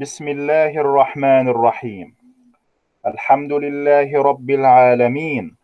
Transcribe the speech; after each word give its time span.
بسم 0.00 0.28
الله 0.28 0.78
الرحمن 0.80 1.48
الرحيم. 1.48 2.14
الحمد 3.06 3.52
لله 3.52 4.22
رب 4.22 4.50
العالمين 4.50 5.56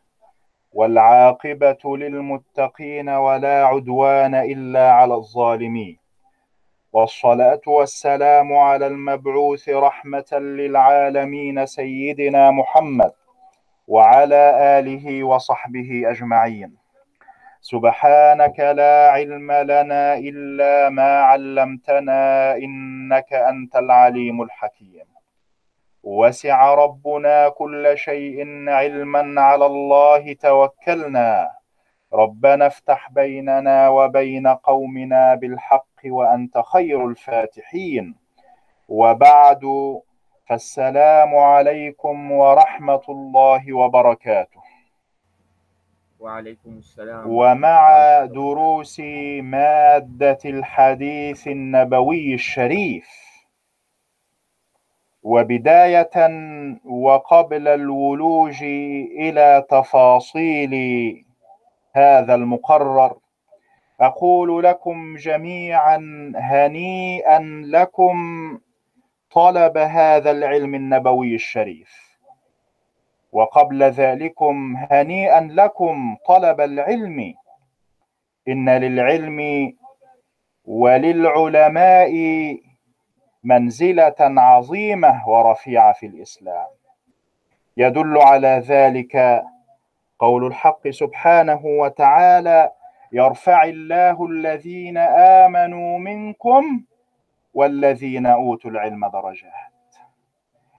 والعاقبة 0.73 1.97
للمتقين 1.97 3.09
ولا 3.09 3.67
عدوان 3.67 4.35
إلا 4.35 4.93
على 4.93 5.15
الظالمين. 5.15 5.99
والصلاة 6.93 7.61
والسلام 7.67 8.53
على 8.53 8.87
المبعوث 8.87 9.69
رحمة 9.69 10.33
للعالمين 10.33 11.67
سيدنا 11.67 12.51
محمد 12.51 13.13
وعلى 13.89 14.45
آله 14.79 15.25
وصحبه 15.25 16.03
أجمعين. 16.07 16.84
سبحانك 17.73 18.61
لا 18.61 19.11
علم 19.17 19.53
لنا 19.53 20.15
إلا 20.15 20.89
ما 20.89 21.21
علمتنا 21.21 22.55
إنك 22.57 23.33
أنت 23.33 23.77
العليم 23.77 24.43
الحكيم. 24.43 25.07
وسع 26.03 26.75
ربنا 26.75 27.49
كل 27.49 27.93
شيء 27.97 28.69
علما 28.69 29.41
على 29.41 29.67
الله 29.67 30.33
توكلنا. 30.33 31.51
ربنا 32.13 32.67
افتح 32.67 33.11
بيننا 33.11 33.89
وبين 33.89 34.47
قومنا 34.47 35.35
بالحق 35.35 36.01
وأنت 36.07 36.59
خير 36.59 37.09
الفاتحين. 37.09 38.15
وبعد 38.89 39.63
فالسلام 40.49 41.37
عليكم 41.37 42.33
ورحمة 42.33 43.05
الله 43.09 43.73
وبركاته. 43.73 44.64
وعليكم 46.21 46.79
السلام 46.79 47.31
ومع 47.31 48.25
دروس 48.25 49.01
مادة 49.41 50.39
الحديث 50.45 51.49
النبوي 51.49 52.35
الشريف. 52.35 53.09
وبداية 55.23 56.11
وقبل 56.85 57.69
الولوج 57.69 58.63
إلى 59.19 59.65
تفاصيل 59.71 60.75
هذا 61.93 62.35
المقرر 62.35 63.17
أقول 64.01 64.65
لكم 64.65 65.17
جميعا 65.17 65.97
هنيئا 66.37 67.63
لكم 67.67 68.17
طلب 69.31 69.77
هذا 69.79 70.31
العلم 70.31 70.75
النبوي 70.75 71.35
الشريف. 71.35 72.04
وقبل 73.35 73.83
ذلكم 73.83 74.77
هنيئا 74.91 75.41
لكم 75.41 76.17
طلب 76.27 76.61
العلم. 76.61 77.35
إن 78.49 78.71
للعلم 78.71 79.73
وللعلماء 80.65 82.13
منزلة 83.45 84.15
عظيمة 84.21 85.29
ورفيعة 85.29 85.93
في 85.93 86.07
الإسلام. 86.07 86.67
يدل 87.77 88.19
على 88.19 88.63
ذلك 88.67 89.43
قول 90.19 90.47
الحق 90.47 90.89
سبحانه 90.89 91.61
وتعالى 91.65 92.71
يرفع 93.13 93.65
الله 93.65 94.27
الذين 94.27 94.99
آمنوا 95.43 95.99
منكم 95.99 96.85
والذين 97.55 98.27
أوتوا 98.27 98.71
العلم 98.71 99.07
درجات. 99.09 99.74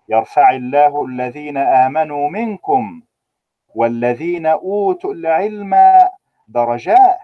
يرفع 0.10 0.56
الله 0.56 1.06
الذين 1.06 1.58
آمنوا 1.58 2.30
منكم 2.30 3.02
والذين 3.76 4.46
أوتوا 4.46 5.14
العلم 5.14 5.76
درجات 6.48 7.18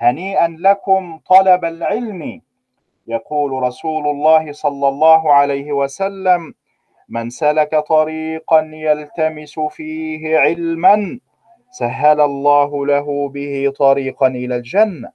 هنيئا 0.00 0.56
لكم 0.60 1.18
طلب 1.26 1.64
العلم. 1.64 2.40
يقول 3.06 3.62
رسول 3.62 4.08
الله 4.08 4.52
صلى 4.52 4.88
الله 4.88 5.32
عليه 5.32 5.72
وسلم 5.72 6.54
من 7.08 7.30
سلك 7.30 7.74
طريقا 7.74 8.60
يلتمس 8.72 9.58
فيه 9.58 10.38
علما 10.38 11.20
سهل 11.70 12.20
الله 12.20 12.86
له 12.86 13.28
به 13.28 13.72
طريقا 13.78 14.26
إلى 14.26 14.56
الجنة. 14.56 15.10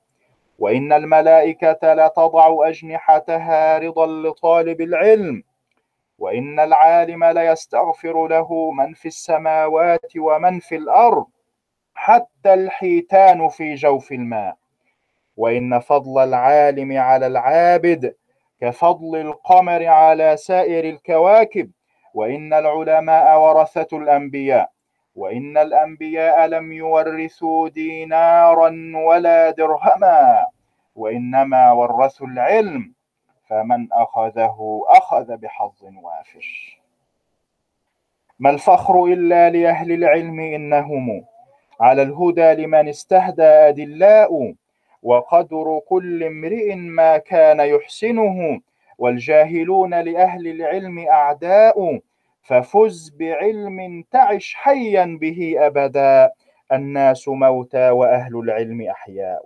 وإن 0.59 0.93
الملائكة 0.93 1.93
لتضع 1.93 2.67
أجنحتها 2.67 3.77
رضا 3.77 4.07
لطالب 4.07 4.81
العلم 4.81 5.43
وإن 6.17 6.59
العالم 6.59 7.23
ليستغفر 7.23 8.27
له 8.27 8.71
من 8.71 8.93
في 8.93 9.07
السماوات 9.07 10.11
ومن 10.17 10.59
في 10.59 10.75
الأرض 10.75 11.25
حتى 11.95 12.53
الحيتان 12.53 13.49
في 13.49 13.73
جوف 13.75 14.11
الماء. 14.11 14.55
وإن 15.37 15.79
فضل 15.79 16.23
العالم 16.23 16.97
على 16.97 17.27
العابد 17.27 18.15
كفضل 18.61 19.15
القمر 19.21 19.85
على 19.85 20.37
سائر 20.37 20.83
الكواكب. 20.89 21.71
وإن 22.13 22.53
العلماء 22.53 23.39
ورثة 23.39 23.97
الأنبياء. 23.97 24.69
وإن 25.15 25.57
الأنبياء 25.57 26.45
لم 26.47 26.71
يورثوا 26.71 27.69
دينارا 27.69 28.91
ولا 28.95 29.49
درهما. 29.51 30.45
وإنما 30.95 31.71
ورثوا 31.71 32.27
العلم 32.27 32.93
فمن 33.45 33.87
أخذه 33.93 34.81
أخذ 34.87 35.37
بحظ 35.37 35.83
وافر. 36.03 36.79
ما 38.39 38.49
الفخر 38.49 39.05
إلا 39.05 39.49
لأهل 39.49 39.91
العلم 39.91 40.39
إنهم 40.39 41.25
على 41.81 42.01
الهدى 42.01 42.53
لمن 42.53 42.87
استهدى 42.87 43.43
أدلاء 43.43 44.53
وقدر 45.03 45.79
كل 45.89 46.23
امرئ 46.23 46.75
ما 46.75 47.17
كان 47.17 47.59
يحسنه 47.59 48.61
والجاهلون 48.97 49.93
لأهل 49.93 50.47
العلم 50.47 50.99
أعداء 50.99 51.99
ففز 52.41 53.15
بعلم 53.19 54.03
تعش 54.11 54.53
حيا 54.55 55.17
به 55.21 55.55
أبدا. 55.57 56.31
الناس 56.71 57.27
موتى 57.27 57.89
وأهل 57.89 58.39
العلم 58.39 58.81
أحياء. 58.81 59.45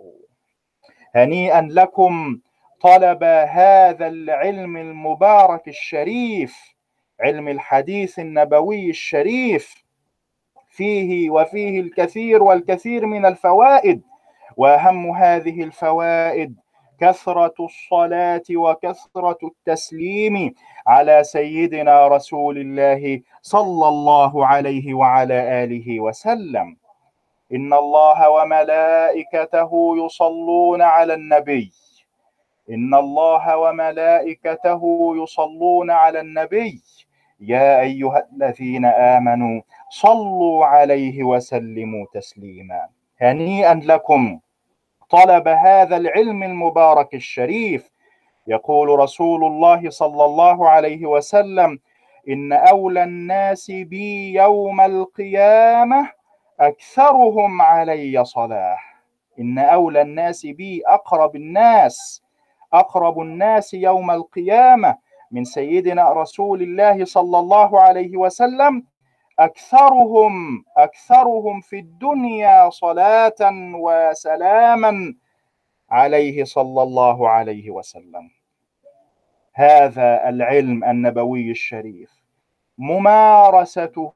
هنيئا 1.14 1.68
لكم 1.70 2.38
طلب 2.80 3.24
هذا 3.48 4.06
العلم 4.06 4.76
المبارك 4.76 5.68
الشريف 5.68 6.74
علم 7.20 7.48
الحديث 7.48 8.18
النبوي 8.18 8.90
الشريف. 8.90 9.84
فيه 10.70 11.30
وفيه 11.30 11.80
الكثير 11.80 12.42
والكثير 12.42 13.06
من 13.06 13.26
الفوائد 13.26 14.02
وأهم 14.56 15.10
هذه 15.10 15.62
الفوائد 15.62 16.56
كثرة 17.00 17.54
الصلاة 17.60 18.42
وكثرة 18.54 19.38
التسليم 19.44 20.54
على 20.86 21.24
سيدنا 21.24 22.08
رسول 22.08 22.58
الله 22.58 23.20
صلى 23.42 23.88
الله 23.88 24.46
عليه 24.46 24.94
وعلى 24.94 25.64
آله 25.64 26.00
وسلم. 26.00 26.76
إن 27.52 27.72
الله 27.72 28.30
وملائكته 28.30 29.94
يصلون 30.04 30.82
على 30.82 31.14
النبي. 31.14 31.72
إن 32.70 32.94
الله 32.94 33.56
وملائكته 33.56 35.12
يصلون 35.22 35.90
على 35.90 36.20
النبي. 36.20 36.82
يا 37.40 37.80
أيها 37.80 38.26
الذين 38.32 38.84
آمنوا 38.84 39.62
صلوا 39.90 40.66
عليه 40.66 41.22
وسلموا 41.22 42.06
تسليما. 42.14 42.88
هنيئا 43.20 43.74
لكم 43.74 44.40
طلب 45.10 45.48
هذا 45.48 45.96
العلم 45.96 46.42
المبارك 46.42 47.14
الشريف. 47.14 47.90
يقول 48.46 48.98
رسول 48.98 49.44
الله 49.44 49.90
صلى 49.90 50.24
الله 50.24 50.68
عليه 50.68 51.06
وسلم 51.06 51.78
إن 52.28 52.52
أولى 52.52 53.02
الناس 53.02 53.70
بي 53.70 54.32
يوم 54.32 54.80
القيامة 54.80 56.10
أكثرهم 56.60 57.62
علي 57.62 58.24
صلاة 58.24 58.76
إن 59.38 59.58
أولى 59.58 60.02
الناس 60.02 60.46
بي 60.46 60.82
أقرب 60.86 61.36
الناس. 61.36 62.22
أقرب 62.72 63.20
الناس 63.20 63.74
يوم 63.74 64.10
القيامة 64.10 64.96
من 65.30 65.44
سيدنا 65.44 66.12
رسول 66.12 66.62
الله 66.62 67.04
صلى 67.04 67.38
الله 67.38 67.80
عليه 67.80 68.16
وسلم 68.16 68.84
أكثرهم 69.38 70.64
أكثرهم 70.76 71.60
في 71.60 71.78
الدنيا 71.78 72.70
صلاة 72.70 73.34
وسلاما 73.74 75.14
عليه 75.90 76.44
صلى 76.44 76.82
الله 76.82 77.28
عليه 77.28 77.70
وسلم. 77.70 78.30
هذا 79.54 80.28
العلم 80.28 80.84
النبوي 80.84 81.50
الشريف. 81.50 82.22
ممارسته 82.78 84.12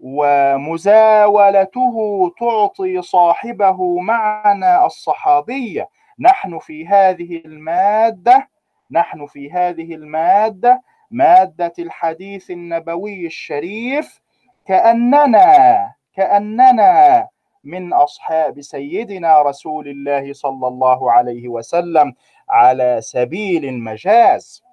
ومزاولته 0.00 1.94
تعطي 2.40 3.02
صاحبه 3.02 3.98
معنى 4.00 4.84
الصحابية. 4.86 5.88
نحن 6.18 6.58
في 6.58 6.86
هذه 6.86 7.42
المادة 7.44 8.48
نحن 8.90 9.26
في 9.26 9.52
هذه 9.52 9.94
المادة 9.94 10.82
مادة 11.10 11.72
الحديث 11.78 12.50
النبوي 12.50 13.26
الشريف 13.26 14.20
كأننا 14.66 15.92
كأننا 16.14 17.28
من 17.64 17.92
أصحاب 17.92 18.60
سيدنا 18.60 19.42
رسول 19.42 19.88
الله 19.88 20.32
صلى 20.32 20.68
الله 20.68 21.12
عليه 21.12 21.48
وسلم 21.48 22.14
على 22.48 22.98
سبيل 23.00 23.64
المجاز. 23.64 24.64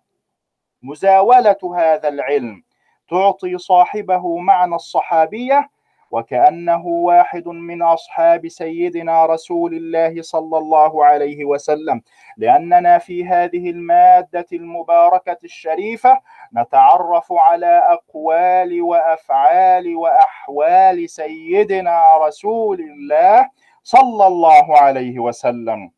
مزاولة 0.83 1.57
هذا 1.77 2.07
العلم 2.07 2.63
تعطي 3.09 3.57
صاحبه 3.57 4.37
معنى 4.37 4.75
الصحابية 4.75 5.69
وكأنه 6.11 6.87
واحد 6.87 7.47
من 7.47 7.81
أصحاب 7.81 8.47
سيدنا 8.47 9.25
رسول 9.25 9.73
الله 9.73 10.21
صلى 10.21 10.57
الله 10.57 11.05
عليه 11.05 11.45
وسلم. 11.45 12.01
لأننا 12.37 12.97
في 12.97 13.25
هذه 13.25 13.69
المادة 13.69 14.45
المباركة 14.53 15.37
الشريفة 15.43 16.21
نتعرف 16.57 17.33
على 17.33 17.77
أقوال 17.89 18.81
وأفعال 18.81 19.95
وأحوال 19.95 21.09
سيدنا 21.09 22.17
رسول 22.27 22.79
الله 22.81 23.49
صلى 23.83 24.27
الله 24.27 24.77
عليه 24.77 25.19
وسلم. 25.19 25.91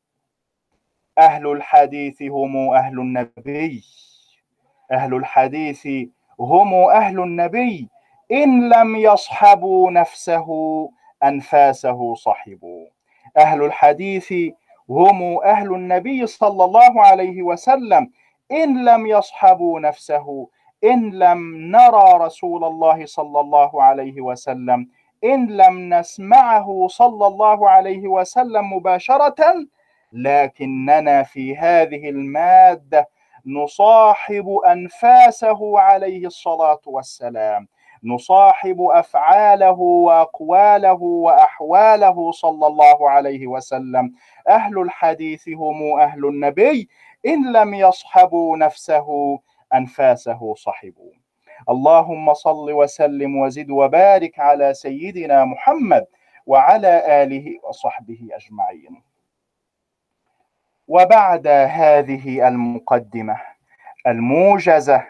أهل 1.18 1.48
الحديث 1.52 2.22
هم 2.22 2.70
أهل 2.74 3.00
النبي. 3.00 3.84
أهل 4.92 5.14
الحديث 5.14 5.88
هم 6.40 6.74
أهل 6.74 7.20
النبي. 7.20 7.90
إن 8.34 8.70
لم 8.70 8.96
يصحبوا 8.96 9.92
نفسه 9.92 10.48
أنفاسه 11.24 12.16
صحبوا. 12.16 12.86
أهل 13.38 13.64
الحديث 13.64 14.34
هم 14.90 15.40
أهل 15.44 15.74
النبي 15.74 16.28
صلى 16.28 16.64
الله 16.66 17.02
عليه 17.02 17.42
وسلم. 17.42 18.12
إن 18.52 18.86
لم 18.86 19.08
يصحبوا 19.08 19.80
نفسه 19.80 20.48
إن 20.84 21.10
لم 21.10 21.56
نرى 21.56 22.14
رسول 22.14 22.64
الله 22.64 23.06
صلى 23.06 23.40
الله 23.40 23.84
عليه 23.84 24.22
وسلم. 24.22 24.90
إن 25.24 25.48
لم 25.48 25.94
نسمعه 25.94 26.88
صلى 26.88 27.28
الله 27.28 27.70
عليه 27.70 28.08
وسلم 28.08 28.74
مباشرة 28.74 29.36
لكننا 30.14 31.24
في 31.24 31.58
هذه 31.58 32.10
المادة 32.10 33.10
نصاحب 33.46 34.50
أنفاسه 34.68 35.80
عليه 35.80 36.28
الصلاة 36.28 36.82
والسلام. 36.86 37.68
نصاحب 38.04 38.82
أفعاله 38.82 39.80
وأقواله 39.80 41.02
وأحواله 41.04 42.32
صلى 42.32 42.68
الله 42.68 43.10
عليه 43.10 43.48
وسلم. 43.48 44.14
أهل 44.50 44.82
الحديث 44.82 45.50
هم 45.50 46.00
أهل 46.00 46.26
النبي. 46.26 46.90
إن 47.26 47.52
لم 47.54 47.74
يصحبوا 47.74 48.58
نفسه 48.58 49.40
أنفاسه 49.74 50.54
صحبوا. 50.56 51.12
اللهم 51.70 52.34
صل 52.34 52.72
وسلم 52.72 53.38
وزد 53.38 53.70
وبارك 53.70 54.40
على 54.40 54.74
سيدنا 54.74 55.46
محمد 55.46 56.06
وعلى 56.46 57.24
آله 57.24 57.60
وصحبه 57.64 58.28
أجمعين. 58.32 59.04
وبعد 60.88 61.48
هذه 61.48 62.48
المقدمة 62.48 63.42
الموجزة 64.08 65.04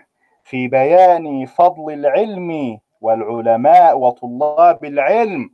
في 0.44 0.68
بيان 0.68 1.46
فضل 1.46 1.94
العلم 1.94 2.80
والعلماء 3.04 3.98
وطلاب 3.98 4.86
العلم 4.86 5.50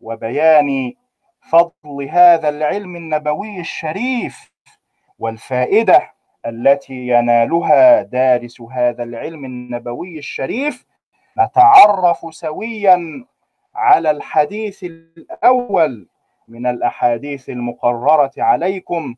وبيان 0.00 0.92
فضل 1.50 2.08
هذا 2.10 2.48
العلم 2.48 2.96
النبوي 2.96 3.60
الشريف 3.60 4.52
والفائدة 5.18 6.10
التي 6.46 7.08
ينالها 7.08 8.02
دارس 8.02 8.60
هذا 8.60 9.02
العلم 9.02 9.44
النبوي 9.44 10.18
الشريف. 10.18 10.86
نتعرف 11.38 12.34
سويا 12.34 13.26
على 13.74 14.10
الحديث 14.10 14.84
الأول 14.84 16.08
من 16.48 16.66
الأحاديث 16.66 17.50
المقررة 17.50 18.32
عليكم. 18.38 19.14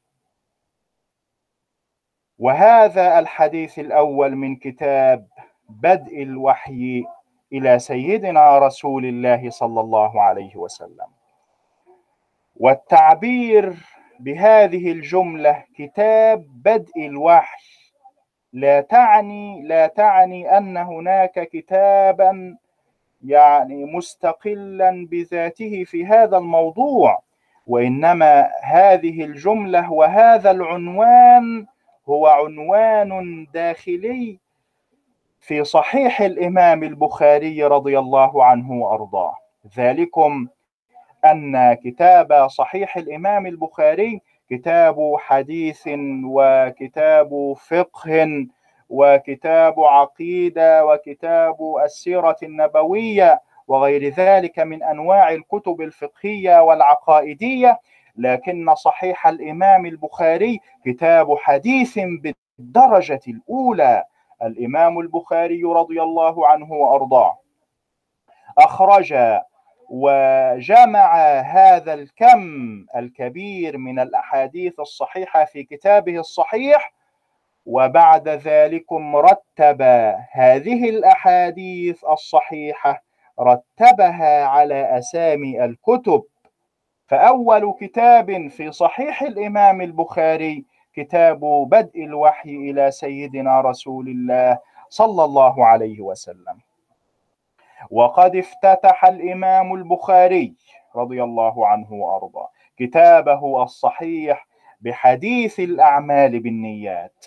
وهذا 2.38 3.18
الحديث 3.18 3.78
الأول 3.78 4.36
من 4.36 4.56
كتاب 4.56 5.26
بدء 5.68 6.22
الوحي 6.22 7.04
إلى 7.52 7.78
سيدنا 7.78 8.58
رسول 8.58 9.04
الله 9.06 9.50
صلى 9.50 9.80
الله 9.80 10.22
عليه 10.22 10.56
وسلم. 10.56 11.08
والتعبير 12.56 13.74
بهذه 14.20 14.92
الجملة 14.92 15.64
كتاب 15.76 16.46
بدء 16.64 17.06
الوحي. 17.06 17.76
لا 18.52 18.80
تعني 18.80 19.62
لا 19.62 19.86
تعني 19.86 20.58
أن 20.58 20.76
هناك 20.76 21.48
كتابا 21.48 22.56
يعني 23.24 23.84
مستقلا 23.84 25.06
بذاته 25.10 25.84
في 25.84 26.06
هذا 26.06 26.36
الموضوع 26.38 27.22
وإنما 27.66 28.50
هذه 28.62 29.24
الجملة 29.24 29.92
وهذا 29.92 30.50
العنوان 30.50 31.66
هو 32.08 32.26
عنوان 32.26 33.46
داخلي 33.54 34.38
في 35.46 35.64
صحيح 35.64 36.20
الإمام 36.20 36.82
البخاري 36.82 37.64
رضي 37.64 37.98
الله 37.98 38.44
عنه 38.44 38.72
وأرضاه. 38.72 39.34
ذلكم 39.76 40.48
أن 41.24 41.74
كتاب 41.74 42.48
صحيح 42.48 42.96
الإمام 42.96 43.46
البخاري 43.46 44.20
كتاب 44.50 45.14
حديث 45.18 45.88
وكتاب 46.24 47.54
فقه 47.68 48.46
وكتاب 48.88 49.80
عقيدة 49.80 50.86
وكتاب 50.86 51.56
السيرة 51.84 52.36
النبوية 52.42 53.40
وغير 53.68 54.08
ذلك 54.08 54.58
من 54.58 54.82
أنواع 54.82 55.30
الكتب 55.30 55.80
الفقهية 55.80 56.62
والعقائدية 56.62 57.80
لكن 58.16 58.74
صحيح 58.74 59.26
الإمام 59.26 59.86
البخاري 59.86 60.60
كتاب 60.84 61.36
حديث 61.38 61.98
بالدرجة 62.58 63.20
الأولى 63.28 64.04
الإمام 64.42 64.98
البخاري 64.98 65.62
رضي 65.64 66.02
الله 66.02 66.46
عنه 66.48 66.72
وأرضاه. 66.72 67.38
أخرج 68.58 69.14
وجمع 69.90 71.16
هذا 71.40 71.94
الكم 71.94 72.40
الكبير 72.96 73.78
من 73.78 73.98
الأحاديث 73.98 74.80
الصحيحة 74.80 75.44
في 75.44 75.62
كتابه 75.64 76.18
الصحيح 76.20 76.92
وبعد 77.66 78.28
ذلك 78.28 78.92
رتب 79.14 79.82
هذه 80.32 80.88
الأحاديث 80.90 82.04
الصحيحة 82.04 83.02
رتبها 83.40 84.44
على 84.44 84.98
أسامي 84.98 85.64
الكتب. 85.64 86.22
فأول 87.06 87.74
كتاب 87.80 88.48
في 88.48 88.72
صحيح 88.72 89.22
الإمام 89.22 89.80
البخاري 89.80 90.64
كتاب 90.96 91.40
بدء 91.70 92.04
الوحي 92.04 92.50
إلى 92.50 92.90
سيدنا 92.90 93.60
رسول 93.60 94.08
الله 94.08 94.58
صلى 94.88 95.24
الله 95.24 95.66
عليه 95.66 96.00
وسلم. 96.00 96.60
وقد 97.90 98.36
افتتح 98.36 99.04
الإمام 99.04 99.74
البخاري 99.74 100.54
رضي 100.96 101.22
الله 101.22 101.66
عنه 101.66 101.92
وأرضاه 101.92 102.48
كتابه 102.76 103.62
الصحيح 103.62 104.46
بحديث 104.80 105.60
الأعمال 105.60 106.40
بالنيات 106.40 107.26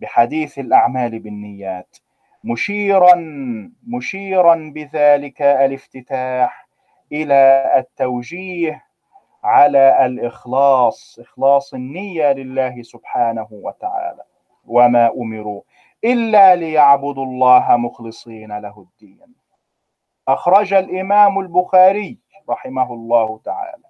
بحديث 0.00 0.58
الأعمال 0.58 1.18
بالنيات. 1.18 1.96
مشيرا 2.44 3.14
مشيرا 3.86 4.72
بذلك 4.74 5.42
الافتتاح 5.42 6.68
إلى 7.12 7.72
التوجيه 7.76 8.83
على 9.44 10.06
الإخلاص 10.06 11.18
إخلاص 11.20 11.74
النية 11.74 12.32
لله 12.32 12.82
سبحانه 12.82 13.48
وتعالى. 13.50 14.22
وما 14.66 15.10
أمروا 15.12 15.62
إلا 16.04 16.56
ليعبدوا 16.56 17.24
الله 17.24 17.76
مخلصين 17.76 18.58
له 18.58 18.86
الدين. 18.88 19.34
أخرج 20.28 20.74
الإمام 20.74 21.38
البخاري 21.40 22.18
رحمه 22.50 22.92
الله 22.94 23.40
تعالى 23.44 23.82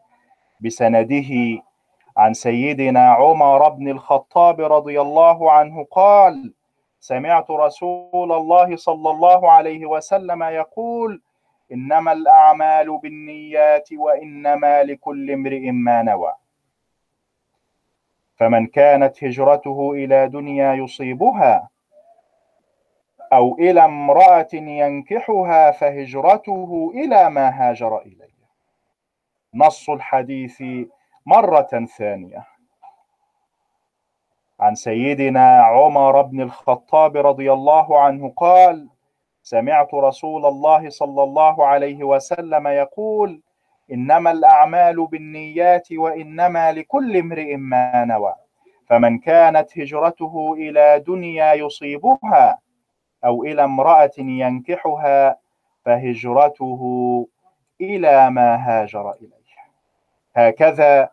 بسنده 0.60 1.62
عن 2.16 2.34
سيدنا 2.34 3.08
عمر 3.12 3.68
بن 3.68 3.88
الخطاب 3.88 4.60
رضي 4.60 5.00
الله 5.00 5.52
عنه 5.52 5.84
قال 5.90 6.54
سمعت 7.00 7.50
رسول 7.50 8.32
الله 8.32 8.76
صلى 8.76 9.10
الله 9.10 9.50
عليه 9.50 9.86
وسلم 9.86 10.42
يقول 10.42 11.22
إنما 11.72 12.12
الأعمال 12.12 12.98
بالنيات 12.98 13.92
وإنما 13.92 14.82
لكل 14.82 15.30
امرئ 15.30 15.70
ما 15.70 16.02
نوى. 16.02 16.34
فمن 18.36 18.66
كانت 18.66 19.24
هجرته 19.24 19.92
إلى 19.92 20.28
دنيا 20.28 20.74
يصيبها 20.74 21.68
أو 23.32 23.54
إلى 23.58 23.84
امرأة 23.84 24.48
ينكحها 24.54 25.70
فهجرته 25.70 26.92
إلى 26.94 27.30
ما 27.30 27.48
هاجر 27.48 27.98
إليه. 27.98 28.34
نص 29.54 29.90
الحديث 29.90 30.62
مرة 31.26 31.86
ثانية. 31.98 32.46
عن 34.60 34.74
سيدنا 34.74 35.62
عمر 35.62 36.22
بن 36.22 36.40
الخطاب 36.40 37.16
رضي 37.16 37.52
الله 37.52 38.00
عنه 38.02 38.32
قال 38.36 38.88
سمعت 39.44 39.94
رسول 39.94 40.46
الله 40.46 40.88
صلى 40.88 41.22
الله 41.22 41.66
عليه 41.66 42.04
وسلم 42.04 42.66
يقول 42.68 43.40
إنما 43.92 44.30
الأعمال 44.30 45.06
بالنيات 45.06 45.92
وإنما 45.92 46.72
لكل 46.72 47.16
امرئ 47.16 47.56
ما 47.56 48.04
نوى. 48.04 48.34
فمن 48.88 49.18
كانت 49.18 49.78
هجرته 49.78 50.54
إلى 50.58 51.04
دنيا 51.06 51.52
يصيبها 51.54 52.58
أو 53.24 53.44
إلى 53.44 53.64
امرأة 53.64 54.10
ينكحها 54.18 55.36
فهجرته 55.84 56.80
إلى 57.80 58.30
ما 58.30 58.54
هاجر 58.56 59.12
إليه. 59.12 59.44
هكذا 60.36 61.10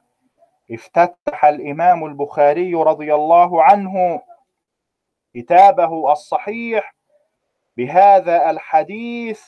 افتتح 0.71 1.45
الإمام 1.45 2.05
البخاري 2.05 2.75
رضي 2.75 3.15
الله 3.15 3.63
عنه 3.63 4.21
كتابه 5.33 6.11
الصحيح 6.11 6.95
بهذا 7.81 8.49
الحديث 8.49 9.41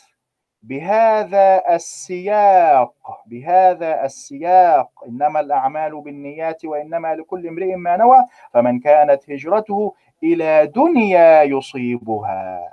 بهذا 0.64 1.76
السياق 1.76 2.94
بهذا 3.26 4.06
السياق. 4.06 4.90
إنما 5.08 5.40
الأعمال 5.40 6.02
بالنيات 6.02 6.66
وإنما 6.66 7.16
لكل 7.16 7.48
امرئ 7.48 7.76
ما 7.76 7.98
نوى 7.98 8.18
فمن 8.54 8.80
كانت 8.80 9.30
هجرته 9.32 9.94
إلى 10.24 10.68
دنيا 10.76 11.44
يصيبها. 11.44 12.70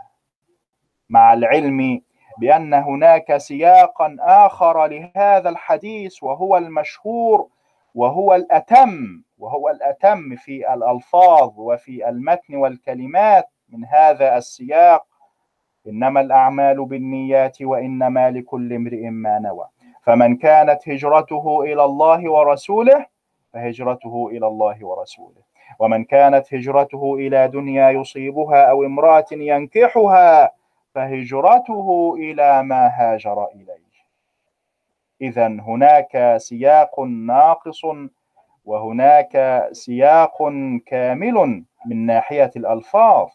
مع 1.09 1.33
العلم 1.33 2.01
بأن 2.39 2.75
هناك 2.75 3.37
سياقا 3.37 4.17
آخر 4.21 4.87
لهذا 4.87 5.49
الحديث 5.49 6.23
وهو 6.23 6.57
المشهور 6.57 7.49
وهو 7.95 8.35
الأتم 8.35 9.23
وهو 9.39 9.69
الأتم 9.69 10.37
في 10.37 10.75
الألفاظ 10.75 11.53
وفي 11.57 12.09
المتن 12.09 12.55
والكلمات 12.57 13.49
من 13.69 13.85
هذا 13.85 14.37
السياق. 14.37 15.10
إنما 15.91 16.21
الأعمال 16.21 16.85
بالنيات 16.85 17.63
وإنما 17.63 18.31
لكل 18.31 18.73
امرئ 18.73 19.09
ما 19.11 19.39
نوى. 19.39 19.67
فمن 20.03 20.37
كانت 20.37 20.89
هجرته 20.89 21.63
إلى 21.63 21.85
الله 21.85 22.31
ورسوله 22.31 23.07
فهجرته 23.53 24.29
إلى 24.33 24.47
الله 24.47 24.87
ورسوله. 24.87 25.43
ومن 25.79 26.05
كانت 26.05 26.55
هجرته 26.55 27.15
إلى 27.15 27.49
دنيا 27.49 27.91
يصيبها 27.91 28.71
أو 28.71 28.85
امرأة 28.85 29.27
ينكحها 29.33 30.53
فهجرته 30.95 32.15
إلى 32.19 32.63
ما 32.63 32.87
هاجر 32.87 33.47
إليه. 33.55 33.91
اذا 35.21 35.47
هناك 35.47 36.35
سياق 36.37 37.01
ناقص 37.01 37.83
وهناك 38.65 39.65
سياق 39.73 40.39
كامل 40.87 41.65
من 41.87 42.07
ناحية 42.07 42.51
الألفاظ. 42.57 43.29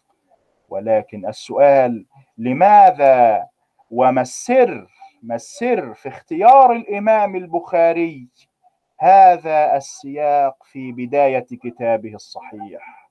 ولكن 0.70 1.26
السؤال 1.28 2.06
لماذا 2.38 3.48
وما 3.92 4.22
السر 4.22 4.88
ما 5.24 5.36
السر 5.36 5.94
في 5.94 6.10
اختيار 6.10 6.72
الإمام 6.72 7.36
البخاري 7.36 8.28
هذا 9.00 9.76
السياق 9.78 10.64
في 10.64 10.92
بداية 10.92 11.40
كتابه 11.40 12.16
الصحيح؟ 12.16 13.10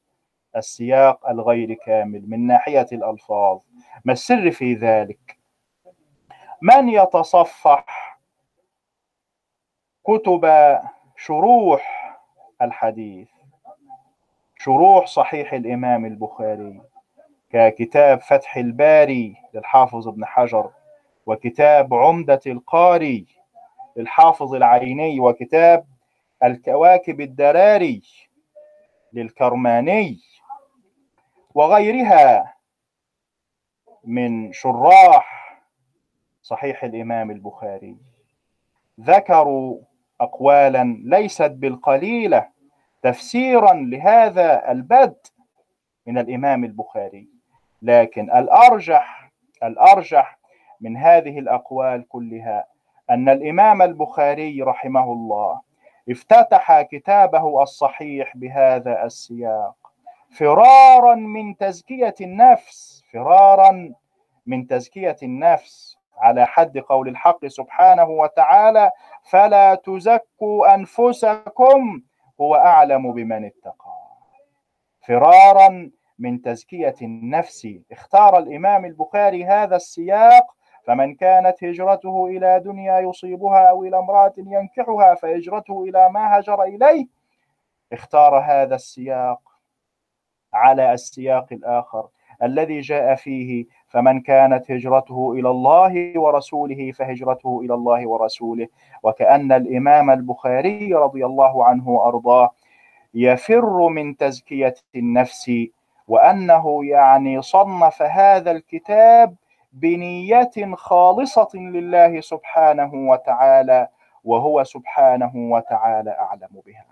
السياق 0.57 1.29
الغير 1.29 1.75
كامل 1.75 2.31
من 2.31 2.47
ناحية 2.47 2.87
الألفاظ. 2.93 3.61
ما 4.05 4.13
السر 4.13 4.51
في 4.51 4.75
ذلك؟ 4.75 5.39
من 6.63 6.89
يتصفح 6.89 8.19
كتب 10.05 10.79
شروح 11.17 12.17
الحديث؟ 12.63 13.29
شروح 14.59 15.07
صحيح 15.07 15.53
الإمام 15.53 16.05
البخاري. 16.05 16.81
ككتاب 17.55 18.21
فتح 18.21 18.57
الباري 18.57 19.37
للحافظ 19.55 20.09
ابن 20.09 20.25
حجر 20.25 20.71
وكتاب 21.27 21.95
عمدة 21.95 22.41
القاري 22.47 23.27
للحافظ 23.97 24.55
العيني 24.55 25.21
وكتاب 25.21 25.87
الكواكب 26.45 27.21
الدراري 27.21 28.03
للكرماني 29.13 30.21
وغيرها 31.55 32.55
من 34.05 34.53
شراح 34.53 35.59
صحيح 36.43 36.85
الإمام 36.85 37.31
البخاري. 37.31 37.97
ذكروا 39.01 39.79
أقوالا 40.21 41.03
ليست 41.05 41.51
بالقليلة 41.51 42.49
تفسيرا 43.03 43.73
لهذا 43.73 44.71
البدء 44.73 45.21
من 46.07 46.19
الإمام 46.19 46.65
البخاري. 46.65 47.34
لكن 47.85 48.31
الأرجح 48.31 49.31
الأرجح 49.63 50.39
من 50.81 50.97
هذه 50.97 51.39
الأقوال 51.39 52.09
كلها 52.09 52.67
أن 53.11 53.29
الإمام 53.29 53.83
البخاري 53.83 54.63
رحمه 54.63 55.13
الله 55.13 55.61
افتتح 56.11 56.83
كتابه 56.83 57.63
الصحيح 57.63 58.37
بهذا 58.37 59.05
السياق. 59.05 59.75
فرارا 60.31 61.15
من 61.15 61.57
تزكية 61.57 62.15
النفس 62.21 63.05
فرارا 63.13 63.93
من 64.47 64.67
تزكية 64.67 65.17
النفس 65.23 65.99
على 66.19 66.47
حد 66.47 66.79
قول 66.79 67.09
الحق 67.09 67.47
سبحانه 67.47 68.05
وتعالى 68.05 68.91
فلا 69.23 69.75
تزكوا 69.75 70.75
أنفسكم 70.75 72.03
هو 72.41 72.55
أعلم 72.55 73.13
بمن 73.13 73.45
اتقى. 73.45 73.95
فرارا 75.07 75.91
من 76.19 76.43
تزكية 76.43 76.95
النفس. 77.03 77.69
اختار 77.93 78.39
الإمام 78.39 78.85
البخاري 78.85 79.45
هذا 79.45 79.77
السياق 79.77 80.45
فمن 80.85 81.15
كانت 81.15 81.65
هجرته 81.65 82.27
إلى 82.27 82.61
دنيا 82.61 83.01
يصيبها 83.01 83.71
أو 83.71 83.85
إلى 83.85 83.99
امرأة 83.99 84.33
ينكحها 84.39 85.15
فهجرته 85.15 85.85
إلى 85.85 86.09
ما 86.11 86.39
هجر 86.39 86.63
إليه. 86.63 87.07
اختار 87.93 88.39
هذا 88.39 88.75
السياق 88.75 89.41
على 90.55 90.93
السياق 90.93 91.47
الآخر 91.53 92.09
الذي 92.43 92.81
جاء 92.81 93.15
فيه 93.15 93.67
فمن 93.89 94.21
كانت 94.21 94.71
هجرته 94.71 95.33
إلى 95.33 95.51
الله 95.51 96.19
ورسوله 96.21 96.93
فهجرته 96.93 97.61
إلى 97.65 97.75
الله 97.75 98.09
ورسوله. 98.09 98.69
وكأن 99.03 99.53
الإمام 99.53 100.11
البخاري 100.11 100.95
رضي 100.95 101.27
الله 101.27 101.65
عنه 101.65 101.89
وأرضاه 101.89 102.51
يفر 103.15 103.89
من 103.89 104.17
تزكية 104.17 104.75
النفس 104.97 105.53
وأنه 106.09 106.85
يعني 106.85 107.43
صنف 107.43 108.03
هذا 108.03 108.51
الكتاب 108.51 109.35
بنية 109.73 110.75
خالصة 110.75 111.49
لله 111.55 112.21
سبحانه 112.21 112.91
وتعالى 112.95 113.89
وهو 114.25 114.65
سبحانه 114.65 115.33
وتعالى 115.35 116.11
أعلم 116.11 116.63
بها. 116.67 116.87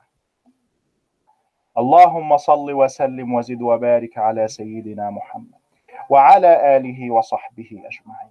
اللهم 1.78 2.37
صل 2.37 2.73
وسلم 2.73 3.35
وزد 3.35 3.62
وبارك 3.62 4.19
على 4.19 4.49
سيدنا 4.49 5.11
محمد 5.11 5.61
وعلى 6.11 6.76
آله 6.76 7.11
وصحبه 7.11 7.71
أجمعين. 7.73 8.31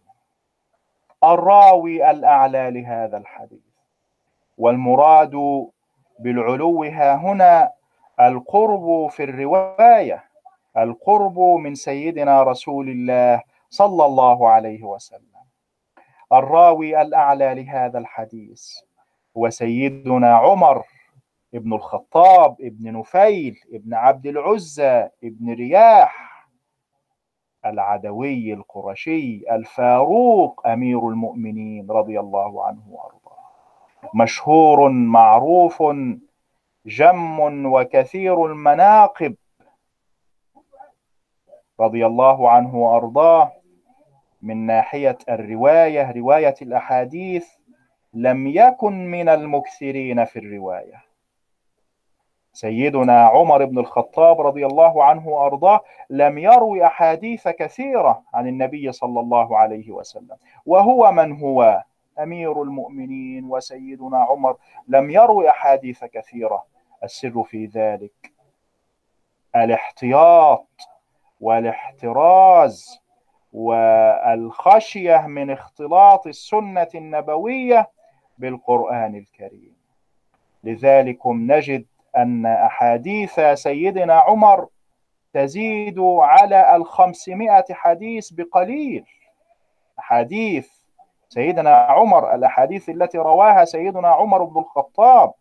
الراوي 1.23 2.11
الأعلى 2.11 2.71
لهذا 2.71 3.17
الحديث 3.17 3.59
والمراد 4.57 5.65
بالعلو 6.19 6.83
ها 6.83 7.15
هنا 7.15 7.71
القرب 8.19 9.07
في 9.07 9.23
الرواية. 9.23 10.30
القرب 10.77 11.39
من 11.39 11.75
سيدنا 11.75 12.43
رسول 12.43 12.89
الله 12.89 13.41
صلى 13.69 14.05
الله 14.05 14.49
عليه 14.49 14.83
وسلم. 14.83 15.41
الراوي 16.33 17.01
الأعلى 17.01 17.53
لهذا 17.63 17.99
الحديث 17.99 18.63
هو 19.37 19.49
سيدنا 19.49 20.35
عمر 20.35 20.83
ابن 21.53 21.73
الخطاب 21.73 22.55
ابن 22.61 22.93
نفيل 22.99 23.59
ابن 23.73 23.93
عبد 23.93 24.25
العزى 24.25 25.09
ابن 25.23 25.53
رياح 25.53 26.47
العدوي 27.65 28.53
القرشي 28.53 29.43
الفاروق 29.51 30.67
أمير 30.67 31.09
المؤمنين 31.09 31.91
رضي 31.91 32.19
الله 32.19 32.65
عنه 32.65 32.81
وأرضاه. 32.89 33.21
مشهور 34.15 34.89
معروف 34.89 35.84
جم 36.86 37.39
وكثير 37.65 38.45
المناقب 38.45 39.36
رضي 41.82 42.06
الله 42.06 42.50
عنه 42.50 42.76
وأرضاه 42.76 43.52
من 44.41 44.65
ناحية 44.65 45.17
الرواية 45.30 46.12
رواية 46.12 46.56
الأحاديث 46.62 47.48
لم 48.13 48.48
يكن 48.48 49.12
من 49.12 49.30
المكثرين 49.30 50.26
في 50.26 50.39
الرواية. 50.39 51.04
سيدنا 52.54 53.26
عمر 53.26 53.65
بن 53.65 53.80
الخطاب 53.80 54.41
رضي 54.41 54.65
الله 54.65 55.04
عنه 55.04 55.28
وأرضاه 55.28 55.82
لم 56.10 56.38
يروي 56.38 56.86
أحاديث 56.86 57.48
كثيرة 57.48 58.24
عن 58.34 58.48
النبي 58.48 58.91
صلى 58.91 59.20
الله 59.20 59.58
عليه 59.58 59.91
وسلم. 59.91 60.38
وهو 60.65 61.12
من 61.12 61.39
هو؟ 61.39 61.84
أمير 62.20 62.62
المؤمنين 62.63 63.46
وسيدنا 63.46 64.17
عمر. 64.17 64.58
لم 64.88 65.10
يروي 65.10 65.50
أحاديث 65.50 66.04
كثيرة. 66.06 66.63
السر 67.04 67.44
في 67.44 67.65
ذلك 67.65 68.32
الاحتياط. 69.56 70.67
والاحتراز 71.41 73.01
والخشية 73.54 75.17
من 75.27 75.51
اختلاط 75.51 76.27
السنة 76.27 76.88
النبوية 76.95 77.89
بالقرآن 78.38 79.15
الكريم. 79.15 79.75
لذلك 80.63 81.27
نجد 81.27 81.86
أن 82.17 82.45
أحاديث 82.45 83.39
سيدنا 83.54 84.13
عمر 84.13 84.67
تزيد 85.34 85.99
على 85.99 86.75
الخمسمائة 86.75 87.73
حديث 87.73 88.32
بقليل. 88.32 89.06
حديث 89.97 90.69
سيدنا 91.30 91.75
عمر 91.75 92.36
الأحاديث 92.36 92.89
التي 92.89 93.17
رواها 93.17 93.65
سيدنا 93.65 94.08
عمر 94.08 94.43
بن 94.43 94.60
الخطاب 94.60 95.34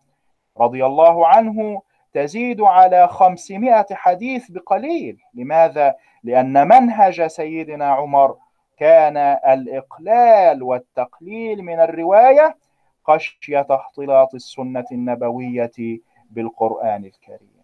رضي 0.59 0.87
الله 0.87 1.27
عنه 1.27 1.83
تزيد 2.13 2.61
على 2.61 3.09
خمسمائة 3.09 3.87
حديث 3.93 4.51
بقليل 4.51 5.19
لماذا؟ 5.35 5.95
لأن 6.25 6.69
منهج 6.69 7.27
سيدنا 7.27 7.87
عمر 7.91 8.37
كان 8.77 9.17
الإقلال 9.49 10.63
والتقليل 10.63 11.63
من 11.63 11.81
الرواية 11.81 12.57
خشية 13.05 13.67
اختلاط 13.71 14.35
السنة 14.35 14.85
النبوية 14.93 16.01
بالقرآن 16.31 17.05
الكريم 17.05 17.61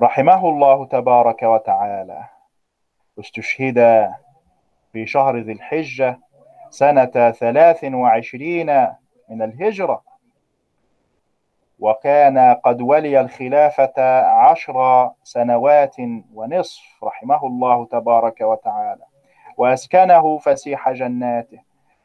رحمه 0.00 0.48
الله 0.48 0.86
تبارك 0.86 1.42
وتعالى 1.42 2.24
استشهد 3.20 4.10
في 4.92 5.06
شهر 5.06 5.38
ذي 5.38 5.52
الحجة 5.52 6.20
سنة 6.74 7.30
ثلاث 7.30 7.84
وعشرين 7.84 8.86
من 9.28 9.42
الهجرة. 9.42 10.02
وكان 11.78 12.38
قد 12.54 12.82
ولي 12.82 13.20
الخلافة 13.20 14.20
عشر 14.26 15.10
سنوات 15.22 15.96
ونصف 16.34 17.04
رحمه 17.04 17.46
الله 17.46 17.86
تبارك 17.86 18.40
وتعالى. 18.40 19.04
وأسكنه 19.56 20.38
فسيح 20.38 20.90
جناته. 20.90 21.60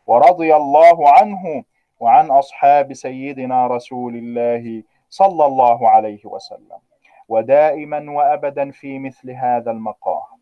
ورضي 0.07 0.55
الله 0.55 1.09
عنه 1.09 1.63
وعن 1.99 2.31
أصحاب 2.31 2.93
سيدنا 2.93 3.67
رسول 3.67 4.15
الله 4.15 4.83
صلى 5.09 5.45
الله 5.45 5.89
عليه 5.89 6.25
وسلم. 6.25 6.79
ودائما 7.27 8.11
وأبدا 8.11 8.71
في 8.71 8.99
مثل 8.99 9.31
هذا 9.31 9.71
المقام. 9.71 10.38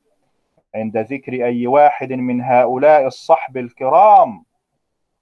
عند 0.76 0.98
ذكر 0.98 1.34
أي 1.34 1.68
واحد 1.68 2.14
من 2.14 2.42
هؤلاء 2.42 3.08
الصحب 3.08 3.58
الكرام 3.58 4.44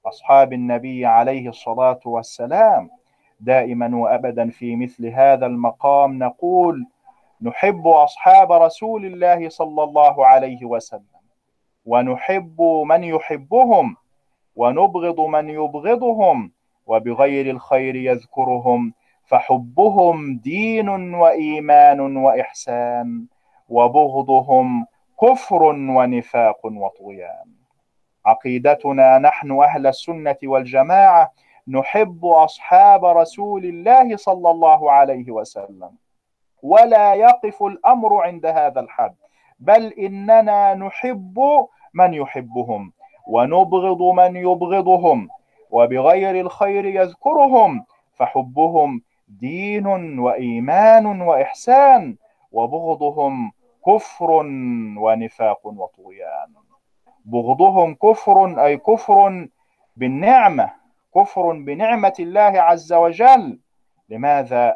أصحاب 0.05 0.53
النبي 0.53 1.05
عليه 1.05 1.49
الصلاة 1.49 1.99
والسلام. 2.05 2.89
دائما 3.39 3.95
وأبدا 3.97 4.49
في 4.49 4.75
مثل 4.75 5.07
هذا 5.07 5.45
المقام 5.45 6.19
نقول 6.19 6.85
نحب 7.41 7.87
أصحاب 7.87 8.51
رسول 8.51 9.05
الله 9.05 9.49
صلى 9.49 9.83
الله 9.83 10.25
عليه 10.27 10.65
وسلم 10.65 11.15
ونحب 11.85 12.61
من 12.61 13.03
يحبهم 13.03 13.95
ونبغض 14.55 15.19
من 15.19 15.49
يبغضهم 15.49 16.51
وبغير 16.85 17.49
الخير 17.49 17.95
يذكرهم 17.95 18.93
فحبهم 19.25 20.37
دين 20.37 20.89
وإيمان 21.13 22.17
وإحسان 22.17 23.25
وبغضهم 23.69 24.85
كفر 25.21 25.63
ونفاق 25.63 26.65
وطغيان. 26.65 27.47
عقيدتنا 28.25 29.17
نحن 29.17 29.51
أهل 29.61 29.87
السنة 29.87 30.37
والجماعة 30.43 31.31
نحب 31.67 32.25
أصحاب 32.25 33.05
رسول 33.05 33.65
الله 33.65 34.17
صلى 34.17 34.49
الله 34.51 34.91
عليه 34.91 35.31
وسلم. 35.31 35.91
ولا 36.63 37.13
يقف 37.13 37.63
الأمر 37.63 38.21
عند 38.21 38.45
هذا 38.45 38.79
الحد 38.79 39.15
بل 39.59 39.93
إننا 39.93 40.73
نحب 40.73 41.39
من 41.93 42.13
يحبهم 42.13 42.91
ونبغض 43.27 44.01
من 44.01 44.35
يبغضهم 44.35 45.29
وبغير 45.71 46.39
الخير 46.41 46.85
يذكرهم 46.85 47.85
فحبهم 48.13 49.01
دين 49.27 50.19
وإيمان 50.19 51.21
وإحسان 51.21 52.15
وبغضهم 52.51 53.51
كفر 53.85 54.31
ونفاق 54.97 55.67
وطغيان. 55.67 56.53
بغضهم 57.25 57.95
كفر 57.95 58.65
أي 58.65 58.77
كفر 58.77 59.47
بالنعمة 59.95 60.71
كفر 61.15 61.51
بنعمة 61.51 62.13
الله 62.19 62.41
عز 62.41 62.93
وجل. 62.93 63.59
لماذا؟ 64.09 64.75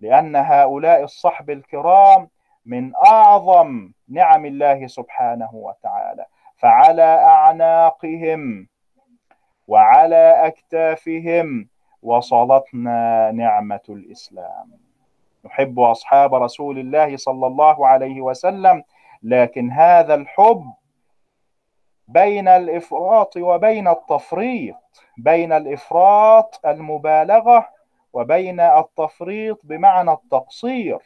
لأن 0.00 0.36
هؤلاء 0.36 1.02
الصحب 1.02 1.50
الكرام 1.50 2.28
من 2.66 2.92
أعظم 3.06 3.92
نعم 4.08 4.46
الله 4.46 4.86
سبحانه 4.86 5.50
وتعالى. 5.52 6.26
فعلى 6.56 7.02
أعناقهم 7.02 8.68
وعلى 9.66 10.46
أكتافهم 10.46 11.68
وصلتنا 12.02 13.30
نعمة 13.30 13.80
الإسلام. 13.88 14.87
نحب 15.48 15.80
أصحاب 15.80 16.34
رسول 16.34 16.78
الله 16.78 17.16
صلى 17.16 17.46
الله 17.46 17.86
عليه 17.86 18.20
وسلم 18.20 18.82
لكن 19.22 19.70
هذا 19.70 20.14
الحب 20.14 20.64
بين 22.08 22.48
الإفراط 22.48 23.36
وبين 23.36 23.88
التفريط 23.88 24.76
بين 25.18 25.52
الإفراط 25.52 26.60
المبالغة 26.66 27.68
وبين 28.12 28.60
التفريط 28.60 29.60
بمعنى 29.64 30.12
التقصير 30.12 30.98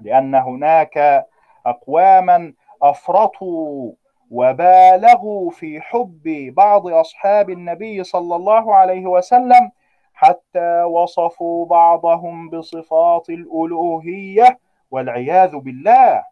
لأن 0.00 0.34
هناك 0.34 1.26
أقواما 1.66 2.52
أفرطوا 2.82 3.92
وبالغوا 4.30 5.50
في 5.50 5.80
حب 5.80 6.22
بعض 6.56 6.86
أصحاب 6.86 7.50
النبي 7.50 8.04
صلى 8.04 8.36
الله 8.36 8.74
عليه 8.74 9.06
وسلم 9.06 9.70
حتى 10.16 10.82
وصفوا 10.82 11.66
بعضهم 11.66 12.50
بصفات 12.50 13.30
الألوهية 13.30 14.58
والعياذ 14.90 15.56
بالله. 15.56 16.24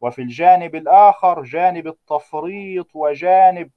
وفي 0.00 0.22
الجانب 0.22 0.74
الآخر 0.74 1.42
جانب 1.42 1.86
التفريط 1.86 2.86
وجانب 2.94 3.70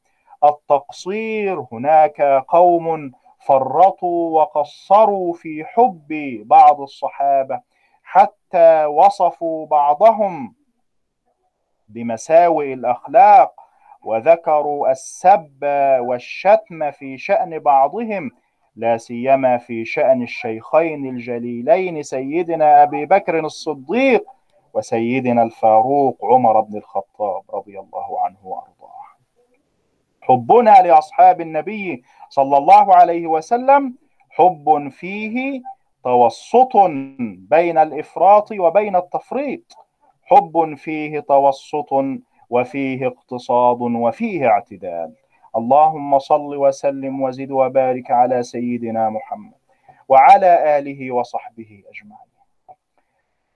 التقصير. 0.43 1.65
هناك 1.71 2.21
قوم 2.47 3.11
فرطوا 3.39 4.41
وقصروا 4.41 5.33
في 5.33 5.65
حب 5.65 6.07
بعض 6.45 6.81
الصحابة 6.81 7.61
حتى 8.03 8.85
وصفوا 8.85 9.65
بعضهم 9.65 10.55
بمساوئ 11.89 12.73
الأخلاق 12.73 13.53
وذكروا 14.03 14.91
السب 14.91 15.63
والشتم 15.99 16.91
في 16.91 17.17
شأن 17.17 17.59
بعضهم 17.59 18.31
لا 18.75 18.97
سيما 18.97 19.57
في 19.57 19.85
شأن 19.85 20.21
الشيخين 20.21 21.09
الجليلين 21.09 22.03
سيدنا 22.03 22.83
أبي 22.83 23.05
بكر 23.05 23.39
الصديق 23.39 24.25
وسيدنا 24.73 25.43
الفاروق 25.43 26.17
عمر 26.25 26.61
بن 26.61 26.77
الخطاب 26.77 27.43
رضي 27.53 27.79
الله 27.79 28.21
عنه 28.21 28.37
وأرضاه. 28.43 29.01
حبنا 30.21 30.81
لأصحاب 30.81 31.41
النبي 31.41 32.03
صلى 32.29 32.57
الله 32.57 32.95
عليه 32.95 33.27
وسلم 33.27 33.95
حب 34.29 34.89
فيه 34.91 35.61
توسط 36.03 36.77
بين 37.49 37.77
الإفراط 37.77 38.51
وبين 38.51 38.95
التفريط. 38.95 39.77
حب 40.23 40.73
فيه 40.75 41.19
توسط 41.19 41.89
وفيه 42.49 43.07
اقتصاد 43.07 43.81
وفيه 43.81 44.47
اعتدال. 44.47 45.13
اللهم 45.55 46.19
صل 46.19 46.55
وسلم 46.55 47.21
وزد 47.21 47.51
وبارك 47.51 48.11
على 48.11 48.43
سيدنا 48.43 49.09
محمد 49.09 49.53
وعلى 50.09 50.77
آله 50.77 51.11
وصحبه 51.11 51.83
أجمعين. 51.87 52.31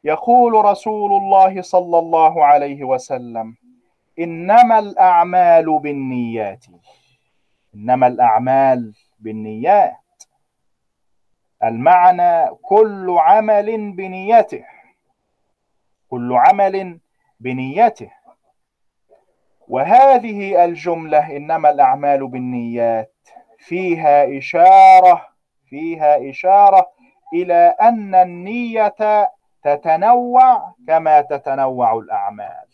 يقول 0.04 0.66
رسول 0.66 1.12
الله 1.14 1.62
صلى 1.62 2.00
الله 2.00 2.46
عليه 2.46 2.84
وسلم 2.84 3.56
إنما 4.20 4.80
الأعمال 4.80 5.80
بالنيات. 5.80 6.66
إنما 7.76 8.08
الأعمال 8.08 8.94
بالنيات. 9.20 9.98
المعنى 11.64 12.56
كل 12.62 13.16
عمل 13.20 13.92
بنيته. 13.92 14.64
كل 16.10 16.34
عمل 16.34 17.00
بنيته. 17.40 18.12
وهذه 19.68 20.66
الجملة 20.66 21.38
إنما 21.38 21.70
الأعمال 21.70 22.28
بالنيات. 22.28 23.12
فيها 23.60 24.38
إشارة 24.38 25.28
فيها 25.70 26.30
إشارة 26.30 26.92
إلى 27.34 27.76
أن 27.82 28.16
النية 28.16 28.96
تتنوع 29.64 30.74
كما 30.88 31.22
تتنوع 31.22 31.94
الأعمال. 31.94 32.66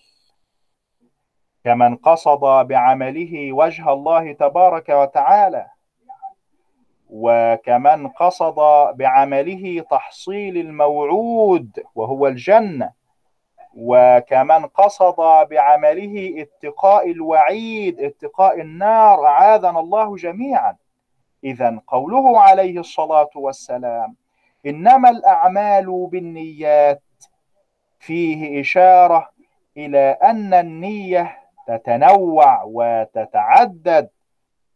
كمن 1.64 1.96
قصد 1.96 2.68
بعمله 2.68 3.54
وجه 3.54 3.94
الله 3.94 4.34
تبارك 4.34 4.90
وتعالى 4.90 5.68
وكمن 7.10 8.08
قصد 8.08 8.56
بعمله 8.98 9.86
تحصيل 9.92 10.58
الموعود 10.58 11.84
وهو 11.96 12.28
الجنة 12.28 12.92
وكمن 13.78 14.66
قصد 14.66 15.16
بعمله 15.50 16.34
اتقاء 16.42 17.12
الوعيد 17.12 18.00
اتقاء 18.00 18.62
النار 18.62 19.26
أعاذنا 19.26 19.80
الله 19.80 20.16
جميعا. 20.16 20.76
إذا 21.44 21.82
قوله 21.88 22.42
عليه 22.42 22.80
الصلاة 22.80 23.30
والسلام 23.36 24.16
إنما 24.66 25.10
الأعمال 25.10 26.08
بالنيات. 26.12 27.02
فيه 28.00 28.62
إشارة 28.62 29.30
إلى 29.78 30.18
أن 30.24 30.54
النية 30.54 31.38
تتنوع 31.68 32.64
وتتعدد 32.64 34.10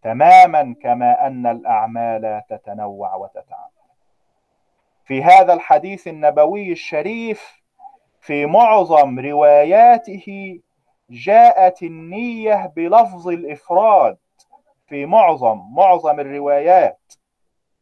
تماما 0.01 0.75
كما 0.81 1.27
أن 1.27 1.47
الأعمال 1.47 2.41
تتنوع 2.49 3.15
وتتعدد. 3.15 3.75
في 5.05 5.23
هذا 5.23 5.53
الحديث 5.53 6.07
النبوي 6.07 6.71
الشريف 6.71 7.64
في 8.25 8.45
معظم 8.45 9.19
رواياته 9.19 10.59
جاءت 11.09 11.83
النية 11.83 12.73
بلفظ 12.75 13.27
الإفراد. 13.27 14.17
في 14.87 15.05
معظم 15.05 15.61
معظم 15.75 16.19
الروايات 16.19 17.13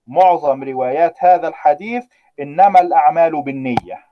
معظم 0.07 0.63
روايات 0.63 1.23
هذا 1.23 1.47
الحديث 1.47 2.05
إنما 2.39 2.81
الأعمال 2.81 3.41
بالنية. 3.41 4.05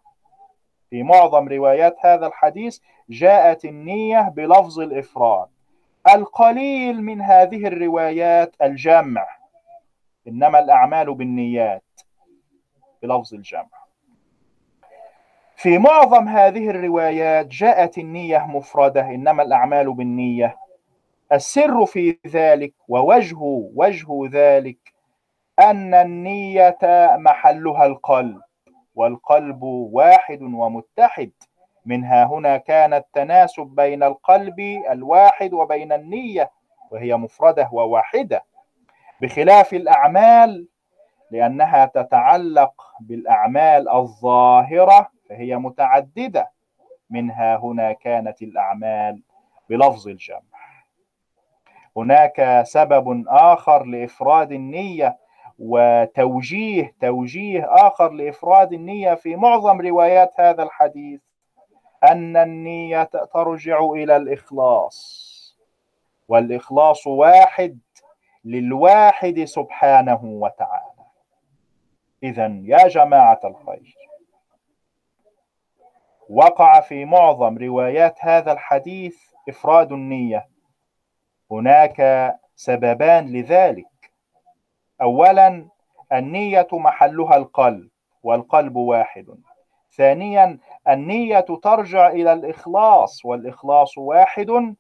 في 0.90 1.04
معظم 1.04 1.48
روايات 1.48 1.96
هذا 2.06 2.28
الحديث 2.28 2.80
جاءت 3.10 3.66
النية 3.66 4.22
بلفظ 4.22 4.80
الإفراد. 4.80 5.48
القليل 6.16 7.04
من 7.04 7.22
هذه 7.22 7.68
الروايات 7.68 8.56
الجمع. 8.62 9.28
إنما 10.28 10.60
الأعمال 10.60 11.14
بالنيات 11.14 11.84
بلفظ 13.04 13.34
الجمع. 13.34 13.81
في 15.62 15.78
معظم 15.78 16.28
هذه 16.28 16.70
الروايات 16.70 17.48
جاءت 17.48 17.98
النية 17.98 18.46
مفردة 18.48 19.02
إنما 19.02 19.44
الأعمال 19.44 19.94
بالنية. 19.94 20.58
السر 21.32 21.86
في 21.86 22.18
ذلك 22.28 22.74
ووجه 22.88 23.38
وجه 23.76 24.08
ذلك 24.32 24.78
أن 25.60 25.94
النية 25.94 26.78
محلها 27.18 27.86
القلب 27.86 28.42
والقلب 28.96 29.64
واحد 29.64 30.42
ومتحد. 30.42 31.32
منها 31.86 32.24
هنا 32.26 32.58
كان 32.58 32.94
التناسب 32.94 33.64
بين 33.66 34.04
القلب 34.04 34.60
الواحد 34.92 35.54
وبين 35.54 35.92
النية 35.94 36.52
وهي 36.92 37.16
مفردة 37.16 37.70
وواحدة. 37.72 38.44
بخلاف 39.22 39.74
الأعمال 39.74 40.68
لأنها 41.32 41.86
تتعلق 41.86 42.74
بالأعمال 43.00 43.90
الظاهرة 43.90 45.21
فهي 45.32 45.58
متعددة 45.58 46.52
منها 47.10 47.56
هنا 47.58 47.94
كانت 47.94 48.42
الأعمال 48.42 49.22
بلفظ 49.70 50.08
الجمع. 50.08 50.42
هناك 51.98 52.62
سبب 52.66 53.24
آخر 53.28 53.84
لإفراد 53.86 54.52
النية 54.52 55.18
وتوجيه 55.60 56.96
توجيه 57.02 57.66
آخر 57.70 58.12
لإفراد 58.12 58.74
النية 58.74 59.14
في 59.14 59.36
معظم 59.36 59.82
روايات 59.82 60.34
هذا 60.40 60.64
الحديث 60.64 61.22
أن 62.04 62.38
النية 62.38 63.04
ترجع 63.34 63.80
إلى 63.80 64.16
الإخلاص. 64.16 65.32
والإخلاص 66.28 67.08
واحد 67.08 67.80
للواحد 68.46 69.44
سبحانه 69.44 70.20
وتعالى. 70.24 71.06
إذا 72.24 72.62
يا 72.64 72.88
جماعة 72.88 73.40
الخير 73.44 74.11
وقع 76.32 76.80
في 76.80 77.06
معظم 77.06 77.58
روايات 77.58 78.18
هذا 78.22 78.52
الحديث 78.52 79.18
إفراد 79.50 79.92
النية. 79.92 80.48
هناك 81.52 82.32
سببان 82.56 83.34
لذلك. 83.34 84.12
أولا 85.02 85.68
النية 86.14 86.68
محلها 86.74 87.38
القلب 87.38 87.90
والقلب 88.24 88.76
واحد. 88.76 89.26
ثانيا 89.96 90.58
النية 90.90 91.40
ترجع 91.40 92.08
إلى 92.10 92.34
الإخلاص 92.34 93.26
والإخلاص 93.26 93.98
واحد 93.98 94.76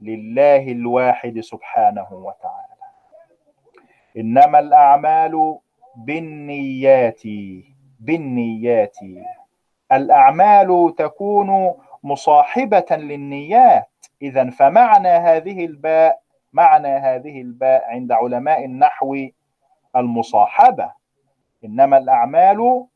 لله 0.00 0.72
الواحد 0.72 1.40
سبحانه 1.40 2.12
وتعالى. 2.12 2.74
إنما 4.16 4.58
الأعمال 4.58 5.58
بالنيات 5.96 7.22
بالنيات. 8.00 8.96
الأعمال 9.92 10.94
تكون 10.98 11.74
مصاحبة 12.02 12.86
للنيات. 12.90 13.90
إذا 14.22 14.50
فمعنى 14.50 15.08
هذه 15.08 15.64
الباء 15.64 16.20
معنى 16.52 16.88
هذه 16.88 17.40
الباء 17.40 17.84
عند 17.90 18.12
علماء 18.12 18.64
النحو 18.64 19.16
المصاحبة. 19.96 20.92
إنما 21.64 21.98
الأعمال 21.98 22.86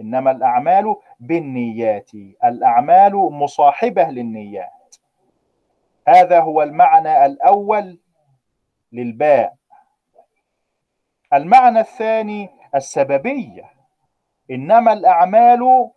إنما 0.00 0.30
الأعمال 0.30 0.96
بالنيات. 1.20 2.10
الأعمال 2.44 3.12
مصاحبة 3.14 4.04
للنيات. 4.04 4.96
هذا 6.08 6.40
هو 6.40 6.62
المعنى 6.62 7.26
الأول 7.26 7.98
للباء. 8.92 9.54
المعنى 11.32 11.80
الثاني 11.80 12.50
السببية. 12.74 13.70
إنما 14.50 14.92
الأعمال 14.92 15.90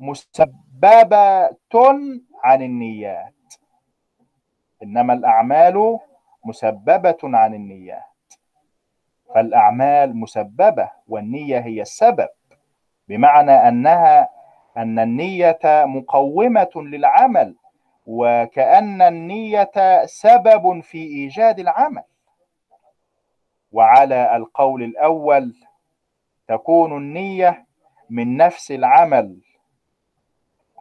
مسببة 0.00 1.48
عن 2.44 2.62
النيات. 2.62 3.34
إنما 4.82 5.12
الأعمال 5.12 5.98
مسببة 6.44 7.18
عن 7.24 7.54
النيات. 7.54 8.02
فالأعمال 9.34 10.16
مسببة 10.16 10.90
والنية 11.08 11.58
هي 11.58 11.82
السبب 11.82 12.28
بمعنى 13.08 13.52
أنها 13.52 14.28
أن 14.76 14.98
النية 14.98 15.58
مقومة 15.64 16.70
للعمل 16.76 17.56
وكأن 18.06 19.02
النية 19.02 20.04
سبب 20.04 20.80
في 20.80 20.98
إيجاد 20.98 21.58
العمل. 21.58 22.02
وعلى 23.72 24.36
القول 24.36 24.82
الأول 24.82 25.54
تكون 26.48 26.96
النية 26.96 27.66
من 28.10 28.36
نفس 28.36 28.70
العمل. 28.70 29.40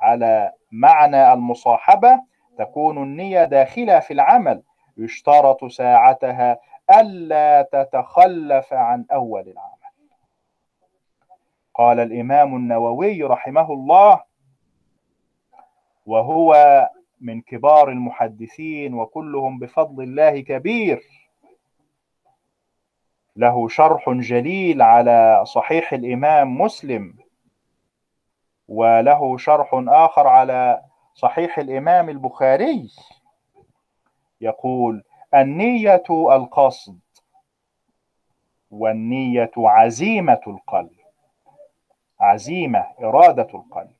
على 0.03 0.51
معنى 0.71 1.33
المصاحبة 1.33 2.21
تكون 2.57 3.03
النية 3.03 3.43
داخلة 3.43 3.99
في 3.99 4.13
العمل 4.13 4.63
يشترط 4.97 5.65
ساعتها 5.65 6.59
ألا 6.99 7.61
تتخلف 7.71 8.73
عن 8.73 9.05
أول 9.11 9.41
العمل. 9.41 9.73
قال 11.73 11.99
الإمام 11.99 12.55
النووي 12.55 13.23
رحمه 13.23 13.73
الله 13.73 14.23
وهو 16.05 16.53
من 17.21 17.41
كبار 17.41 17.89
المحدثين 17.89 18.93
وكلهم 18.93 19.59
بفضل 19.59 20.03
الله 20.03 20.39
كبير 20.39 21.03
له 23.35 23.67
شرح 23.67 24.09
جليل 24.09 24.81
على 24.81 25.43
صحيح 25.45 25.93
الإمام 25.93 26.61
مسلم 26.61 27.15
وله 28.73 29.38
شرح 29.38 29.69
آخر 29.88 30.27
على 30.27 30.81
صحيح 31.13 31.57
الإمام 31.57 32.09
البخاري. 32.09 32.89
يقول 34.41 35.03
النية 35.36 36.03
القصد 36.09 36.99
والنية 38.71 39.51
عزيمة 39.57 40.41
القلب 40.47 40.95
عزيمة 42.19 42.86
إرادة 43.03 43.47
القلب. 43.53 43.93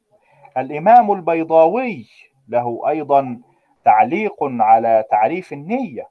الإمام 0.58 1.12
البيضاوي 1.12 2.08
له 2.48 2.82
أيضا 2.88 3.42
تعليق 3.86 4.38
على 4.42 5.04
تعريف 5.12 5.54
النية. 5.54 6.10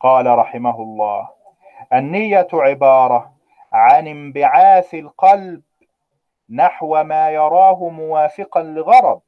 قال 0.00 0.26
رحمه 0.26 0.82
الله 0.82 1.28
النية 1.92 2.48
عبارة 2.52 3.32
عن 3.72 4.06
انبعاث 4.06 4.94
القلب 4.94 5.62
نحو 6.50 7.02
ما 7.04 7.30
يراه 7.30 7.88
موافقا 7.88 8.62
لغرض 8.62 9.20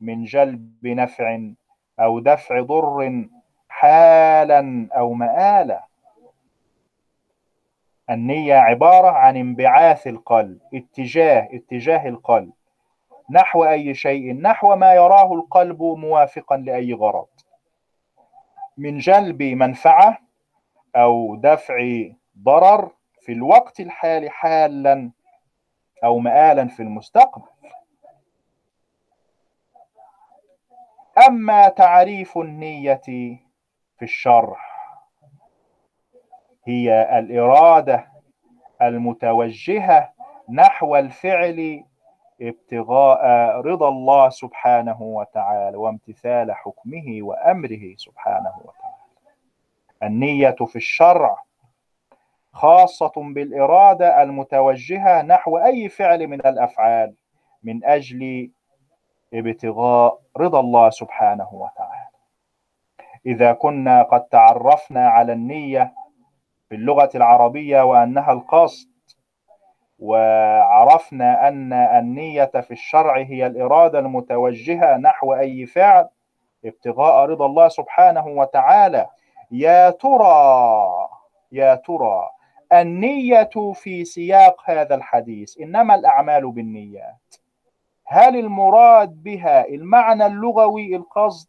من 0.00 0.24
جلب 0.24 0.86
نفع 0.86 1.40
أو 2.00 2.18
دفع 2.18 2.60
ضر 2.60 3.24
حالا 3.68 4.88
أو 4.92 5.12
مآلا. 5.12 5.84
النية 8.10 8.54
عبارة 8.54 9.10
عن 9.10 9.36
انبعاث 9.36 10.06
القلب 10.06 10.58
اتجاه 10.74 11.48
اتجاه 11.52 12.08
القلب. 12.08 12.52
نحو 13.30 13.64
أي 13.64 13.94
شيء 13.94 14.40
نحو 14.40 14.76
ما 14.76 14.94
يراه 14.94 15.34
القلب 15.34 15.82
موافقا 15.82 16.56
لأي 16.56 16.92
غرض. 16.94 17.26
من 18.78 18.98
جلب 18.98 19.42
منفعة 19.42 20.18
أو 20.96 21.36
دفع 21.36 22.04
ضرر 22.38 22.90
في 23.20 23.32
الوقت 23.32 23.80
الحالي 23.80 24.30
حالا 24.30 25.10
أو 26.04 26.18
مآلا 26.18 26.68
في 26.68 26.82
المستقبل. 26.82 27.48
أما 31.28 31.68
تعريف 31.68 32.38
النية 32.38 32.94
في 33.96 34.02
الشرح 34.02 34.74
هي 36.66 37.18
الإرادة 37.18 38.08
المتوجهة 38.82 40.12
نحو 40.50 40.96
الفعل 40.96 41.84
ابتغاء 42.42 43.20
رضا 43.60 43.88
الله 43.88 44.28
سبحانه 44.28 45.02
وتعالى 45.02 45.76
وامتثال 45.76 46.52
حكمه 46.52 47.18
وأمره 47.20 47.94
سبحانه 47.96 48.52
وتعالى. 48.64 48.94
النية 50.02 50.50
في 50.50 50.76
الشرع 50.76 51.43
خاصة 52.54 53.12
بالإرادة 53.16 54.22
المتوجهة 54.22 55.22
نحو 55.22 55.58
أي 55.58 55.88
فعل 55.88 56.26
من 56.26 56.40
الأفعال 56.46 57.14
من 57.62 57.84
أجل 57.84 58.50
ابتغاء 59.34 60.20
رضا 60.36 60.60
الله 60.60 60.90
سبحانه 60.90 61.48
وتعالى. 61.52 62.08
إذا 63.26 63.52
كنا 63.52 64.02
قد 64.02 64.24
تعرفنا 64.24 65.08
على 65.08 65.32
النية 65.32 65.94
في 66.68 66.74
اللغة 66.74 67.10
العربية 67.14 67.82
وأنها 67.82 68.32
القصد 68.32 68.88
وعرفنا 69.98 71.48
أن 71.48 71.72
النية 71.72 72.44
في 72.44 72.70
الشرع 72.70 73.16
هي 73.16 73.46
الإرادة 73.46 73.98
المتوجهة 73.98 74.96
نحو 74.96 75.34
أي 75.34 75.66
فعل 75.66 76.08
ابتغاء 76.64 77.26
رضا 77.26 77.46
الله 77.46 77.68
سبحانه 77.68 78.26
وتعالى. 78.26 79.06
يا 79.50 79.90
ترى 79.90 81.08
يا 81.52 81.74
ترى 81.74 82.33
النية 82.72 83.50
في 83.74 84.04
سياق 84.04 84.70
هذا 84.70 84.94
الحديث. 84.94 85.60
إنما 85.60 85.94
الأعمال 85.94 86.50
بالنيات. 86.50 87.34
هل 88.06 88.36
المراد 88.36 89.22
بها 89.22 89.68
المعنى 89.68 90.26
اللغوي 90.26 90.96
القصد 90.96 91.48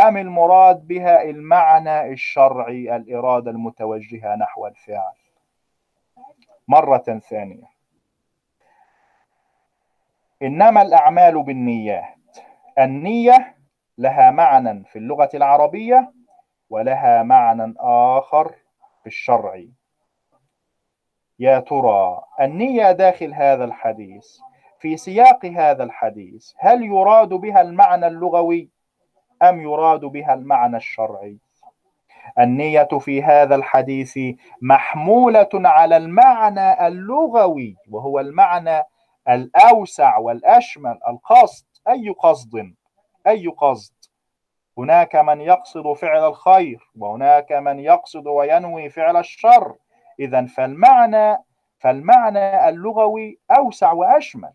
أم 0.00 0.16
المراد 0.16 0.86
بها 0.86 1.22
المعنى 1.22 2.12
الشرعي 2.12 2.96
الإرادة 2.96 3.50
المتوجهة 3.50 4.34
نحو 4.36 4.66
الفعل؟ 4.66 5.12
مرة 6.68 7.20
ثانية. 7.28 7.70
إنما 10.42 10.82
الأعمال 10.82 11.42
بالنيات. 11.42 12.04
النية 12.78 13.56
لها 13.98 14.30
معنى 14.30 14.84
في 14.84 14.98
اللغة 14.98 15.30
العربية 15.34 16.12
ولها 16.70 17.22
معنى 17.22 17.74
آخر 17.78 18.54
في 19.00 19.06
الشرع. 19.06 19.64
يا 21.40 21.58
ترى 21.60 22.20
النية 22.40 22.92
داخل 22.92 23.34
هذا 23.34 23.64
الحديث 23.64 24.26
في 24.78 24.96
سياق 24.96 25.46
هذا 25.46 25.84
الحديث 25.84 26.52
هل 26.58 26.84
يراد 26.84 27.28
بها 27.28 27.60
المعنى 27.60 28.06
اللغوي 28.06 28.70
أم 29.42 29.60
يراد 29.60 30.00
بها 30.00 30.34
المعنى 30.34 30.76
الشرعي؟ 30.76 31.38
النية 32.38 32.88
في 33.00 33.22
هذا 33.22 33.54
الحديث 33.54 34.18
محمولة 34.62 35.48
على 35.54 35.96
المعنى 35.96 36.86
اللغوي 36.86 37.76
وهو 37.90 38.20
المعنى 38.20 38.82
الأوسع 39.28 40.18
والأشمل 40.18 40.98
القصد. 41.08 41.66
أي 41.88 42.08
قصد؟ 42.08 42.74
أي 43.26 43.46
قصد؟ 43.46 43.94
هناك 44.78 45.16
من 45.16 45.40
يقصد 45.40 45.92
فعل 45.92 46.28
الخير 46.28 46.90
وهناك 46.98 47.52
من 47.52 47.80
يقصد 47.80 48.26
وينوي 48.26 48.88
فعل 48.88 49.16
الشر. 49.16 49.74
إذا 50.18 50.46
فالمعنى 50.46 51.44
فالمعنى 51.78 52.68
اللغوي 52.68 53.38
أوسع 53.50 53.92
وأشمل. 53.92 54.52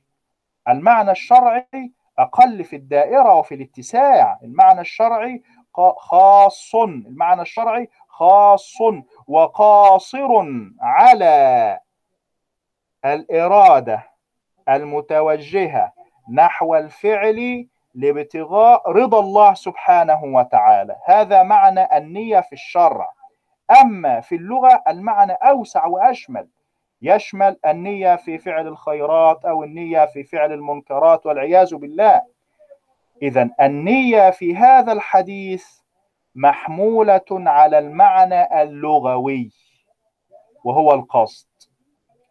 المعنى 0.67 1.11
الشرعي 1.11 1.91
أقل 2.19 2.63
في 2.63 2.75
الدائرة 2.75 3.35
وفي 3.35 3.55
الاتساع. 3.55 4.39
المعنى 4.43 4.81
الشرعي 4.81 5.43
خاص. 5.97 6.75
المعنى 6.75 7.41
الشرعي 7.41 7.89
خاص 8.07 8.77
وقاصر 9.27 10.29
على 10.81 11.79
الإرادة 13.05 14.03
المتوجهة 14.69 15.93
نحو 16.33 16.75
الفعل 16.75 17.67
لابتغاء 17.93 18.91
رضا 18.91 19.19
الله 19.19 19.53
سبحانه 19.53 20.23
وتعالى. 20.23 20.95
هذا 21.05 21.43
معنى 21.43 21.97
النية 21.97 22.39
في 22.39 22.53
الشرع. 22.53 23.09
أما 23.82 24.21
في 24.21 24.36
اللغة 24.36 24.84
المعنى 24.88 25.32
أوسع 25.32 25.86
وأشمل 25.86 26.47
يشمل 27.01 27.58
النية 27.65 28.15
في 28.15 28.38
فعل 28.38 28.67
الخيرات 28.67 29.45
أو 29.45 29.63
النية 29.63 30.06
في 30.06 30.23
فعل 30.23 30.51
المنكرات 30.54 31.25
والعياذ 31.25 31.75
بالله. 31.75 32.21
إذا 33.21 33.49
النية 33.62 34.30
في 34.30 34.56
هذا 34.56 34.91
الحديث 34.91 35.65
محمولة 36.36 37.25
على 37.32 37.80
المعنى 37.80 38.62
اللغوي 38.62 39.51
وهو 40.63 40.93
القصد. 40.93 41.47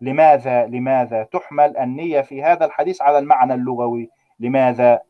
لماذا؟ 0.01 0.66
لماذا 0.66 1.23
تحمل 1.23 1.77
النية 1.77 2.20
في 2.20 2.42
هذا 2.42 2.64
الحديث 2.64 3.03
على 3.03 3.18
المعنى 3.18 3.55
اللغوي؟ 3.55 4.11
لماذا 4.40 5.01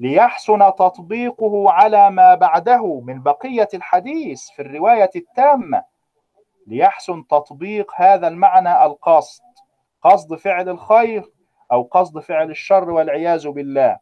ليحسن 0.00 0.58
تطبيقه 0.58 1.70
على 1.70 2.10
ما 2.10 2.34
بعده 2.34 3.00
من 3.00 3.22
بقية 3.22 3.68
الحديث 3.74 4.48
في 4.48 4.62
الرواية 4.62 5.10
التامة. 5.16 5.84
ليحسن 6.66 7.26
تطبيق 7.26 7.92
هذا 7.96 8.28
المعنى 8.28 8.84
القصد 8.84 9.42
قصد 10.02 10.34
فعل 10.34 10.68
الخير 10.68 11.24
أو 11.72 11.82
قصد 11.82 12.18
فعل 12.18 12.50
الشر 12.50 12.90
والعياذ 12.90 13.48
بالله. 13.48 13.98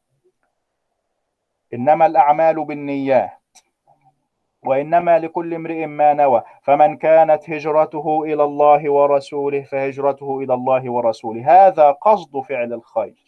إنما 1.74 2.06
الأعمال 2.06 2.64
بالنيات 2.64 3.58
وإنما 4.62 5.18
لكل 5.18 5.54
امرئ 5.54 5.86
ما 5.86 6.14
نوى. 6.14 6.42
فمن 6.62 6.96
كانت 6.96 7.50
هجرته 7.50 8.22
إلى 8.24 8.44
الله 8.44 8.92
ورسوله 8.92 9.62
فهجرته 9.62 10.40
إلى 10.40 10.54
الله 10.54 10.90
ورسوله. 10.90 11.66
هذا 11.66 11.90
قصد 11.90 12.40
فعل 12.40 12.72
الخير. 12.72 13.27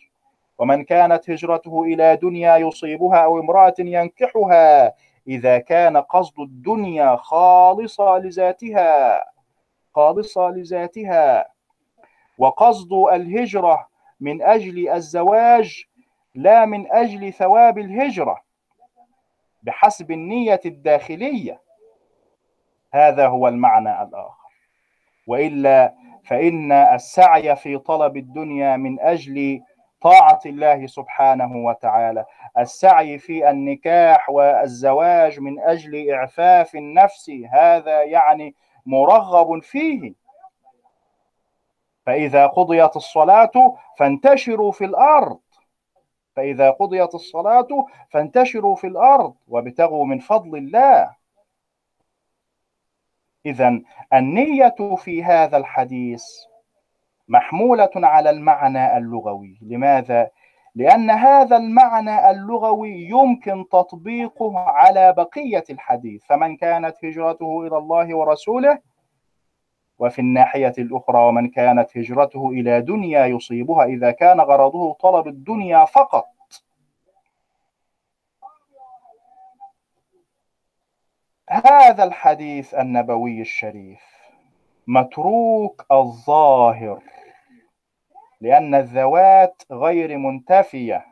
ومن 0.60 0.84
كانت 0.84 1.30
هجرته 1.30 1.82
إلى 1.82 2.16
دنيا 2.16 2.56
يصيبها 2.56 3.18
أو 3.18 3.40
امرأة 3.40 3.74
ينكحها 3.78 4.94
إذا 5.28 5.58
كان 5.58 5.96
قصد 5.96 6.40
الدنيا 6.40 7.16
خالصة 7.16 8.18
لذاتها 8.18 9.24
خالصة 9.94 10.50
لذاتها. 10.50 11.46
وقصد 12.38 12.92
الهجرة 12.92 13.88
من 14.20 14.42
أجل 14.42 14.88
الزواج 14.88 15.84
لا 16.34 16.64
من 16.66 16.92
أجل 16.92 17.32
ثواب 17.32 17.78
الهجرة 17.78 18.40
بحسب 19.62 20.10
النية 20.10 20.60
الداخلية. 20.66 21.60
هذا 22.94 23.26
هو 23.26 23.48
المعنى 23.48 24.02
الآخر. 24.02 24.50
وإلا 25.26 25.94
فإن 26.24 26.72
السعي 26.72 27.56
في 27.56 27.78
طلب 27.78 28.16
الدنيا 28.16 28.76
من 28.76 29.00
أجل 29.00 29.60
طاعة 30.00 30.40
الله 30.46 30.86
سبحانه 30.86 31.56
وتعالى. 31.56 32.24
السعي 32.58 33.18
في 33.18 33.50
النكاح 33.50 34.30
والزواج 34.30 35.40
من 35.40 35.60
أجل 35.60 36.10
إعفاف 36.10 36.74
النفس 36.74 37.30
هذا 37.52 38.02
يعني 38.02 38.54
مرغب 38.86 39.62
فيه. 39.62 40.14
فإذا 42.06 42.46
قضيت 42.46 42.96
الصلاة 42.96 43.76
فانتشروا 43.98 44.72
في 44.72 44.84
الأرض. 44.84 45.40
فإذا 46.36 46.70
قضيت 46.70 47.14
الصلاة 47.14 47.68
فانتشروا 48.10 48.76
في 48.76 48.86
الأرض 48.86 49.34
وابتغوا 49.48 50.04
من 50.04 50.18
فضل 50.18 50.56
الله. 50.58 51.20
إذا 53.46 53.80
النية 54.12 54.96
في 54.96 55.24
هذا 55.24 55.56
الحديث 55.56 56.24
محمولة 57.30 57.90
على 57.96 58.30
المعنى 58.30 58.96
اللغوي. 58.96 59.58
لماذا؟ 59.62 60.30
لأن 60.74 61.10
هذا 61.10 61.56
المعنى 61.56 62.30
اللغوي 62.30 63.08
يمكن 63.08 63.68
تطبيقه 63.68 64.58
على 64.58 65.12
بقية 65.12 65.64
الحديث 65.70 66.24
فمن 66.24 66.56
كانت 66.56 67.04
هجرته 67.04 67.66
إلى 67.66 67.78
الله 67.78 68.16
ورسوله 68.16 68.78
وفي 69.98 70.18
الناحية 70.18 70.72
الأخرى 70.78 71.18
ومن 71.18 71.48
كانت 71.50 71.96
هجرته 71.98 72.50
إلى 72.50 72.80
دنيا 72.80 73.26
يصيبها 73.26 73.84
إذا 73.84 74.10
كان 74.10 74.40
غرضه 74.40 74.92
طلب 74.92 75.26
الدنيا 75.28 75.84
فقط. 75.84 76.26
هذا 81.50 82.04
الحديث 82.04 82.74
النبوي 82.74 83.40
الشريف 83.40 84.00
متروك 84.86 85.86
الظاهر. 85.92 87.02
لأن 88.40 88.74
الذوات 88.74 89.62
غير 89.72 90.18
منتفية. 90.18 91.06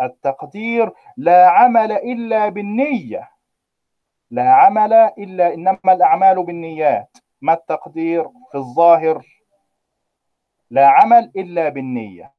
التقدير 0.00 0.92
لا 1.16 1.50
عمل 1.50 1.92
إلا 1.92 2.48
بالنية. 2.48 3.30
لا 4.30 4.52
عمل 4.52 4.92
إلا 4.92 5.54
إنما 5.54 5.92
الأعمال 5.92 6.44
بالنيات. 6.44 7.16
ما 7.42 7.52
التقدير 7.52 8.28
في 8.50 8.54
الظاهر؟ 8.54 9.26
لا 10.70 10.88
عمل 10.88 11.32
إلا 11.36 11.68
بالنية. 11.68 12.32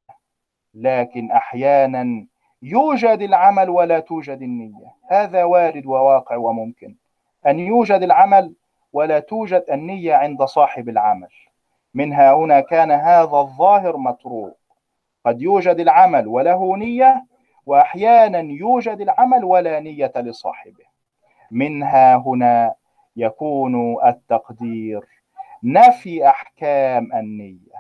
لكن 0.74 1.32
أحيانا 1.32 2.28
يوجد 2.62 3.22
العمل 3.22 3.70
ولا 3.70 4.00
توجد 4.00 4.42
النية. 4.42 4.96
هذا 5.12 5.44
وارد 5.44 5.86
وواقع 5.86 6.36
وممكن. 6.36 6.96
أن 7.48 7.60
يوجد 7.60 8.02
العمل 8.02 8.54
ولا 8.94 9.20
توجد 9.20 9.66
النية 9.72 10.16
عند 10.16 10.44
صاحب 10.44 10.90
العمل. 10.90 11.30
منها 11.94 12.34
هنا 12.34 12.60
كان 12.60 12.92
هذا 12.92 13.38
الظاهر 13.38 13.98
متروك. 13.98 14.58
قد 15.26 15.42
يوجد 15.42 15.80
العمل 15.80 16.28
وله 16.28 16.78
نية 16.78 17.26
وأحيانا 17.66 18.40
يوجد 18.40 19.02
العمل 19.02 19.44
ولا 19.44 19.80
نية 19.80 20.12
لصاحبه. 20.16 20.86
منها 21.52 22.16
هنا 22.16 22.74
يكون 23.16 24.06
التقدير 24.06 25.02
نفي 25.64 26.28
أحكام 26.28 27.14
النية. 27.14 27.78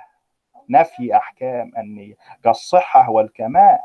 نفي 0.70 1.16
أحكام 1.16 1.72
النية. 1.78 2.14
كالصحة 2.44 3.10
والكمال. 3.10 3.80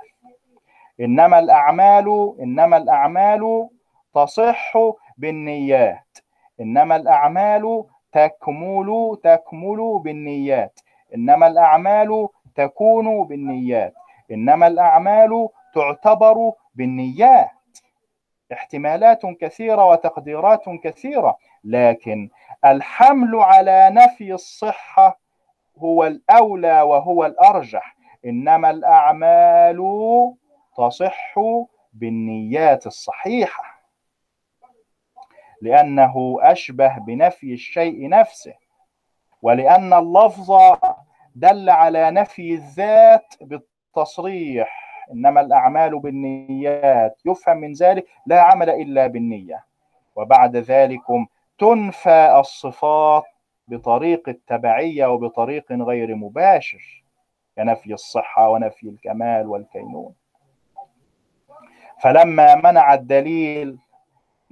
إنما 1.00 1.38
الأعمال 1.38 2.36
إنما 2.40 2.76
الأعمال 2.76 3.68
تصح 4.14 4.72
بالنيات. 5.18 6.18
إنما 6.60 6.96
الأعمال 6.96 7.84
تكمل 8.12 9.18
تكمل 9.24 10.00
بالنيات. 10.04 10.80
إنما 11.14 11.46
الأعمال 11.46 12.28
تكون 12.54 13.24
بالنيات. 13.24 13.94
إنما 14.30 14.66
الأعمال 14.66 15.48
تعتبر 15.74 16.52
بالنيات. 16.74 17.50
احتمالات 18.52 19.26
كثيرة 19.26 19.86
وتقديرات 19.86 20.64
كثيرة 20.84 21.36
لكن 21.64 22.30
الحمل 22.64 23.36
على 23.36 23.90
نفي 23.92 24.32
الصحة 24.32 25.20
هو 25.78 26.06
الأولى 26.06 26.82
وهو 26.82 27.26
الأرجح. 27.26 27.96
إنما 28.24 28.70
الأعمال 28.70 29.78
تصح 30.76 31.34
بالنيات 31.92 32.86
الصحيحة. 32.86 33.71
لأنه 35.62 36.38
أشبه 36.40 36.98
بنفي 36.98 37.52
الشيء 37.52 38.08
نفسه 38.08 38.54
ولأن 39.42 39.92
اللفظ 39.92 40.52
دل 41.34 41.70
على 41.70 42.10
نفي 42.10 42.54
الذات 42.54 43.34
بالتصريح. 43.40 44.82
إنما 45.12 45.40
الأعمال 45.40 45.98
بالنيات 45.98 47.20
يفهم 47.24 47.56
من 47.56 47.72
ذلك 47.72 48.06
لا 48.26 48.40
عمل 48.40 48.70
إلا 48.70 49.06
بالنية. 49.06 49.64
وبعد 50.16 50.56
ذلك 50.56 51.02
تنفى 51.58 52.36
الصفات 52.38 53.24
بطريق 53.68 54.28
التبعية 54.28 55.06
وبطريق 55.06 55.72
غير 55.72 56.14
مباشر 56.14 57.04
كنفي 57.56 57.92
الصحة 57.94 58.48
ونفي 58.48 58.88
الكمال 58.88 59.46
والكينون. 59.46 60.14
فلما 62.00 62.54
منع 62.54 62.94
الدليل 62.94 63.78